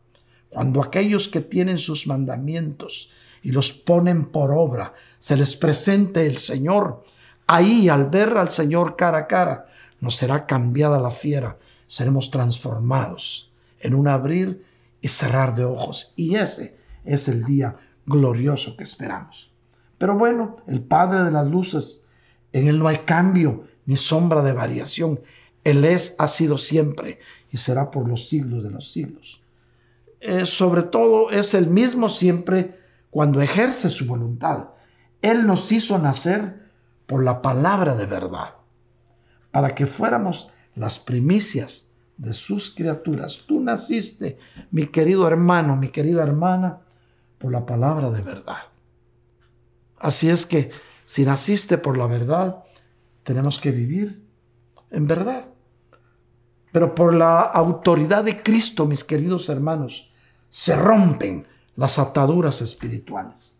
cuando 0.49 0.83
aquellos 0.83 1.29
que 1.29 1.41
tienen 1.41 1.79
sus 1.79 2.09
mandamientos 2.09 3.13
y 3.41 3.53
los 3.53 3.73
ponen 3.73 4.27
por 4.27 4.51
obra, 4.51 4.93
se 5.21 5.37
les 5.37 5.55
presente 5.55 6.27
el 6.27 6.39
Señor, 6.39 7.05
ahí 7.47 7.89
al 7.89 8.07
ver 8.07 8.37
al 8.37 8.51
Señor 8.51 8.97
cara 8.97 9.19
a 9.19 9.27
cara, 9.29 9.67
nos 10.01 10.17
será 10.17 10.45
cambiada 10.45 10.99
la 10.99 11.13
fiera, 11.13 11.57
seremos 11.87 12.33
transformados 12.33 13.53
en 13.79 13.95
un 13.95 14.09
abrir 14.09 14.65
y 15.01 15.07
cerrar 15.07 15.55
de 15.55 15.65
ojos. 15.65 16.15
Y 16.17 16.35
ese 16.35 16.77
es 17.05 17.29
el 17.29 17.45
día 17.45 17.77
glorioso 18.07 18.77
que 18.77 18.83
esperamos. 18.83 19.55
Pero 19.99 20.19
bueno, 20.19 20.57
el 20.67 20.83
Padre 20.83 21.23
de 21.23 21.31
las 21.31 21.47
Luces, 21.47 22.05
en 22.53 22.67
Él 22.67 22.81
no 22.81 22.89
hay 22.89 22.99
cambio 22.99 23.67
ni 23.85 23.97
sombra 23.97 24.43
de 24.43 24.53
variación. 24.53 25.21
Él 25.67 25.85
es, 25.85 26.15
ha 26.19 26.29
sido 26.29 26.59
siempre 26.59 27.19
y 27.51 27.57
será 27.57 27.91
por 27.91 28.09
los 28.09 28.29
siglos 28.29 28.63
de 28.63 28.71
los 28.71 28.93
siglos. 28.93 29.43
Eh, 30.21 30.47
sobre 30.47 30.85
todo 30.85 31.31
es 31.31 31.55
el 31.55 31.67
mismo 31.67 32.09
siempre 32.09 32.79
cuando 33.11 33.41
ejerce 33.41 33.91
su 33.91 34.07
voluntad. 34.07 34.69
Él 35.23 35.45
nos 35.45 35.73
hizo 35.73 35.99
nacer 35.99 36.71
por 37.07 37.25
la 37.25 37.43
palabra 37.43 37.97
de 37.97 38.07
verdad, 38.07 38.55
para 39.51 39.75
que 39.75 39.89
fuéramos 39.89 40.53
las 40.77 41.01
primicias 41.01 41.91
de 42.17 42.33
sus 42.33 42.73
criaturas. 42.73 43.41
Tú 43.49 43.59
naciste, 43.59 44.39
mi 44.71 44.87
querido 44.87 45.27
hermano, 45.27 45.75
mi 45.75 45.89
querida 45.89 46.23
hermana, 46.23 46.79
por 47.39 47.51
la 47.51 47.67
palabra 47.67 48.13
de 48.13 48.23
verdad. 48.23 48.69
Así 49.99 50.31
es 50.31 50.47
que 50.47 50.71
si 51.07 51.25
naciste 51.25 51.77
por 51.77 51.99
la 51.99 52.07
verdad, 52.07 52.63
tenemos 53.25 53.59
que 53.59 53.73
vivir 53.73 54.25
en 54.93 55.09
verdad. 55.09 55.56
Pero 56.77 56.95
por 56.95 57.15
la 57.15 57.41
autoridad 57.41 58.23
de 58.23 58.43
Cristo, 58.43 58.85
mis 58.85 59.03
queridos 59.03 59.49
hermanos, 59.49 60.11
se 60.51 60.77
rompen 60.77 61.47
las 61.75 61.99
ataduras 61.99 62.61
espirituales. 62.61 63.57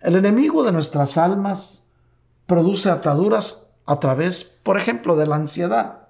El 0.00 0.16
enemigo 0.16 0.64
de 0.64 0.72
nuestras 0.72 1.16
almas 1.16 1.86
produce 2.46 2.90
ataduras 2.90 3.70
a 3.86 4.00
través, 4.00 4.42
por 4.64 4.76
ejemplo, 4.76 5.14
de 5.14 5.28
la 5.28 5.36
ansiedad. 5.36 6.08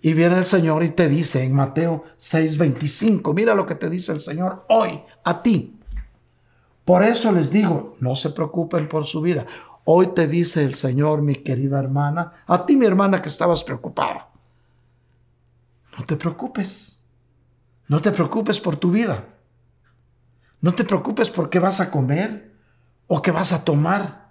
Y 0.00 0.14
viene 0.14 0.38
el 0.38 0.46
Señor 0.46 0.84
y 0.84 0.88
te 0.88 1.06
dice 1.06 1.44
en 1.44 1.52
Mateo 1.52 2.04
6:25, 2.16 3.34
mira 3.34 3.54
lo 3.54 3.66
que 3.66 3.74
te 3.74 3.90
dice 3.90 4.12
el 4.12 4.20
Señor 4.20 4.64
hoy 4.70 5.02
a 5.22 5.42
ti. 5.42 5.78
Por 6.86 7.04
eso 7.04 7.30
les 7.30 7.50
digo, 7.50 7.94
no 8.00 8.16
se 8.16 8.30
preocupen 8.30 8.88
por 8.88 9.04
su 9.04 9.20
vida. 9.20 9.44
Hoy 9.84 10.14
te 10.14 10.26
dice 10.26 10.64
el 10.64 10.76
Señor, 10.76 11.20
mi 11.20 11.34
querida 11.34 11.78
hermana, 11.78 12.32
a 12.46 12.64
ti 12.64 12.74
mi 12.74 12.86
hermana 12.86 13.20
que 13.20 13.28
estabas 13.28 13.62
preocupada. 13.62 14.29
No 15.98 16.04
te 16.06 16.16
preocupes. 16.16 17.02
No 17.88 18.00
te 18.00 18.12
preocupes 18.12 18.60
por 18.60 18.76
tu 18.76 18.90
vida. 18.90 19.26
No 20.60 20.72
te 20.72 20.84
preocupes 20.84 21.30
por 21.30 21.50
qué 21.50 21.58
vas 21.58 21.80
a 21.80 21.90
comer 21.90 22.54
o 23.06 23.22
qué 23.22 23.30
vas 23.30 23.52
a 23.52 23.64
tomar. 23.64 24.30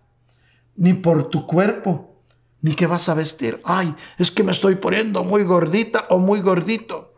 ni 0.76 0.94
por 0.94 1.30
tu 1.30 1.46
cuerpo, 1.46 2.24
ni 2.62 2.74
qué 2.74 2.88
vas 2.88 3.10
a 3.10 3.14
vestir. 3.14 3.60
Ay, 3.66 3.94
es 4.18 4.32
que 4.32 4.44
me 4.44 4.54
estoy 4.54 4.76
poniendo 4.76 5.26
muy 5.26 5.44
gordita 5.44 6.06
o 6.10 6.20
muy 6.20 6.40
gordito. 6.40 7.16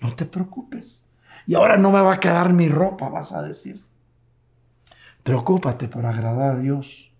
No 0.00 0.12
te 0.16 0.26
preocupes. 0.26 1.06
Y 1.46 1.54
ahora 1.54 1.76
no 1.76 1.92
me 1.92 2.00
va 2.00 2.14
a 2.14 2.20
quedar 2.20 2.52
mi 2.52 2.68
ropa, 2.68 3.08
vas 3.08 3.32
a 3.32 3.42
decir. 3.42 3.84
Preocúpate 5.22 5.86
por 5.86 6.04
agradar 6.04 6.56
a 6.56 6.58
Dios. 6.58 7.12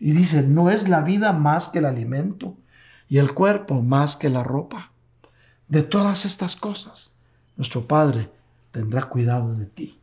Y 0.00 0.12
dice, 0.12 0.42
no 0.42 0.68
es 0.68 0.88
la 0.88 1.02
vida 1.02 1.32
más 1.32 1.68
que 1.68 1.78
el 1.78 1.84
alimento 1.84 2.56
y 3.08 3.18
el 3.18 3.34
cuerpo 3.34 3.82
más 3.82 4.16
que 4.16 4.30
la 4.30 4.42
ropa. 4.42 4.93
De 5.68 5.82
todas 5.82 6.24
estas 6.24 6.56
cosas, 6.56 7.16
nuestro 7.56 7.86
Padre 7.86 8.30
tendrá 8.70 9.08
cuidado 9.08 9.54
de 9.54 9.66
ti. 9.66 10.00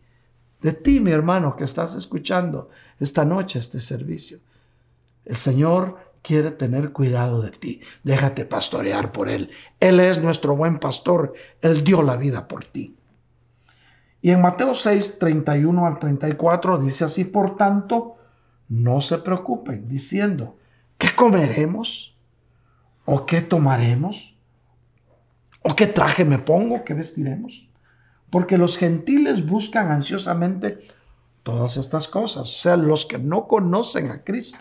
De 0.61 0.73
ti, 0.73 0.99
mi 0.99 1.11
hermano, 1.11 1.55
que 1.55 1.63
estás 1.63 1.95
escuchando 1.95 2.69
esta 2.99 3.25
noche 3.25 3.59
este 3.59 3.81
servicio. 3.81 4.39
El 5.25 5.35
Señor 5.35 5.97
quiere 6.21 6.51
tener 6.51 6.91
cuidado 6.91 7.41
de 7.41 7.51
ti. 7.51 7.81
Déjate 8.03 8.45
pastorear 8.45 9.11
por 9.11 9.29
Él. 9.29 9.51
Él 9.79 9.99
es 9.99 10.21
nuestro 10.21 10.55
buen 10.55 10.79
pastor. 10.79 11.33
Él 11.61 11.83
dio 11.83 12.03
la 12.03 12.15
vida 12.17 12.47
por 12.47 12.65
ti. 12.65 12.95
Y 14.21 14.29
en 14.29 14.41
Mateo 14.41 14.75
6, 14.75 15.17
31 15.17 15.87
al 15.87 15.97
34 15.97 16.77
dice 16.77 17.05
así, 17.05 17.25
por 17.25 17.55
tanto, 17.55 18.17
no 18.69 19.01
se 19.01 19.17
preocupen 19.17 19.89
diciendo, 19.89 20.57
¿qué 20.97 21.09
comeremos? 21.15 22.15
¿O 23.05 23.25
qué 23.25 23.41
tomaremos? 23.41 24.30
¿O 25.63 25.75
qué 25.75 25.87
traje 25.87 26.25
me 26.25 26.39
pongo? 26.39 26.83
¿Qué 26.83 26.93
vestiremos? 26.93 27.69
Porque 28.29 28.57
los 28.57 28.77
gentiles 28.77 29.45
buscan 29.45 29.91
ansiosamente 29.91 30.79
todas 31.43 31.77
estas 31.77 32.07
cosas, 32.07 32.43
o 32.43 32.45
sea, 32.45 32.77
los 32.77 33.05
que 33.05 33.19
no 33.19 33.47
conocen 33.47 34.09
a 34.11 34.23
Cristo. 34.23 34.59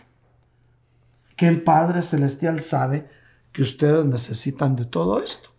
Que 1.37 1.47
el 1.49 1.63
Padre 1.63 2.03
Celestial 2.03 2.61
sabe 2.61 3.09
que 3.53 3.63
ustedes 3.63 4.07
necesitan 4.07 4.77
de 4.77 4.85
todo 4.85 5.23
esto. 5.23 5.51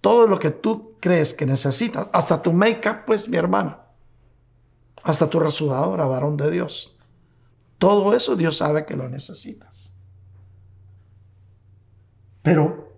Todo 0.00 0.26
lo 0.26 0.38
que 0.38 0.50
tú 0.50 0.94
crees 1.00 1.34
que 1.34 1.46
necesitas, 1.46 2.08
hasta 2.12 2.42
tu 2.42 2.52
make-up, 2.52 3.04
pues 3.06 3.28
mi 3.28 3.36
hermano, 3.36 3.78
hasta 5.02 5.30
tu 5.30 5.40
rasuradora, 5.40 6.04
varón 6.04 6.36
de 6.36 6.50
Dios. 6.50 6.96
Todo 7.78 8.14
eso 8.14 8.36
Dios 8.36 8.56
sabe 8.56 8.86
que 8.86 8.96
lo 8.96 9.08
necesitas. 9.08 9.94
Pero 12.42 12.93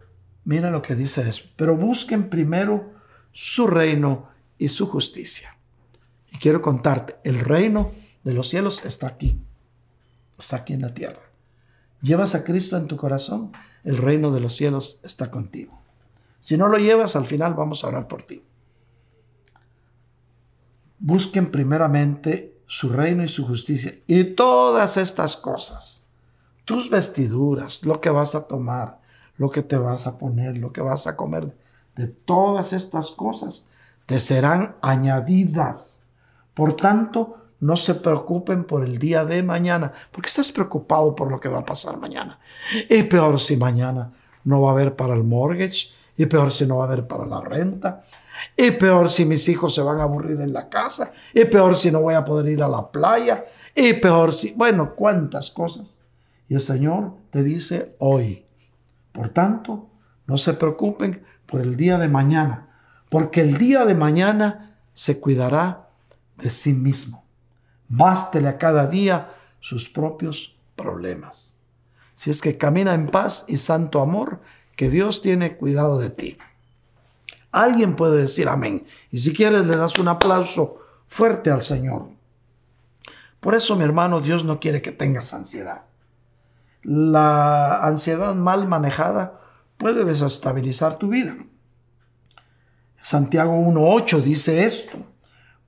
mira 0.47 0.71
lo 0.71 0.83
que 0.83 0.95
dice 0.95 1.29
eso. 1.29 1.45
Pero 1.57 1.77
busquen 1.77 2.31
primero 2.31 2.93
su 3.33 3.67
reino 3.67 4.29
y 4.59 4.69
su 4.69 4.87
justicia. 4.87 5.59
Y 6.33 6.39
quiero 6.39 6.63
contarte, 6.63 7.17
el 7.25 7.41
reino 7.41 7.93
de 8.25 8.33
los 8.33 8.49
cielos 8.49 8.85
está 8.85 9.07
aquí. 9.07 9.41
Está 10.39 10.57
aquí 10.57 10.73
en 10.73 10.83
la 10.83 10.95
tierra. 10.95 11.21
Llevas 12.03 12.35
a 12.35 12.45
Cristo 12.45 12.77
en 12.77 12.87
tu 12.87 12.97
corazón, 12.97 13.53
el 13.85 13.97
reino 13.97 14.31
de 14.31 14.41
los 14.41 14.55
cielos 14.55 15.01
está 15.03 15.31
contigo. 15.31 15.81
Si 16.41 16.57
no 16.57 16.69
lo 16.69 16.79
llevas, 16.79 17.17
al 17.17 17.27
final 17.27 17.55
vamos 17.55 17.83
a 17.83 17.89
orar 17.89 18.07
por 18.07 18.23
ti. 18.23 18.45
Busquen 20.99 21.51
primeramente 21.51 22.57
su 22.67 22.89
reino 22.89 23.25
y 23.25 23.29
su 23.29 23.47
justicia 23.47 23.95
y 24.07 24.25
todas 24.25 24.97
estas 24.97 25.37
cosas, 25.37 26.09
tus 26.65 26.91
vestiduras, 26.91 27.85
lo 27.85 28.01
que 28.01 28.11
vas 28.11 28.35
a 28.35 28.47
tomar, 28.47 29.01
lo 29.39 29.51
que 29.51 29.63
te 29.63 29.77
vas 29.77 30.07
a 30.07 30.19
poner, 30.19 30.57
lo 30.57 30.73
que 30.73 30.81
vas 30.81 31.07
a 31.07 31.17
comer, 31.17 31.55
de 31.97 32.09
todas 32.09 32.73
estas 32.73 33.11
cosas 33.11 33.69
te 34.07 34.21
serán 34.21 34.77
añadidas. 34.83 36.05
Por 36.55 36.77
tanto, 36.77 37.37
no 37.61 37.77
se 37.77 37.95
preocupen 37.95 38.65
por 38.65 38.85
el 38.85 38.99
día 38.99 39.25
de 39.25 39.43
mañana, 39.43 39.93
porque 40.13 40.29
estás 40.29 40.53
preocupado 40.53 41.15
por 41.15 41.31
lo 41.31 41.41
que 41.41 41.49
va 41.49 41.59
a 41.59 41.65
pasar 41.65 41.99
mañana. 41.99 42.39
Y 42.89 43.03
peor 43.05 43.41
si 43.41 43.57
mañana 43.57 44.13
no 44.45 44.63
va 44.63 44.71
a 44.71 44.73
haber 44.73 44.95
para 44.95 45.15
el 45.15 45.25
mortgage, 45.25 45.89
y 46.17 46.27
peor 46.27 46.53
si 46.53 46.67
no 46.67 46.79
va 46.79 46.85
a 46.85 46.87
haber 46.87 47.07
para 47.07 47.27
la 47.27 47.41
renta, 47.41 48.05
y 48.57 48.71
peor 48.71 49.11
si 49.11 49.25
mis 49.25 49.49
hijos 49.49 49.75
se 49.75 49.83
van 49.83 50.01
a 50.01 50.05
aburrir 50.05 50.41
en 50.41 50.53
la 50.53 50.69
casa, 50.69 51.13
y 51.35 51.45
peor 51.45 51.77
si 51.77 51.91
no 51.91 52.01
voy 52.01 52.15
a 52.15 52.25
poder 52.25 52.49
ir 52.49 52.63
a 52.63 52.69
la 52.69 52.91
playa, 52.91 53.45
y 53.75 53.95
peor 53.95 54.33
si, 54.33 54.53
bueno, 54.53 54.95
cuántas 54.95 55.51
cosas. 55.51 56.01
Y 56.49 56.55
el 56.55 56.61
Señor 56.61 57.13
te 57.31 57.43
dice 57.43 57.97
hoy, 57.99 58.46
por 59.17 59.31
tanto, 59.31 59.89
no 60.27 60.37
se 60.37 60.53
preocupen 60.53 61.25
por 61.47 61.63
el 61.63 61.79
día 61.79 61.97
de 61.97 62.07
mañana, 62.07 62.69
porque 63.09 63.41
el 63.41 63.57
día 63.57 63.87
de 63.87 63.95
mañana 63.95 64.77
se 64.93 65.21
cuidará 65.21 65.89
de 66.37 66.51
sí 66.51 66.75
mismo. 66.75 67.25
Bástele 67.89 68.47
a 68.47 68.59
cada 68.59 68.87
día 68.89 69.33
sus 69.61 69.89
propios 69.89 70.55
problemas. 70.77 71.57
Si 72.13 72.29
es 72.29 72.43
que 72.43 72.59
camina 72.59 72.93
en 72.93 73.07
paz 73.07 73.47
y 73.49 73.57
santo 73.57 74.03
amor, 74.03 74.43
que 74.77 74.91
Dios 74.91 75.23
tiene 75.23 75.57
cuidado 75.57 75.99
de 75.99 76.11
ti. 76.11 76.37
Alguien 77.53 77.97
puede 77.97 78.21
decir 78.21 78.51
amén. 78.51 78.85
Y 79.11 79.21
si 79.21 79.33
quieres 79.33 79.67
le 79.67 79.79
das 79.79 79.99
un 79.99 80.09
aplauso 80.09 80.77
fuerte 81.09 81.51
al 81.51 81.63
Señor. 81.63 82.11
Por 83.41 83.55
eso, 83.55 83.77
mi 83.77 83.85
hermano, 83.85 84.21
Dios 84.21 84.45
no 84.45 84.61
quiere 84.61 84.83
que 84.83 84.93
tengas 84.93 85.33
ansiedad. 85.33 85.86
La 86.89 87.85
ansiedad 87.85 88.37
mal 88.37 88.69
manejada 88.69 89.41
puede 89.77 90.05
desestabilizar 90.05 90.99
tu 90.99 91.09
vida. 91.09 91.37
Santiago 93.03 93.55
1.8 93.59 94.23
dice 94.23 94.65
esto, 94.65 94.97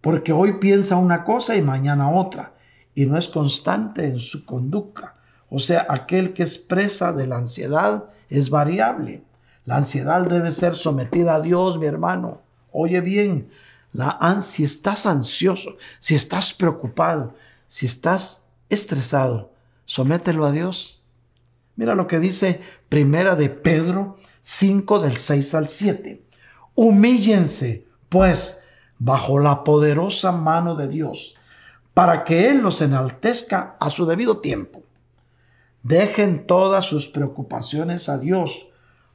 porque 0.01 0.33
hoy 0.33 0.61
piensa 0.61 0.95
una 0.95 1.25
cosa 1.25 1.57
y 1.57 1.63
mañana 1.63 2.09
otra, 2.09 2.55
y 2.95 3.07
no 3.07 3.19
es 3.19 3.27
constante 3.27 4.07
en 4.07 4.21
su 4.21 4.47
conducta. 4.47 5.17
O 5.51 5.59
sea, 5.59 5.87
aquel 5.89 6.35
que 6.35 6.45
expresa 6.45 7.13
de 7.13 7.27
la 7.27 7.39
ansiedad 7.39 8.05
es 8.29 8.49
variable. 8.49 9.25
La 9.65 9.79
ansiedad 9.79 10.25
debe 10.25 10.53
ser 10.53 10.77
sometida 10.77 11.35
a 11.35 11.41
Dios, 11.41 11.81
mi 11.81 11.87
hermano. 11.87 12.43
Oye 12.71 13.01
bien, 13.01 13.51
la 13.93 14.41
si 14.41 14.63
estás 14.63 15.05
ansioso, 15.05 15.71
si 15.99 16.15
estás 16.15 16.55
preocupado, 16.55 17.35
si 17.67 17.87
estás 17.87 18.45
estresado, 18.69 19.51
somételo 19.85 20.47
a 20.47 20.53
Dios. 20.53 20.99
Mira 21.79 21.95
lo 21.95 22.09
que 22.09 22.19
dice 22.19 22.61
Primera 22.89 23.37
de 23.37 23.51
Pedro 23.51 24.17
5 24.43 24.99
del 24.99 25.17
6 25.17 25.55
al 25.55 25.69
7. 25.69 26.25
Humíllense, 26.75 27.87
pues, 28.09 28.65
bajo 28.99 29.39
la 29.39 29.63
poderosa 29.63 30.33
mano 30.33 30.75
de 30.75 30.89
Dios, 30.89 31.37
para 31.95 32.25
que 32.25 32.49
Él 32.49 32.63
los 32.63 32.81
enaltezca 32.81 33.77
a 33.79 33.91
su 33.91 34.07
debido 34.07 34.39
tiempo. 34.39 34.83
Dejen 35.85 36.49
todas 36.49 36.85
sus 36.85 37.07
preocupaciones 37.07 38.09
a 38.09 38.19
Dios, 38.19 38.71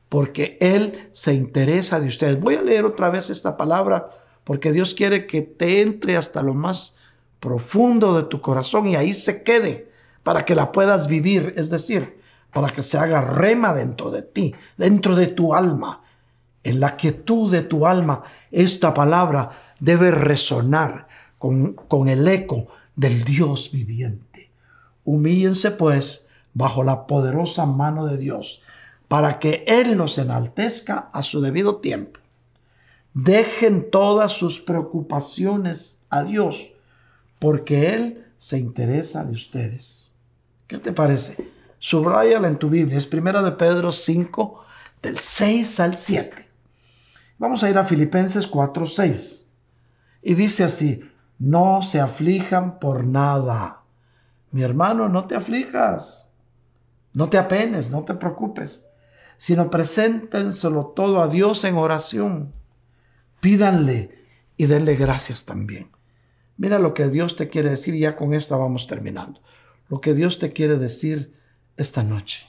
porque 0.08 0.58
Él 0.62 1.10
se 1.12 1.34
interesa 1.34 2.00
de 2.00 2.08
ustedes. 2.08 2.40
Voy 2.40 2.56
a 2.56 2.62
leer 2.62 2.86
otra 2.86 3.10
vez 3.10 3.30
esta 3.30 3.58
palabra, 3.58 4.10
porque 4.46 4.72
Dios 4.72 4.94
quiere 4.94 5.28
que 5.28 5.42
te 5.42 5.82
entre 5.82 6.16
hasta 6.16 6.42
lo 6.42 6.54
más 6.54 6.96
profundo 7.42 8.16
de 8.16 8.24
tu 8.24 8.40
corazón 8.40 8.88
y 8.88 8.96
ahí 8.96 9.14
se 9.14 9.44
quede, 9.44 9.92
para 10.24 10.46
que 10.46 10.56
la 10.56 10.72
puedas 10.72 11.08
vivir, 11.08 11.54
es 11.58 11.70
decir, 11.70 12.23
para 12.54 12.70
que 12.70 12.82
se 12.82 12.98
haga 12.98 13.22
rema 13.22 13.74
dentro 13.74 14.12
de 14.12 14.22
ti, 14.22 14.54
dentro 14.78 15.16
de 15.16 15.28
tu 15.28 15.54
alma 15.54 16.04
en 16.64 16.80
la 16.80 16.96
quietud 16.96 17.52
de 17.52 17.62
tu 17.62 17.86
alma, 17.86 18.24
esta 18.52 18.94
palabra 18.94 19.52
debe 19.80 20.12
resonar 20.12 21.08
con, 21.38 21.74
con 21.74 22.08
el 22.08 22.28
eco 22.28 22.68
del 22.96 23.24
Dios 23.24 23.72
viviente. 23.72 24.50
Humíllense 25.04 25.72
pues 25.72 26.28
bajo 26.54 26.84
la 26.84 27.06
poderosa 27.06 27.66
mano 27.66 28.06
de 28.06 28.18
Dios, 28.18 28.62
para 29.08 29.40
que 29.40 29.66
Él 29.68 29.98
nos 29.98 30.18
enaltezca 30.18 31.10
a 31.14 31.22
su 31.22 31.42
debido 31.42 31.78
tiempo. 31.78 32.20
Dejen 33.14 33.92
todas 33.92 34.32
sus 34.32 34.60
preocupaciones 34.60 36.00
a 36.10 36.24
Dios, 36.24 36.72
porque 37.40 37.94
Él 37.94 38.26
se 38.38 38.58
interesa 38.58 39.24
de 39.26 39.34
ustedes. 39.34 40.16
¿Qué 40.68 40.78
te 40.78 40.94
parece? 40.94 41.52
Subrayala 41.84 42.48
en 42.48 42.56
tu 42.56 42.70
Biblia. 42.70 42.98
Es 42.98 43.06
primera 43.06 43.44
de 43.44 43.52
Pedro 43.52 43.92
5, 43.92 44.64
del 45.02 45.20
6 45.20 45.82
al 45.82 45.98
7. 45.98 46.50
Vamos 47.38 47.62
a 47.62 47.70
ir 47.70 47.78
a 47.78 47.84
Filipenses 47.84 48.50
4:6. 48.50 49.50
Y 50.22 50.36
dice 50.36 50.64
así, 50.64 51.02
no 51.40 51.82
se 51.82 52.00
aflijan 52.00 52.80
por 52.80 53.06
nada. 53.06 53.84
Mi 54.52 54.62
hermano, 54.62 55.10
no 55.10 55.28
te 55.28 55.36
aflijas. 55.36 56.34
No 57.12 57.28
te 57.28 57.38
apenes, 57.38 57.92
no 57.92 58.06
te 58.06 58.14
preocupes, 58.14 58.88
sino 59.38 59.70
preséntenselo 59.70 60.94
todo 60.96 61.22
a 61.22 61.28
Dios 61.28 61.66
en 61.66 61.76
oración. 61.76 62.54
Pídanle 63.42 64.26
y 64.56 64.68
denle 64.68 64.96
gracias 64.96 65.44
también. 65.44 65.92
Mira 66.56 66.80
lo 66.80 66.94
que 66.94 67.10
Dios 67.10 67.36
te 67.36 67.50
quiere 67.50 67.72
decir, 67.72 67.94
ya 67.96 68.16
con 68.16 68.34
esta 68.34 68.56
vamos 68.56 68.88
terminando. 68.88 69.42
Lo 69.90 70.00
que 70.00 70.14
Dios 70.14 70.40
te 70.40 70.54
quiere 70.54 70.78
decir 70.78 71.43
esta 71.78 72.04
noche. 72.04 72.46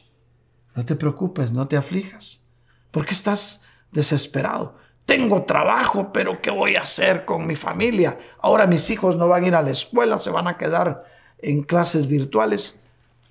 No 0.75 0.85
te 0.85 0.97
preocupes, 0.97 1.53
no 1.53 1.69
te 1.69 1.77
aflijas, 1.77 2.45
porque 2.91 3.13
estás 3.13 3.65
desesperado 3.93 4.77
tengo 5.07 5.45
trabajo, 5.45 6.13
pero 6.13 6.41
¿qué 6.41 6.51
voy 6.51 6.77
a 6.77 6.83
hacer 6.83 7.25
con 7.25 7.47
mi 7.47 7.57
familia? 7.57 8.19
Ahora 8.41 8.67
mis 8.67 8.89
hijos 8.91 9.19
no 9.19 9.29
van 9.29 9.45
a 9.45 9.47
ir 9.47 9.55
a 9.55 9.63
la 9.63 9.71
escuela, 9.71 10.19
se 10.19 10.31
van 10.31 10.47
a 10.47 10.57
quedar 10.57 11.05
en 11.39 11.63
clases 11.63 12.07
virtuales. 12.09 12.81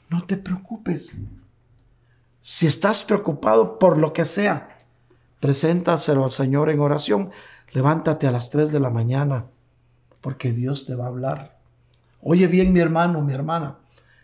no 0.10 0.26
te 0.26 0.38
preocupes. 0.38 1.24
Si 2.42 2.68
estás 2.68 3.04
preocupado 3.04 3.80
por 3.80 3.98
lo 3.98 4.14
que 4.14 4.26
sea, 4.26 4.78
preséntaselo 5.40 6.24
al 6.24 6.30
Señor 6.30 6.70
en 6.70 6.82
oración. 6.82 7.32
Levántate 7.72 8.28
a 8.28 8.32
las 8.32 8.52
3 8.52 8.72
de 8.72 8.80
la 8.80 8.92
mañana, 8.92 9.48
porque 10.22 10.52
Dios 10.52 10.86
te 10.86 10.94
va 10.94 11.06
a 11.06 11.08
hablar. 11.08 11.58
Oye 12.22 12.46
bien, 12.46 12.72
mi 12.72 12.80
hermano, 12.80 13.22
mi 13.22 13.34
hermana. 13.34 13.80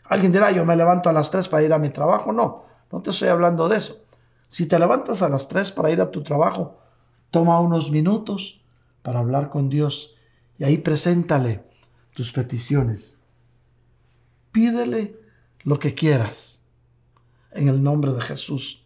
Alguien 0.10 0.32
dirá, 0.32 0.52
yo 0.52 0.66
me 0.66 0.76
levanto 0.76 1.10
a 1.10 1.14
las 1.14 1.30
3 1.32 1.48
para 1.48 1.64
ir 1.64 1.72
a 1.72 1.80
mi 1.80 1.90
trabajo. 1.90 2.34
No, 2.34 2.66
no 2.92 3.02
te 3.02 3.12
estoy 3.12 3.30
hablando 3.30 3.70
de 3.70 3.78
eso. 3.78 4.04
Si 4.50 4.66
te 4.66 4.80
levantas 4.80 5.22
a 5.22 5.30
las 5.30 5.48
3 5.48 5.72
para 5.72 5.92
ir 5.92 6.02
a 6.02 6.10
tu 6.10 6.24
trabajo, 6.24 6.80
toma 7.30 7.60
unos 7.60 7.92
minutos 7.92 8.62
para 9.04 9.20
hablar 9.20 9.50
con 9.50 9.70
Dios 9.70 10.16
y 10.58 10.64
ahí 10.64 10.80
preséntale 10.80 11.64
tus 12.16 12.32
peticiones. 12.32 13.20
Pídele 14.52 15.16
lo 15.64 15.78
que 15.78 15.94
quieras 15.94 16.66
en 17.52 17.70
el 17.70 17.84
nombre 17.84 18.12
de 18.12 18.22
Jesús, 18.22 18.86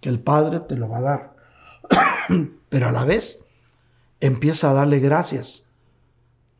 que 0.00 0.10
el 0.10 0.20
Padre 0.20 0.60
te 0.60 0.76
lo 0.76 0.90
va 0.90 0.98
a 0.98 1.00
dar. 1.00 1.36
Pero 2.68 2.88
a 2.88 2.92
la 2.92 3.06
vez 3.06 3.46
empieza 4.20 4.70
a 4.70 4.74
darle 4.74 5.00
gracias, 5.00 5.70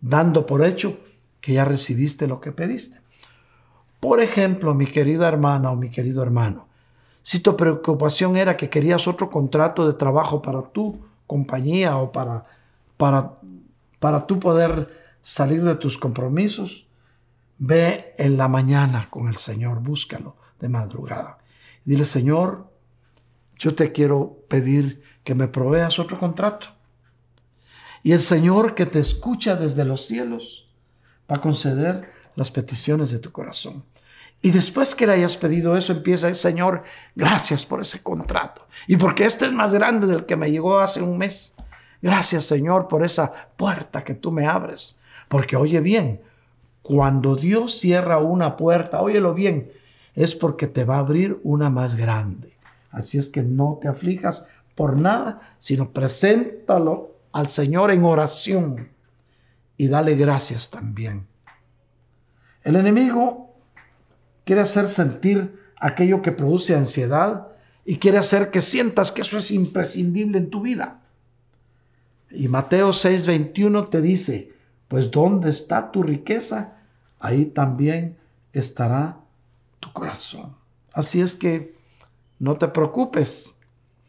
dando 0.01 0.47
por 0.47 0.64
hecho 0.64 0.98
que 1.43 1.52
ya 1.52 1.66
recibiste 1.66 2.27
lo 2.27 2.40
que 2.40 2.52
pediste. 2.52 3.01
Por 4.01 4.20
ejemplo, 4.20 4.74
mi 4.74 4.86
querida 4.86 5.28
hermana 5.28 5.70
o 5.70 5.77
mi 5.77 5.90
querido 5.90 6.22
hermano, 6.22 6.66
si 7.22 7.40
tu 7.40 7.56
preocupación 7.56 8.36
era 8.36 8.56
que 8.56 8.70
querías 8.70 9.06
otro 9.06 9.31
contrato 9.31 9.86
de 9.86 9.93
trabajo 9.93 10.40
para 10.40 10.62
tu 10.62 10.98
compañía 11.27 11.98
o 11.98 12.10
para, 12.10 12.47
para, 12.97 13.36
para 13.98 14.27
tú 14.27 14.40
poder 14.40 14.89
salir 15.22 15.62
de 15.62 15.74
tus 15.74 15.98
compromisos, 15.98 16.89
ve 17.59 18.14
en 18.16 18.39
la 18.39 18.48
mañana 18.48 19.09
con 19.10 19.28
el 19.28 19.36
Señor, 19.36 19.81
búscalo 19.81 20.36
de 20.59 20.70
madrugada. 20.70 21.39
Dile, 21.85 22.06
Señor, 22.06 22.70
yo 23.59 23.74
te 23.74 23.93
quiero 23.93 24.39
pedir 24.48 25.02
que 25.22 25.35
me 25.35 25.47
proveas 25.47 25.98
otro 25.98 26.18
contrato. 26.18 26.68
Y 28.02 28.12
el 28.12 28.20
Señor 28.20 28.74
que 28.74 28.86
te 28.86 28.98
escucha 28.98 29.56
desde 29.56 29.85
los 29.85 30.06
cielos 30.06 30.70
va 31.31 31.36
a 31.36 31.40
conceder 31.40 32.10
las 32.36 32.51
peticiones 32.51 33.11
de 33.11 33.19
tu 33.19 33.32
corazón. 33.32 33.85
Y 34.43 34.52
después 34.52 34.94
que 34.94 35.07
le 35.07 35.12
hayas 35.12 35.36
pedido 35.36 35.77
eso, 35.77 35.93
empieza, 35.93 36.28
el 36.28 36.36
Señor, 36.36 36.82
gracias 37.15 37.66
por 37.66 37.81
ese 37.81 38.02
contrato. 38.02 38.66
Y 38.86 38.97
porque 38.97 39.24
este 39.27 39.47
es 39.47 39.52
más 39.52 39.74
grande 39.74 40.07
del 40.07 40.24
que 40.24 40.36
me 40.36 40.51
llegó 40.51 40.78
hace 40.78 41.02
un 41.02 41.19
mes. 41.19 41.55
Gracias, 42.01 42.44
Señor, 42.44 42.89
por 42.89 43.05
esa 43.05 43.32
puerta 43.57 44.02
que 44.02 44.15
tú 44.15 44.32
me 44.32 44.47
abres. 44.47 45.01
Porque 45.28 45.57
oye 45.57 45.81
bien, 45.81 46.23
cuando 46.81 47.36
Dios 47.36 47.78
cierra 47.78 48.19
una 48.19 48.57
puerta, 48.57 49.02
óyelo 49.02 49.35
bien, 49.35 49.70
es 50.15 50.35
porque 50.35 50.66
te 50.66 50.85
va 50.85 50.97
a 50.97 51.01
abrir 51.01 51.39
una 51.44 51.69
más 51.69 51.97
grande. 51.97 52.57
Así 52.90 53.19
es 53.19 53.28
que 53.28 53.43
no 53.43 53.78
te 53.81 53.89
aflijas 53.89 54.47
por 54.74 54.97
nada, 54.97 55.40
sino 55.59 55.93
preséntalo 55.93 57.15
al 57.32 57.48
Señor 57.48 57.90
en 57.90 58.05
oración 58.05 58.89
y 59.77 59.89
dale 59.89 60.16
gracias 60.16 60.70
también. 60.70 61.30
El 62.62 62.77
enemigo 62.77 63.55
quiere 64.45 64.62
hacer 64.62 64.89
sentir 64.89 65.59
aquello 65.77 66.23
que 66.23 66.32
produce 66.32 66.74
ansiedad 66.74 67.49
y 67.85 67.99
quiere 67.99 68.19
hacer 68.19 68.51
que 68.51 68.62
sientas 68.62 69.12
que 69.12 69.23
eso 69.23 69.39
es 69.39 69.51
imprescindible 69.51 70.39
en 70.39 70.51
tu 70.51 70.61
vida. 70.61 71.01
Y 72.31 72.49
Mateo 72.49 72.91
6:21 72.91 73.89
te 73.89 74.01
dice, 74.01 74.53
pues 74.89 75.11
¿dónde 75.11 75.51
está 75.51 75.91
tu 75.91 76.03
riqueza? 76.03 76.77
Ahí 77.19 77.47
también 77.47 78.19
estará 78.53 79.20
tu 79.81 79.93
corazón. 79.93 80.57
Así 80.93 81.20
es 81.20 81.35
que 81.35 81.77
no 82.39 82.57
te 82.57 82.69
preocupes. 82.69 83.61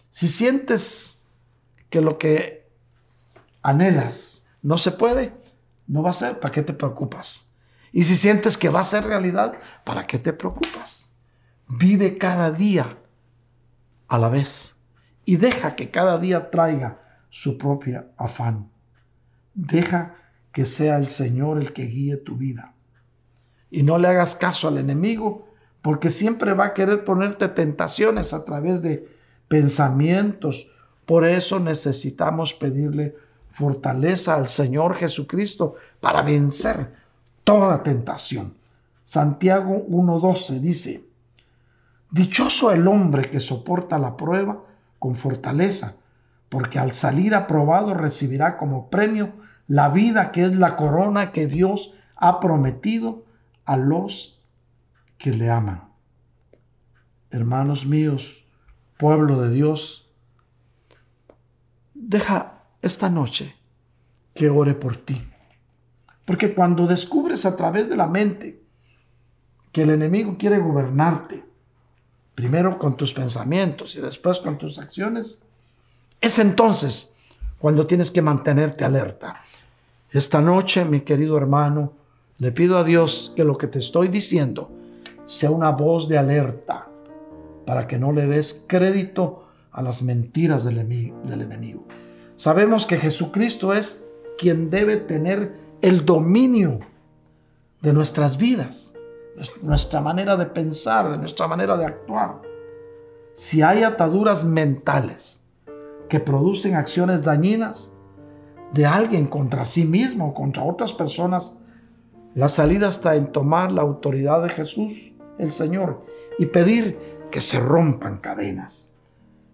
Si 0.09 0.27
sientes 0.27 1.21
que 1.89 2.01
lo 2.01 2.17
que 2.17 2.67
anhelas 3.61 4.47
no 4.61 4.77
se 4.77 4.91
puede, 4.91 5.33
no 5.87 6.03
va 6.03 6.11
a 6.11 6.13
ser, 6.13 6.39
¿para 6.39 6.51
qué 6.53 6.61
te 6.61 6.73
preocupas? 6.73 7.50
Y 7.91 8.03
si 8.03 8.15
sientes 8.15 8.57
que 8.57 8.69
va 8.69 8.81
a 8.81 8.85
ser 8.85 9.03
realidad, 9.03 9.55
¿para 9.83 10.07
qué 10.07 10.17
te 10.17 10.33
preocupas? 10.33 11.15
Vive 11.67 12.17
cada 12.17 12.51
día 12.51 12.97
a 14.07 14.17
la 14.17 14.29
vez 14.29 14.75
y 15.25 15.37
deja 15.37 15.75
que 15.75 15.91
cada 15.91 16.17
día 16.17 16.51
traiga 16.51 17.01
su 17.29 17.57
propio 17.57 18.05
afán. 18.17 18.71
Deja 19.53 20.15
que 20.51 20.65
sea 20.65 20.97
el 20.97 21.07
Señor 21.07 21.57
el 21.57 21.73
que 21.73 21.85
guíe 21.85 22.17
tu 22.17 22.37
vida. 22.37 22.75
Y 23.69 23.83
no 23.83 23.97
le 23.97 24.09
hagas 24.09 24.35
caso 24.35 24.67
al 24.67 24.77
enemigo, 24.77 25.47
porque 25.81 26.09
siempre 26.09 26.53
va 26.53 26.65
a 26.65 26.73
querer 26.73 27.05
ponerte 27.05 27.47
tentaciones 27.47 28.33
a 28.33 28.43
través 28.45 28.81
de 28.81 29.07
pensamientos. 29.47 30.69
Por 31.05 31.25
eso 31.25 31.59
necesitamos 31.59 32.53
pedirle 32.53 33.15
fortaleza 33.49 34.35
al 34.35 34.47
Señor 34.47 34.95
Jesucristo 34.95 35.75
para 35.99 36.21
vencer 36.21 37.00
toda 37.43 37.83
tentación. 37.83 38.55
Santiago 39.03 39.85
1.12 39.87 40.59
dice, 40.59 41.05
Dichoso 42.09 42.71
el 42.71 42.87
hombre 42.87 43.29
que 43.29 43.39
soporta 43.39 43.97
la 43.97 44.17
prueba 44.17 44.63
con 44.99 45.15
fortaleza, 45.15 45.95
porque 46.49 46.77
al 46.77 46.91
salir 46.91 47.33
aprobado 47.33 47.93
recibirá 47.93 48.57
como 48.57 48.89
premio 48.89 49.33
la 49.67 49.89
vida 49.89 50.31
que 50.31 50.43
es 50.43 50.55
la 50.55 50.75
corona 50.75 51.31
que 51.31 51.47
Dios 51.47 51.93
ha 52.17 52.41
prometido 52.41 53.25
a 53.65 53.77
los 53.77 54.41
que 55.17 55.31
le 55.31 55.49
aman. 55.49 55.89
Hermanos 57.29 57.85
míos, 57.85 58.45
pueblo 58.97 59.41
de 59.41 59.51
Dios, 59.51 60.11
deja 61.93 62.63
esta 62.81 63.09
noche 63.09 63.55
que 64.33 64.49
ore 64.49 64.73
por 64.73 64.97
ti. 64.97 65.30
Porque 66.31 66.53
cuando 66.53 66.87
descubres 66.87 67.45
a 67.45 67.57
través 67.57 67.89
de 67.89 67.97
la 67.97 68.07
mente 68.07 68.61
que 69.73 69.81
el 69.81 69.89
enemigo 69.89 70.37
quiere 70.39 70.59
gobernarte, 70.59 71.43
primero 72.35 72.79
con 72.79 72.95
tus 72.95 73.13
pensamientos 73.13 73.97
y 73.97 73.99
después 73.99 74.39
con 74.39 74.57
tus 74.57 74.79
acciones, 74.79 75.43
es 76.21 76.39
entonces 76.39 77.15
cuando 77.59 77.85
tienes 77.85 78.11
que 78.11 78.21
mantenerte 78.21 78.85
alerta. 78.85 79.41
Esta 80.09 80.39
noche, 80.39 80.85
mi 80.85 81.01
querido 81.01 81.35
hermano, 81.35 81.91
le 82.37 82.53
pido 82.53 82.77
a 82.77 82.85
Dios 82.85 83.33
que 83.35 83.43
lo 83.43 83.57
que 83.57 83.67
te 83.67 83.79
estoy 83.79 84.07
diciendo 84.07 84.71
sea 85.25 85.51
una 85.51 85.71
voz 85.71 86.07
de 86.07 86.17
alerta 86.17 86.87
para 87.65 87.87
que 87.87 87.99
no 87.99 88.13
le 88.13 88.25
des 88.25 88.63
crédito 88.67 89.49
a 89.73 89.81
las 89.81 90.01
mentiras 90.01 90.63
del 90.63 90.77
enemigo. 90.79 91.85
Sabemos 92.37 92.85
que 92.85 92.95
Jesucristo 92.95 93.73
es 93.73 94.05
quien 94.37 94.69
debe 94.69 94.95
tener 94.95 95.70
el 95.81 96.05
dominio 96.05 96.79
de 97.81 97.93
nuestras 97.93 98.37
vidas, 98.37 98.93
nuestra 99.63 100.01
manera 100.01 100.37
de 100.37 100.45
pensar, 100.45 101.09
de 101.09 101.17
nuestra 101.17 101.47
manera 101.47 101.75
de 101.77 101.85
actuar. 101.85 102.41
Si 103.33 103.61
hay 103.61 103.83
ataduras 103.83 104.43
mentales 104.43 105.45
que 106.07 106.19
producen 106.19 106.75
acciones 106.75 107.23
dañinas 107.23 107.97
de 108.73 108.85
alguien 108.85 109.25
contra 109.25 109.65
sí 109.65 109.85
mismo 109.85 110.29
o 110.29 110.33
contra 110.33 110.63
otras 110.63 110.93
personas, 110.93 111.57
la 112.35 112.49
salida 112.49 112.89
está 112.89 113.15
en 113.15 113.27
tomar 113.27 113.71
la 113.71 113.81
autoridad 113.81 114.43
de 114.43 114.49
Jesús, 114.49 115.15
el 115.39 115.51
Señor, 115.51 116.05
y 116.37 116.45
pedir 116.45 116.99
que 117.31 117.41
se 117.41 117.59
rompan 117.59 118.17
cadenas. 118.17 118.93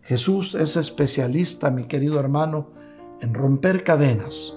Jesús 0.01 0.55
es 0.55 0.75
especialista, 0.75 1.71
mi 1.71 1.85
querido 1.85 2.19
hermano, 2.19 2.71
en 3.21 3.33
romper 3.33 3.83
cadenas 3.83 4.56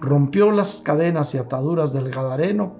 rompió 0.00 0.50
las 0.50 0.80
cadenas 0.82 1.34
y 1.34 1.38
ataduras 1.38 1.92
del 1.92 2.10
Gadareno, 2.10 2.76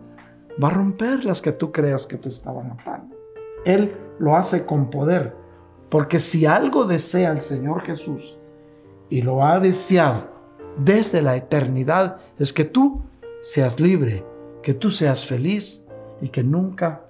va 0.63 0.69
a 0.69 0.73
romper 0.73 1.25
las 1.25 1.41
que 1.41 1.53
tú 1.53 1.73
creas 1.73 2.07
que 2.07 2.17
te 2.17 2.29
estaban 2.29 2.73
atando. 2.73 3.17
Él 3.65 3.97
lo 4.19 4.37
hace 4.37 4.65
con 4.67 4.91
poder, 4.91 5.37
porque 5.89 6.21
si 6.21 6.47
algo 6.47 6.85
desea 6.85 7.33
el 7.33 7.41
Señor 7.41 7.83
Jesús 7.83 8.39
y 9.09 9.23
lo 9.23 9.45
ha 9.45 9.59
deseado 9.61 10.29
desde 10.77 11.23
la 11.23 11.37
eternidad, 11.37 12.19
es 12.39 12.53
que 12.53 12.65
tú 12.65 13.03
seas 13.41 13.81
libre, 13.81 14.25
que 14.63 14.75
tú 14.75 14.91
seas 14.91 15.25
feliz 15.25 15.87
y 16.21 16.29
que 16.29 16.43
nunca 16.43 17.05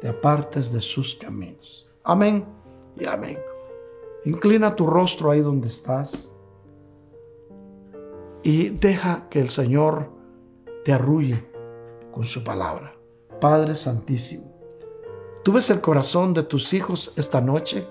te 0.00 0.08
apartes 0.08 0.72
de 0.72 0.80
sus 0.80 1.14
caminos. 1.14 1.90
Amén 2.04 2.44
y 2.98 3.06
amén. 3.06 3.38
Inclina 4.24 4.74
tu 4.74 4.86
rostro 4.86 5.30
ahí 5.30 5.40
donde 5.40 5.68
estás 5.68 6.36
y 8.42 8.70
deja 8.70 9.28
que 9.28 9.40
el 9.40 9.50
Señor 9.50 10.10
te 10.84 10.92
arrulle 10.92 11.48
con 12.12 12.26
su 12.26 12.42
palabra. 12.42 12.94
Padre 13.40 13.74
Santísimo, 13.74 14.52
tú 15.42 15.52
ves 15.52 15.70
el 15.70 15.80
corazón 15.80 16.34
de 16.34 16.42
tus 16.42 16.72
hijos 16.72 17.12
esta 17.16 17.40
noche 17.40 17.86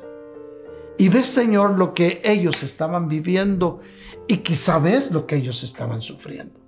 y 0.97 1.09
ves, 1.09 1.27
Señor, 1.27 1.77
lo 1.77 1.93
que 1.93 2.21
ellos 2.23 2.63
estaban 2.63 3.07
viviendo 3.07 3.79
y 4.27 4.37
quizá 4.37 4.79
ves 4.79 5.11
lo 5.11 5.25
que 5.25 5.37
ellos 5.37 5.63
estaban 5.63 6.01
sufriendo. 6.01 6.59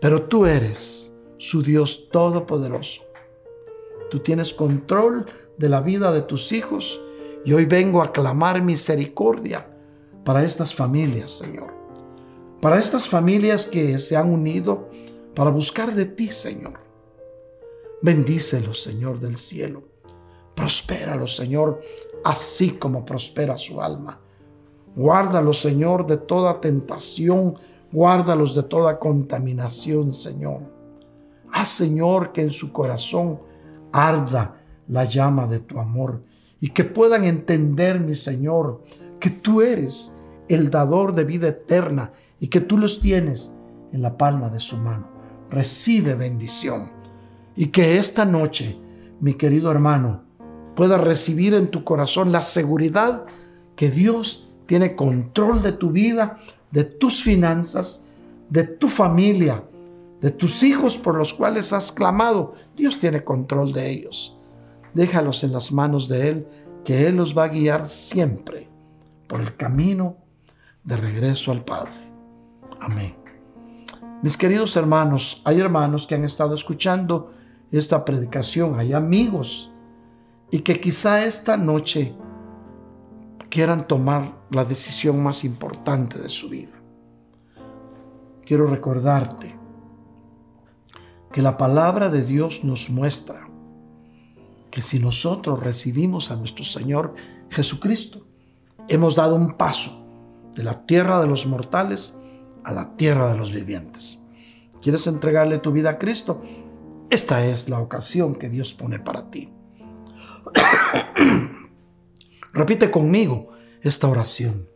Pero 0.00 0.24
tú 0.24 0.46
eres 0.46 1.12
su 1.38 1.62
Dios 1.62 2.08
todopoderoso. 2.10 3.02
Tú 4.10 4.20
tienes 4.20 4.52
control 4.52 5.26
de 5.56 5.68
la 5.68 5.80
vida 5.80 6.12
de 6.12 6.22
tus 6.22 6.52
hijos. 6.52 7.00
Y 7.44 7.52
hoy 7.52 7.64
vengo 7.64 8.02
a 8.02 8.12
clamar 8.12 8.62
misericordia 8.62 9.68
para 10.24 10.44
estas 10.44 10.74
familias, 10.74 11.30
Señor. 11.30 11.81
Para 12.62 12.78
estas 12.78 13.08
familias 13.08 13.66
que 13.66 13.98
se 13.98 14.16
han 14.16 14.30
unido 14.30 14.88
para 15.34 15.50
buscar 15.50 15.96
de 15.96 16.06
ti, 16.06 16.28
Señor. 16.28 16.78
Bendícelos, 18.02 18.80
Señor 18.80 19.18
del 19.18 19.36
cielo. 19.36 19.82
Prospéralos, 20.54 21.34
Señor, 21.34 21.80
así 22.22 22.70
como 22.70 23.04
prospera 23.04 23.58
su 23.58 23.82
alma. 23.82 24.20
Guárdalos, 24.94 25.58
Señor, 25.58 26.06
de 26.06 26.18
toda 26.18 26.60
tentación. 26.60 27.56
Guárdalos 27.90 28.54
de 28.54 28.62
toda 28.62 29.00
contaminación, 29.00 30.14
Señor. 30.14 30.60
Haz, 31.50 31.66
Señor, 31.66 32.30
que 32.30 32.42
en 32.42 32.52
su 32.52 32.72
corazón 32.72 33.40
arda 33.90 34.62
la 34.86 35.04
llama 35.04 35.48
de 35.48 35.58
tu 35.58 35.80
amor 35.80 36.22
y 36.60 36.68
que 36.68 36.84
puedan 36.84 37.24
entender, 37.24 37.98
mi 37.98 38.14
Señor, 38.14 38.84
que 39.18 39.30
tú 39.30 39.62
eres 39.62 40.14
el 40.48 40.70
dador 40.70 41.12
de 41.12 41.24
vida 41.24 41.48
eterna 41.48 42.12
y 42.42 42.48
que 42.48 42.60
tú 42.60 42.76
los 42.76 43.00
tienes 43.00 43.54
en 43.92 44.02
la 44.02 44.18
palma 44.18 44.50
de 44.50 44.58
su 44.58 44.76
mano. 44.76 45.06
Recibe 45.48 46.16
bendición 46.16 46.90
y 47.54 47.68
que 47.68 47.98
esta 47.98 48.24
noche, 48.24 48.76
mi 49.20 49.34
querido 49.34 49.70
hermano, 49.70 50.24
pueda 50.74 50.98
recibir 50.98 51.54
en 51.54 51.68
tu 51.68 51.84
corazón 51.84 52.32
la 52.32 52.42
seguridad 52.42 53.26
que 53.76 53.92
Dios 53.92 54.50
tiene 54.66 54.96
control 54.96 55.62
de 55.62 55.70
tu 55.70 55.92
vida, 55.92 56.36
de 56.72 56.82
tus 56.82 57.22
finanzas, 57.22 58.02
de 58.50 58.64
tu 58.64 58.88
familia, 58.88 59.62
de 60.20 60.32
tus 60.32 60.64
hijos 60.64 60.98
por 60.98 61.14
los 61.14 61.32
cuales 61.32 61.72
has 61.72 61.92
clamado. 61.92 62.54
Dios 62.76 62.98
tiene 62.98 63.22
control 63.22 63.72
de 63.72 63.88
ellos. 63.88 64.36
Déjalos 64.94 65.44
en 65.44 65.52
las 65.52 65.70
manos 65.70 66.08
de 66.08 66.28
Él, 66.28 66.48
que 66.84 67.06
Él 67.06 67.14
los 67.14 67.38
va 67.38 67.44
a 67.44 67.48
guiar 67.48 67.86
siempre 67.86 68.68
por 69.28 69.40
el 69.40 69.54
camino 69.54 70.16
de 70.82 70.96
regreso 70.96 71.52
al 71.52 71.64
Padre. 71.64 72.01
Amén. 72.82 73.14
Mis 74.22 74.36
queridos 74.36 74.76
hermanos, 74.76 75.40
hay 75.44 75.60
hermanos 75.60 76.06
que 76.06 76.16
han 76.16 76.24
estado 76.24 76.54
escuchando 76.54 77.32
esta 77.70 78.04
predicación, 78.04 78.78
hay 78.78 78.92
amigos 78.92 79.70
y 80.50 80.60
que 80.60 80.80
quizá 80.80 81.24
esta 81.24 81.56
noche 81.56 82.14
quieran 83.50 83.86
tomar 83.86 84.32
la 84.50 84.64
decisión 84.64 85.22
más 85.22 85.44
importante 85.44 86.18
de 86.18 86.28
su 86.28 86.48
vida. 86.48 86.72
Quiero 88.44 88.66
recordarte 88.66 89.58
que 91.32 91.40
la 91.40 91.56
palabra 91.56 92.08
de 92.08 92.22
Dios 92.22 92.64
nos 92.64 92.90
muestra 92.90 93.48
que 94.70 94.82
si 94.82 94.98
nosotros 94.98 95.60
recibimos 95.60 96.30
a 96.30 96.36
nuestro 96.36 96.64
Señor 96.64 97.14
Jesucristo, 97.48 98.26
hemos 98.88 99.14
dado 99.14 99.36
un 99.36 99.52
paso 99.52 100.04
de 100.54 100.64
la 100.64 100.84
tierra 100.84 101.20
de 101.20 101.28
los 101.28 101.46
mortales 101.46 102.18
a 102.64 102.72
la 102.72 102.94
tierra 102.94 103.28
de 103.28 103.36
los 103.36 103.52
vivientes. 103.52 104.22
¿Quieres 104.80 105.06
entregarle 105.06 105.58
tu 105.58 105.72
vida 105.72 105.90
a 105.90 105.98
Cristo? 105.98 106.42
Esta 107.10 107.44
es 107.44 107.68
la 107.68 107.78
ocasión 107.78 108.34
que 108.34 108.48
Dios 108.48 108.74
pone 108.74 108.98
para 108.98 109.30
ti. 109.30 109.52
Repite 112.52 112.90
conmigo 112.90 113.50
esta 113.80 114.08
oración. 114.08 114.68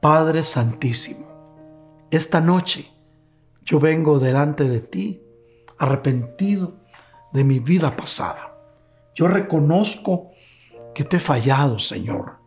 Padre 0.00 0.42
Santísimo, 0.44 2.06
esta 2.10 2.40
noche 2.40 2.90
yo 3.64 3.80
vengo 3.80 4.18
delante 4.18 4.64
de 4.64 4.80
ti 4.80 5.22
arrepentido 5.78 6.80
de 7.32 7.44
mi 7.44 7.58
vida 7.58 7.96
pasada. 7.96 8.56
Yo 9.14 9.28
reconozco 9.28 10.30
que 10.94 11.04
te 11.04 11.16
he 11.16 11.20
fallado, 11.20 11.78
Señor, 11.78 12.38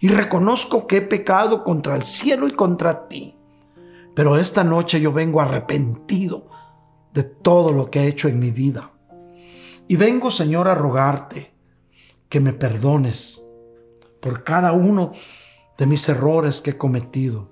y 0.00 0.08
reconozco 0.08 0.86
que 0.86 0.98
he 0.98 1.02
pecado 1.02 1.62
contra 1.62 1.94
el 1.94 2.04
cielo 2.04 2.48
y 2.48 2.52
contra 2.52 3.08
ti. 3.08 3.38
Pero 4.14 4.36
esta 4.36 4.64
noche 4.64 5.00
yo 5.00 5.12
vengo 5.12 5.40
arrepentido 5.40 6.48
de 7.12 7.22
todo 7.22 7.72
lo 7.72 7.90
que 7.90 8.00
he 8.00 8.08
hecho 8.08 8.28
en 8.28 8.38
mi 8.38 8.50
vida. 8.50 8.92
Y 9.88 9.96
vengo, 9.96 10.30
Señor, 10.30 10.68
a 10.68 10.74
rogarte 10.74 11.54
que 12.28 12.40
me 12.40 12.52
perdones 12.52 13.46
por 14.20 14.44
cada 14.44 14.72
uno 14.72 15.12
de 15.76 15.86
mis 15.86 16.08
errores 16.08 16.60
que 16.60 16.70
he 16.70 16.78
cometido. 16.78 17.50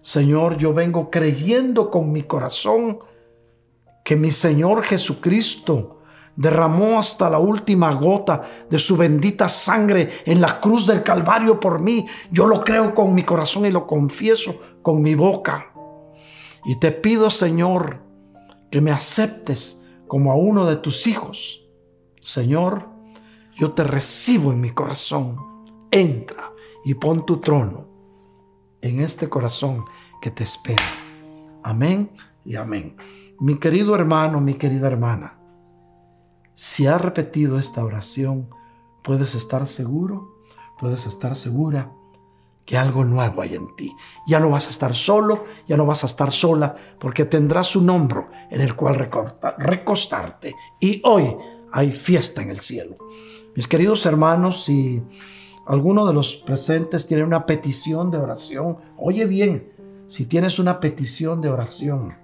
Señor, 0.00 0.58
yo 0.58 0.74
vengo 0.74 1.10
creyendo 1.10 1.90
con 1.90 2.12
mi 2.12 2.22
corazón 2.22 2.98
que 4.04 4.16
mi 4.16 4.30
Señor 4.30 4.82
Jesucristo 4.82 6.02
derramó 6.36 6.98
hasta 6.98 7.30
la 7.30 7.38
última 7.38 7.94
gota 7.94 8.42
de 8.68 8.78
su 8.78 8.96
bendita 8.96 9.48
sangre 9.48 10.10
en 10.26 10.40
la 10.40 10.60
cruz 10.60 10.86
del 10.86 11.02
Calvario 11.02 11.58
por 11.58 11.80
mí. 11.80 12.06
Yo 12.30 12.46
lo 12.46 12.60
creo 12.60 12.92
con 12.94 13.14
mi 13.14 13.22
corazón 13.22 13.66
y 13.66 13.70
lo 13.70 13.86
confieso 13.86 14.60
con 14.82 15.00
mi 15.00 15.14
boca. 15.14 15.73
Y 16.64 16.76
te 16.76 16.92
pido, 16.92 17.30
Señor, 17.30 18.02
que 18.70 18.80
me 18.80 18.90
aceptes 18.90 19.82
como 20.08 20.32
a 20.32 20.36
uno 20.36 20.66
de 20.66 20.76
tus 20.76 21.06
hijos. 21.06 21.60
Señor, 22.20 22.88
yo 23.56 23.72
te 23.72 23.84
recibo 23.84 24.52
en 24.52 24.60
mi 24.60 24.70
corazón. 24.70 25.36
Entra 25.90 26.52
y 26.84 26.94
pon 26.94 27.24
tu 27.24 27.40
trono 27.40 27.88
en 28.80 29.00
este 29.00 29.28
corazón 29.28 29.84
que 30.20 30.30
te 30.30 30.42
espera. 30.42 30.82
Amén 31.62 32.10
y 32.44 32.56
amén. 32.56 32.96
Mi 33.40 33.58
querido 33.58 33.94
hermano, 33.94 34.40
mi 34.40 34.54
querida 34.54 34.86
hermana, 34.86 35.38
si 36.52 36.86
has 36.86 37.00
repetido 37.00 37.58
esta 37.58 37.84
oración, 37.84 38.48
puedes 39.02 39.34
estar 39.34 39.66
seguro, 39.66 40.42
puedes 40.78 41.06
estar 41.06 41.36
segura 41.36 41.92
que 42.64 42.76
algo 42.76 43.04
nuevo 43.04 43.42
hay 43.42 43.54
en 43.54 43.74
ti. 43.76 43.94
Ya 44.26 44.40
no 44.40 44.50
vas 44.50 44.66
a 44.66 44.70
estar 44.70 44.94
solo, 44.94 45.44
ya 45.66 45.76
no 45.76 45.86
vas 45.86 46.02
a 46.04 46.06
estar 46.06 46.32
sola, 46.32 46.74
porque 46.98 47.24
tendrás 47.24 47.76
un 47.76 47.90
hombro 47.90 48.28
en 48.50 48.60
el 48.60 48.74
cual 48.74 49.10
recostarte. 49.58 50.54
Y 50.80 51.00
hoy 51.04 51.36
hay 51.72 51.92
fiesta 51.92 52.42
en 52.42 52.50
el 52.50 52.60
cielo. 52.60 52.96
Mis 53.54 53.68
queridos 53.68 54.06
hermanos, 54.06 54.64
si 54.64 55.02
alguno 55.66 56.06
de 56.06 56.14
los 56.14 56.36
presentes 56.36 57.06
tiene 57.06 57.24
una 57.24 57.46
petición 57.46 58.10
de 58.10 58.18
oración, 58.18 58.78
oye 58.96 59.26
bien, 59.26 59.72
si 60.06 60.26
tienes 60.26 60.58
una 60.58 60.80
petición 60.80 61.40
de 61.40 61.50
oración, 61.50 62.16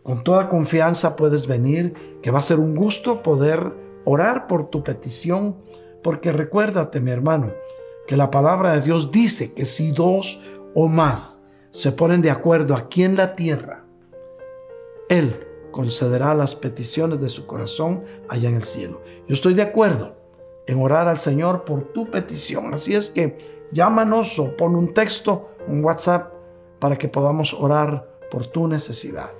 Con 0.01 0.23
toda 0.23 0.49
confianza 0.49 1.15
puedes 1.15 1.45
venir, 1.45 1.93
que 2.21 2.31
va 2.31 2.39
a 2.39 2.43
ser 2.43 2.57
un 2.59 2.73
gusto 2.73 3.21
poder 3.21 3.71
orar 4.05 4.47
por 4.47 4.69
tu 4.69 4.83
petición, 4.83 5.57
porque 6.01 6.31
recuérdate, 6.31 6.99
mi 6.99 7.11
hermano, 7.11 7.53
que 8.07 8.17
la 8.17 8.31
palabra 8.31 8.73
de 8.73 8.81
Dios 8.81 9.11
dice 9.11 9.53
que 9.53 9.65
si 9.65 9.91
dos 9.91 10.39
o 10.73 10.87
más 10.87 11.43
se 11.69 11.91
ponen 11.91 12.23
de 12.23 12.31
acuerdo 12.31 12.75
aquí 12.75 13.03
en 13.03 13.15
la 13.15 13.35
tierra, 13.35 13.85
Él 15.09 15.45
concederá 15.71 16.33
las 16.33 16.55
peticiones 16.55 17.19
de 17.19 17.29
su 17.29 17.45
corazón 17.45 18.03
allá 18.27 18.49
en 18.49 18.55
el 18.55 18.63
cielo. 18.63 19.03
Yo 19.27 19.35
estoy 19.35 19.53
de 19.53 19.61
acuerdo 19.61 20.18
en 20.69 20.81
orar 20.81 21.07
al 21.07 21.17
Señor 21.17 21.65
por 21.65 21.93
tu 21.93 22.09
petición. 22.11 22.73
Así 22.73 22.93
es 22.93 23.09
que 23.09 23.37
llámanos 23.71 24.37
o 24.37 24.55
pon 24.55 24.75
un 24.75 24.93
texto, 24.93 25.49
un 25.67 25.83
WhatsApp, 25.83 26.31
para 26.79 26.95
que 26.95 27.09
podamos 27.09 27.53
orar 27.53 28.07
por 28.29 28.47
tu 28.47 28.67
necesidad. 28.67 29.33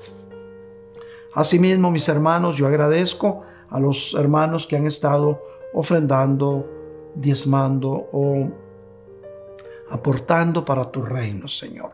Asimismo, 1.36 1.92
mis 1.92 2.10
hermanos, 2.10 2.58
yo 2.58 2.66
agradezco 2.66 3.42
a 3.70 3.80
los 3.80 4.16
hermanos 4.16 4.66
que 4.66 4.76
han 4.76 4.88
estado 4.88 5.42
ofrendando, 5.74 6.68
diezmando 7.14 8.10
o 8.12 8.50
aportando 9.92 10.66
para 10.66 10.86
tu 10.86 11.04
reino, 11.04 11.48
Señor. 11.48 11.92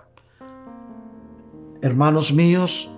Hermanos 1.81 2.33
míos, 2.33 2.89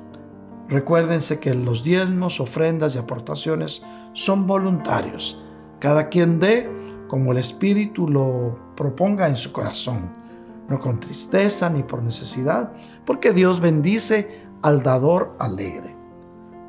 recuérdense 0.69 1.39
que 1.39 1.55
los 1.55 1.83
diezmos, 1.83 2.39
ofrendas 2.39 2.95
y 2.95 2.99
aportaciones 2.99 3.81
son 4.13 4.45
voluntarios. 4.45 5.43
Cada 5.79 6.09
quien 6.09 6.39
dé 6.39 6.69
como 7.07 7.31
el 7.31 7.37
Espíritu 7.37 8.07
lo 8.07 8.57
proponga 8.75 9.27
en 9.27 9.37
su 9.37 9.51
corazón, 9.51 10.11
no 10.67 10.79
con 10.79 10.99
tristeza 10.99 11.69
ni 11.69 11.83
por 11.83 12.01
necesidad, 12.03 12.73
porque 13.05 13.31
Dios 13.31 13.61
bendice 13.61 14.45
al 14.61 14.83
dador 14.83 15.35
alegre. 15.39 15.95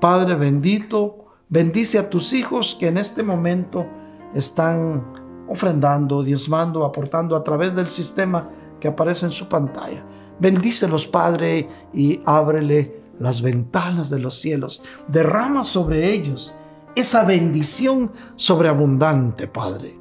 Padre 0.01 0.36
bendito, 0.36 1.26
bendice 1.48 1.98
a 1.98 2.09
tus 2.09 2.32
hijos 2.32 2.76
que 2.78 2.89
en 2.89 2.98
este 2.98 3.22
momento 3.22 3.86
están 4.35 5.12
ofrendando, 5.48 6.22
diezmando, 6.22 6.85
aportando 6.85 7.35
a 7.35 7.43
través 7.43 7.74
del 7.74 7.89
sistema 7.89 8.51
que 8.78 8.89
aparece 8.89 9.26
en 9.26 9.32
su 9.32 9.48
pantalla. 9.48 10.05
Bendícelos, 10.39 11.06
Padre, 11.06 11.68
y 11.93 12.20
ábrele 12.26 13.02
las 13.18 13.43
ventanas 13.43 14.10
de 14.10 14.20
los 14.20 14.36
cielos. 14.36 14.82
Derrama 15.09 15.64
sobre 15.64 16.12
ellos 16.12 16.56
esa 17.00 17.24
bendición 17.24 18.12
sobreabundante, 18.36 19.46
Padre. 19.48 19.98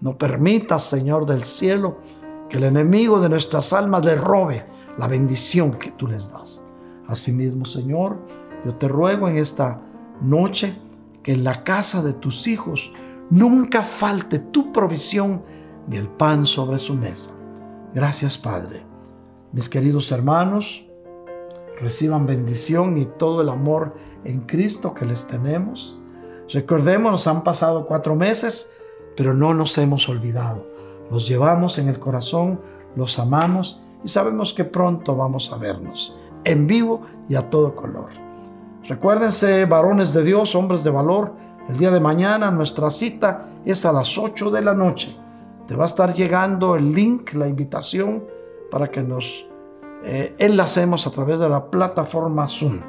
No 0.00 0.18
permitas, 0.18 0.82
Señor 0.82 1.26
del 1.26 1.44
cielo, 1.44 1.98
que 2.48 2.58
el 2.58 2.64
enemigo 2.64 3.20
de 3.20 3.28
nuestras 3.28 3.72
almas 3.72 4.04
le 4.04 4.16
robe 4.16 4.66
la 4.98 5.08
bendición 5.08 5.72
que 5.72 5.90
tú 5.92 6.06
les 6.06 6.32
das. 6.32 6.66
Asimismo, 7.06 7.64
Señor, 7.64 8.18
yo 8.64 8.74
te 8.74 8.88
ruego 8.88 9.28
en 9.28 9.36
esta 9.36 9.80
noche 10.20 10.78
que 11.22 11.32
en 11.32 11.44
la 11.44 11.64
casa 11.64 12.02
de 12.02 12.12
tus 12.12 12.46
hijos 12.46 12.92
nunca 13.30 13.82
falte 13.82 14.38
tu 14.38 14.72
provisión 14.72 15.42
ni 15.88 15.96
el 15.96 16.08
pan 16.08 16.46
sobre 16.46 16.78
su 16.78 16.94
mesa. 16.94 17.30
Gracias, 17.94 18.36
Padre. 18.36 18.84
Mis 19.52 19.68
queridos 19.68 20.10
hermanos, 20.12 20.86
reciban 21.80 22.26
bendición 22.26 22.98
y 22.98 23.04
todo 23.06 23.42
el 23.42 23.48
amor 23.48 23.94
en 24.24 24.40
Cristo 24.40 24.94
que 24.94 25.04
les 25.04 25.26
tenemos. 25.26 26.01
Recordemos, 26.52 27.12
nos 27.12 27.26
han 27.26 27.42
pasado 27.42 27.86
cuatro 27.86 28.14
meses, 28.14 28.70
pero 29.16 29.32
no 29.32 29.54
nos 29.54 29.76
hemos 29.78 30.08
olvidado. 30.08 30.66
Los 31.10 31.26
llevamos 31.26 31.78
en 31.78 31.88
el 31.88 31.98
corazón, 31.98 32.60
los 32.94 33.18
amamos 33.18 33.82
y 34.04 34.08
sabemos 34.08 34.52
que 34.52 34.64
pronto 34.64 35.16
vamos 35.16 35.52
a 35.52 35.56
vernos 35.56 36.16
en 36.44 36.66
vivo 36.66 37.02
y 37.28 37.36
a 37.36 37.48
todo 37.48 37.74
color. 37.74 38.10
Recuérdense, 38.84 39.64
varones 39.66 40.12
de 40.12 40.24
Dios, 40.24 40.54
hombres 40.54 40.82
de 40.82 40.90
valor, 40.90 41.34
el 41.68 41.78
día 41.78 41.90
de 41.90 42.00
mañana 42.00 42.50
nuestra 42.50 42.90
cita 42.90 43.48
es 43.64 43.84
a 43.84 43.92
las 43.92 44.18
8 44.18 44.50
de 44.50 44.62
la 44.62 44.74
noche. 44.74 45.16
Te 45.66 45.76
va 45.76 45.84
a 45.84 45.86
estar 45.86 46.12
llegando 46.12 46.74
el 46.74 46.92
link, 46.92 47.32
la 47.34 47.46
invitación 47.46 48.24
para 48.70 48.90
que 48.90 49.02
nos 49.02 49.46
eh, 50.04 50.34
enlacemos 50.38 51.06
a 51.06 51.10
través 51.10 51.38
de 51.38 51.48
la 51.48 51.70
plataforma 51.70 52.48
Zoom. 52.48 52.80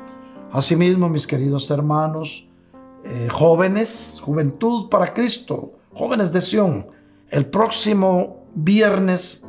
Asimismo, 0.52 1.08
mis 1.10 1.28
queridos 1.28 1.70
hermanos, 1.70 2.50
eh, 3.04 3.28
jóvenes, 3.30 4.20
juventud 4.24 4.90
para 4.90 5.14
Cristo, 5.14 5.74
jóvenes 5.94 6.32
de 6.32 6.42
Sión, 6.42 6.88
el 7.30 7.46
próximo 7.48 8.46
viernes 8.54 9.46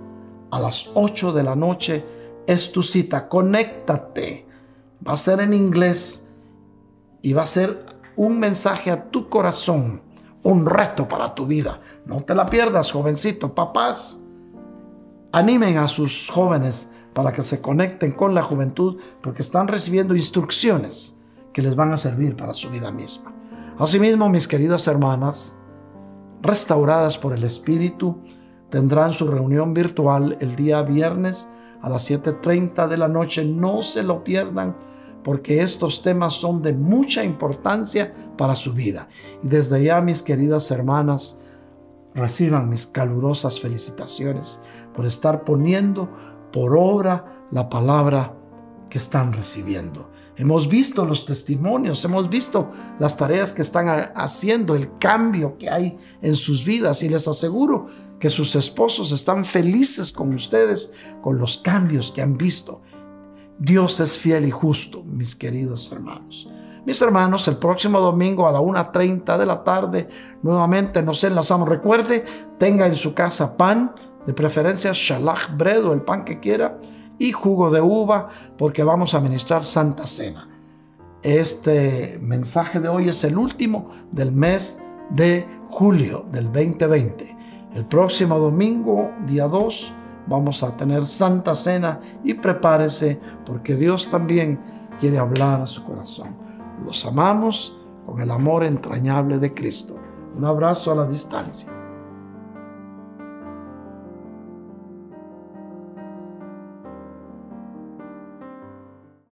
a 0.50 0.58
las 0.58 0.90
8 0.94 1.32
de 1.32 1.42
la 1.42 1.54
noche 1.54 2.04
es 2.46 2.72
tu 2.72 2.82
cita. 2.82 3.28
Conéctate. 3.28 4.46
Va 5.06 5.12
a 5.12 5.16
ser 5.16 5.40
en 5.40 5.52
inglés 5.52 6.24
y 7.22 7.32
va 7.32 7.42
a 7.42 7.46
ser 7.46 7.84
un 8.16 8.38
mensaje 8.38 8.90
a 8.90 9.10
tu 9.10 9.28
corazón, 9.28 10.02
un 10.42 10.66
reto 10.66 11.08
para 11.08 11.34
tu 11.34 11.46
vida. 11.46 11.80
No 12.06 12.22
te 12.22 12.34
la 12.34 12.46
pierdas, 12.46 12.92
jovencito. 12.92 13.54
Papás, 13.54 14.20
animen 15.32 15.78
a 15.78 15.88
sus 15.88 16.30
jóvenes 16.30 16.88
para 17.12 17.32
que 17.32 17.42
se 17.42 17.60
conecten 17.60 18.12
con 18.12 18.34
la 18.34 18.42
juventud 18.42 19.00
porque 19.20 19.42
están 19.42 19.68
recibiendo 19.68 20.14
instrucciones 20.14 21.16
que 21.52 21.62
les 21.62 21.74
van 21.76 21.92
a 21.92 21.98
servir 21.98 22.36
para 22.36 22.54
su 22.54 22.70
vida 22.70 22.90
misma. 22.90 23.33
Asimismo, 23.78 24.28
mis 24.28 24.46
queridas 24.46 24.86
hermanas, 24.86 25.58
restauradas 26.42 27.18
por 27.18 27.34
el 27.34 27.42
Espíritu, 27.42 28.20
tendrán 28.70 29.12
su 29.12 29.26
reunión 29.26 29.74
virtual 29.74 30.36
el 30.40 30.54
día 30.54 30.82
viernes 30.82 31.48
a 31.82 31.88
las 31.88 32.08
7.30 32.08 32.86
de 32.86 32.96
la 32.96 33.08
noche. 33.08 33.44
No 33.44 33.82
se 33.82 34.04
lo 34.04 34.22
pierdan 34.22 34.76
porque 35.24 35.62
estos 35.62 36.02
temas 36.02 36.34
son 36.34 36.62
de 36.62 36.72
mucha 36.72 37.24
importancia 37.24 38.14
para 38.36 38.54
su 38.54 38.74
vida. 38.74 39.08
Y 39.42 39.48
desde 39.48 39.82
ya, 39.82 40.00
mis 40.00 40.22
queridas 40.22 40.70
hermanas, 40.70 41.40
reciban 42.14 42.68
mis 42.68 42.86
calurosas 42.86 43.58
felicitaciones 43.58 44.60
por 44.94 45.04
estar 45.04 45.44
poniendo 45.44 46.08
por 46.52 46.76
obra 46.76 47.42
la 47.50 47.68
palabra 47.68 48.36
que 48.88 48.98
están 48.98 49.32
recibiendo. 49.32 50.13
Hemos 50.36 50.68
visto 50.68 51.04
los 51.04 51.24
testimonios, 51.24 52.04
hemos 52.04 52.28
visto 52.28 52.70
las 52.98 53.16
tareas 53.16 53.52
que 53.52 53.62
están 53.62 54.10
haciendo, 54.16 54.74
el 54.74 54.98
cambio 54.98 55.56
que 55.58 55.70
hay 55.70 55.96
en 56.22 56.34
sus 56.34 56.64
vidas 56.64 57.02
y 57.04 57.08
les 57.08 57.28
aseguro 57.28 57.86
que 58.18 58.30
sus 58.30 58.56
esposos 58.56 59.12
están 59.12 59.44
felices 59.44 60.10
con 60.10 60.34
ustedes 60.34 60.92
con 61.22 61.38
los 61.38 61.58
cambios 61.58 62.10
que 62.10 62.22
han 62.22 62.36
visto. 62.36 62.82
Dios 63.58 64.00
es 64.00 64.18
fiel 64.18 64.46
y 64.46 64.50
justo, 64.50 65.04
mis 65.04 65.36
queridos 65.36 65.90
hermanos. 65.92 66.48
Mis 66.84 67.00
hermanos, 67.00 67.46
el 67.48 67.56
próximo 67.56 68.00
domingo 68.00 68.48
a 68.48 68.52
la 68.52 68.60
1.30 68.60 69.38
de 69.38 69.46
la 69.46 69.62
tarde 69.62 70.08
nuevamente 70.42 71.02
nos 71.02 71.22
enlazamos. 71.22 71.68
Recuerde, 71.68 72.24
tenga 72.58 72.86
en 72.86 72.96
su 72.96 73.14
casa 73.14 73.56
pan, 73.56 73.94
de 74.26 74.34
preferencia 74.34 74.92
shalach 74.92 75.56
bread 75.56 75.84
o 75.84 75.92
el 75.92 76.02
pan 76.02 76.24
que 76.24 76.40
quiera 76.40 76.78
y 77.18 77.32
jugo 77.32 77.70
de 77.70 77.80
uva 77.80 78.28
porque 78.56 78.84
vamos 78.84 79.14
a 79.14 79.20
ministrar 79.20 79.64
Santa 79.64 80.06
Cena. 80.06 80.48
Este 81.22 82.18
mensaje 82.20 82.80
de 82.80 82.88
hoy 82.88 83.08
es 83.08 83.24
el 83.24 83.38
último 83.38 83.88
del 84.12 84.32
mes 84.32 84.78
de 85.10 85.46
julio 85.70 86.26
del 86.30 86.52
2020. 86.52 87.36
El 87.74 87.86
próximo 87.86 88.38
domingo, 88.38 89.10
día 89.26 89.48
2, 89.48 89.92
vamos 90.26 90.62
a 90.62 90.76
tener 90.76 91.06
Santa 91.06 91.54
Cena 91.54 92.00
y 92.22 92.34
prepárese 92.34 93.20
porque 93.44 93.74
Dios 93.74 94.08
también 94.10 94.60
quiere 95.00 95.18
hablar 95.18 95.62
a 95.62 95.66
su 95.66 95.84
corazón. 95.84 96.36
Los 96.84 97.04
amamos 97.06 97.76
con 98.06 98.20
el 98.20 98.30
amor 98.30 98.64
entrañable 98.64 99.38
de 99.38 99.54
Cristo. 99.54 99.96
Un 100.36 100.44
abrazo 100.44 100.92
a 100.92 100.94
la 100.94 101.06
distancia. 101.06 101.72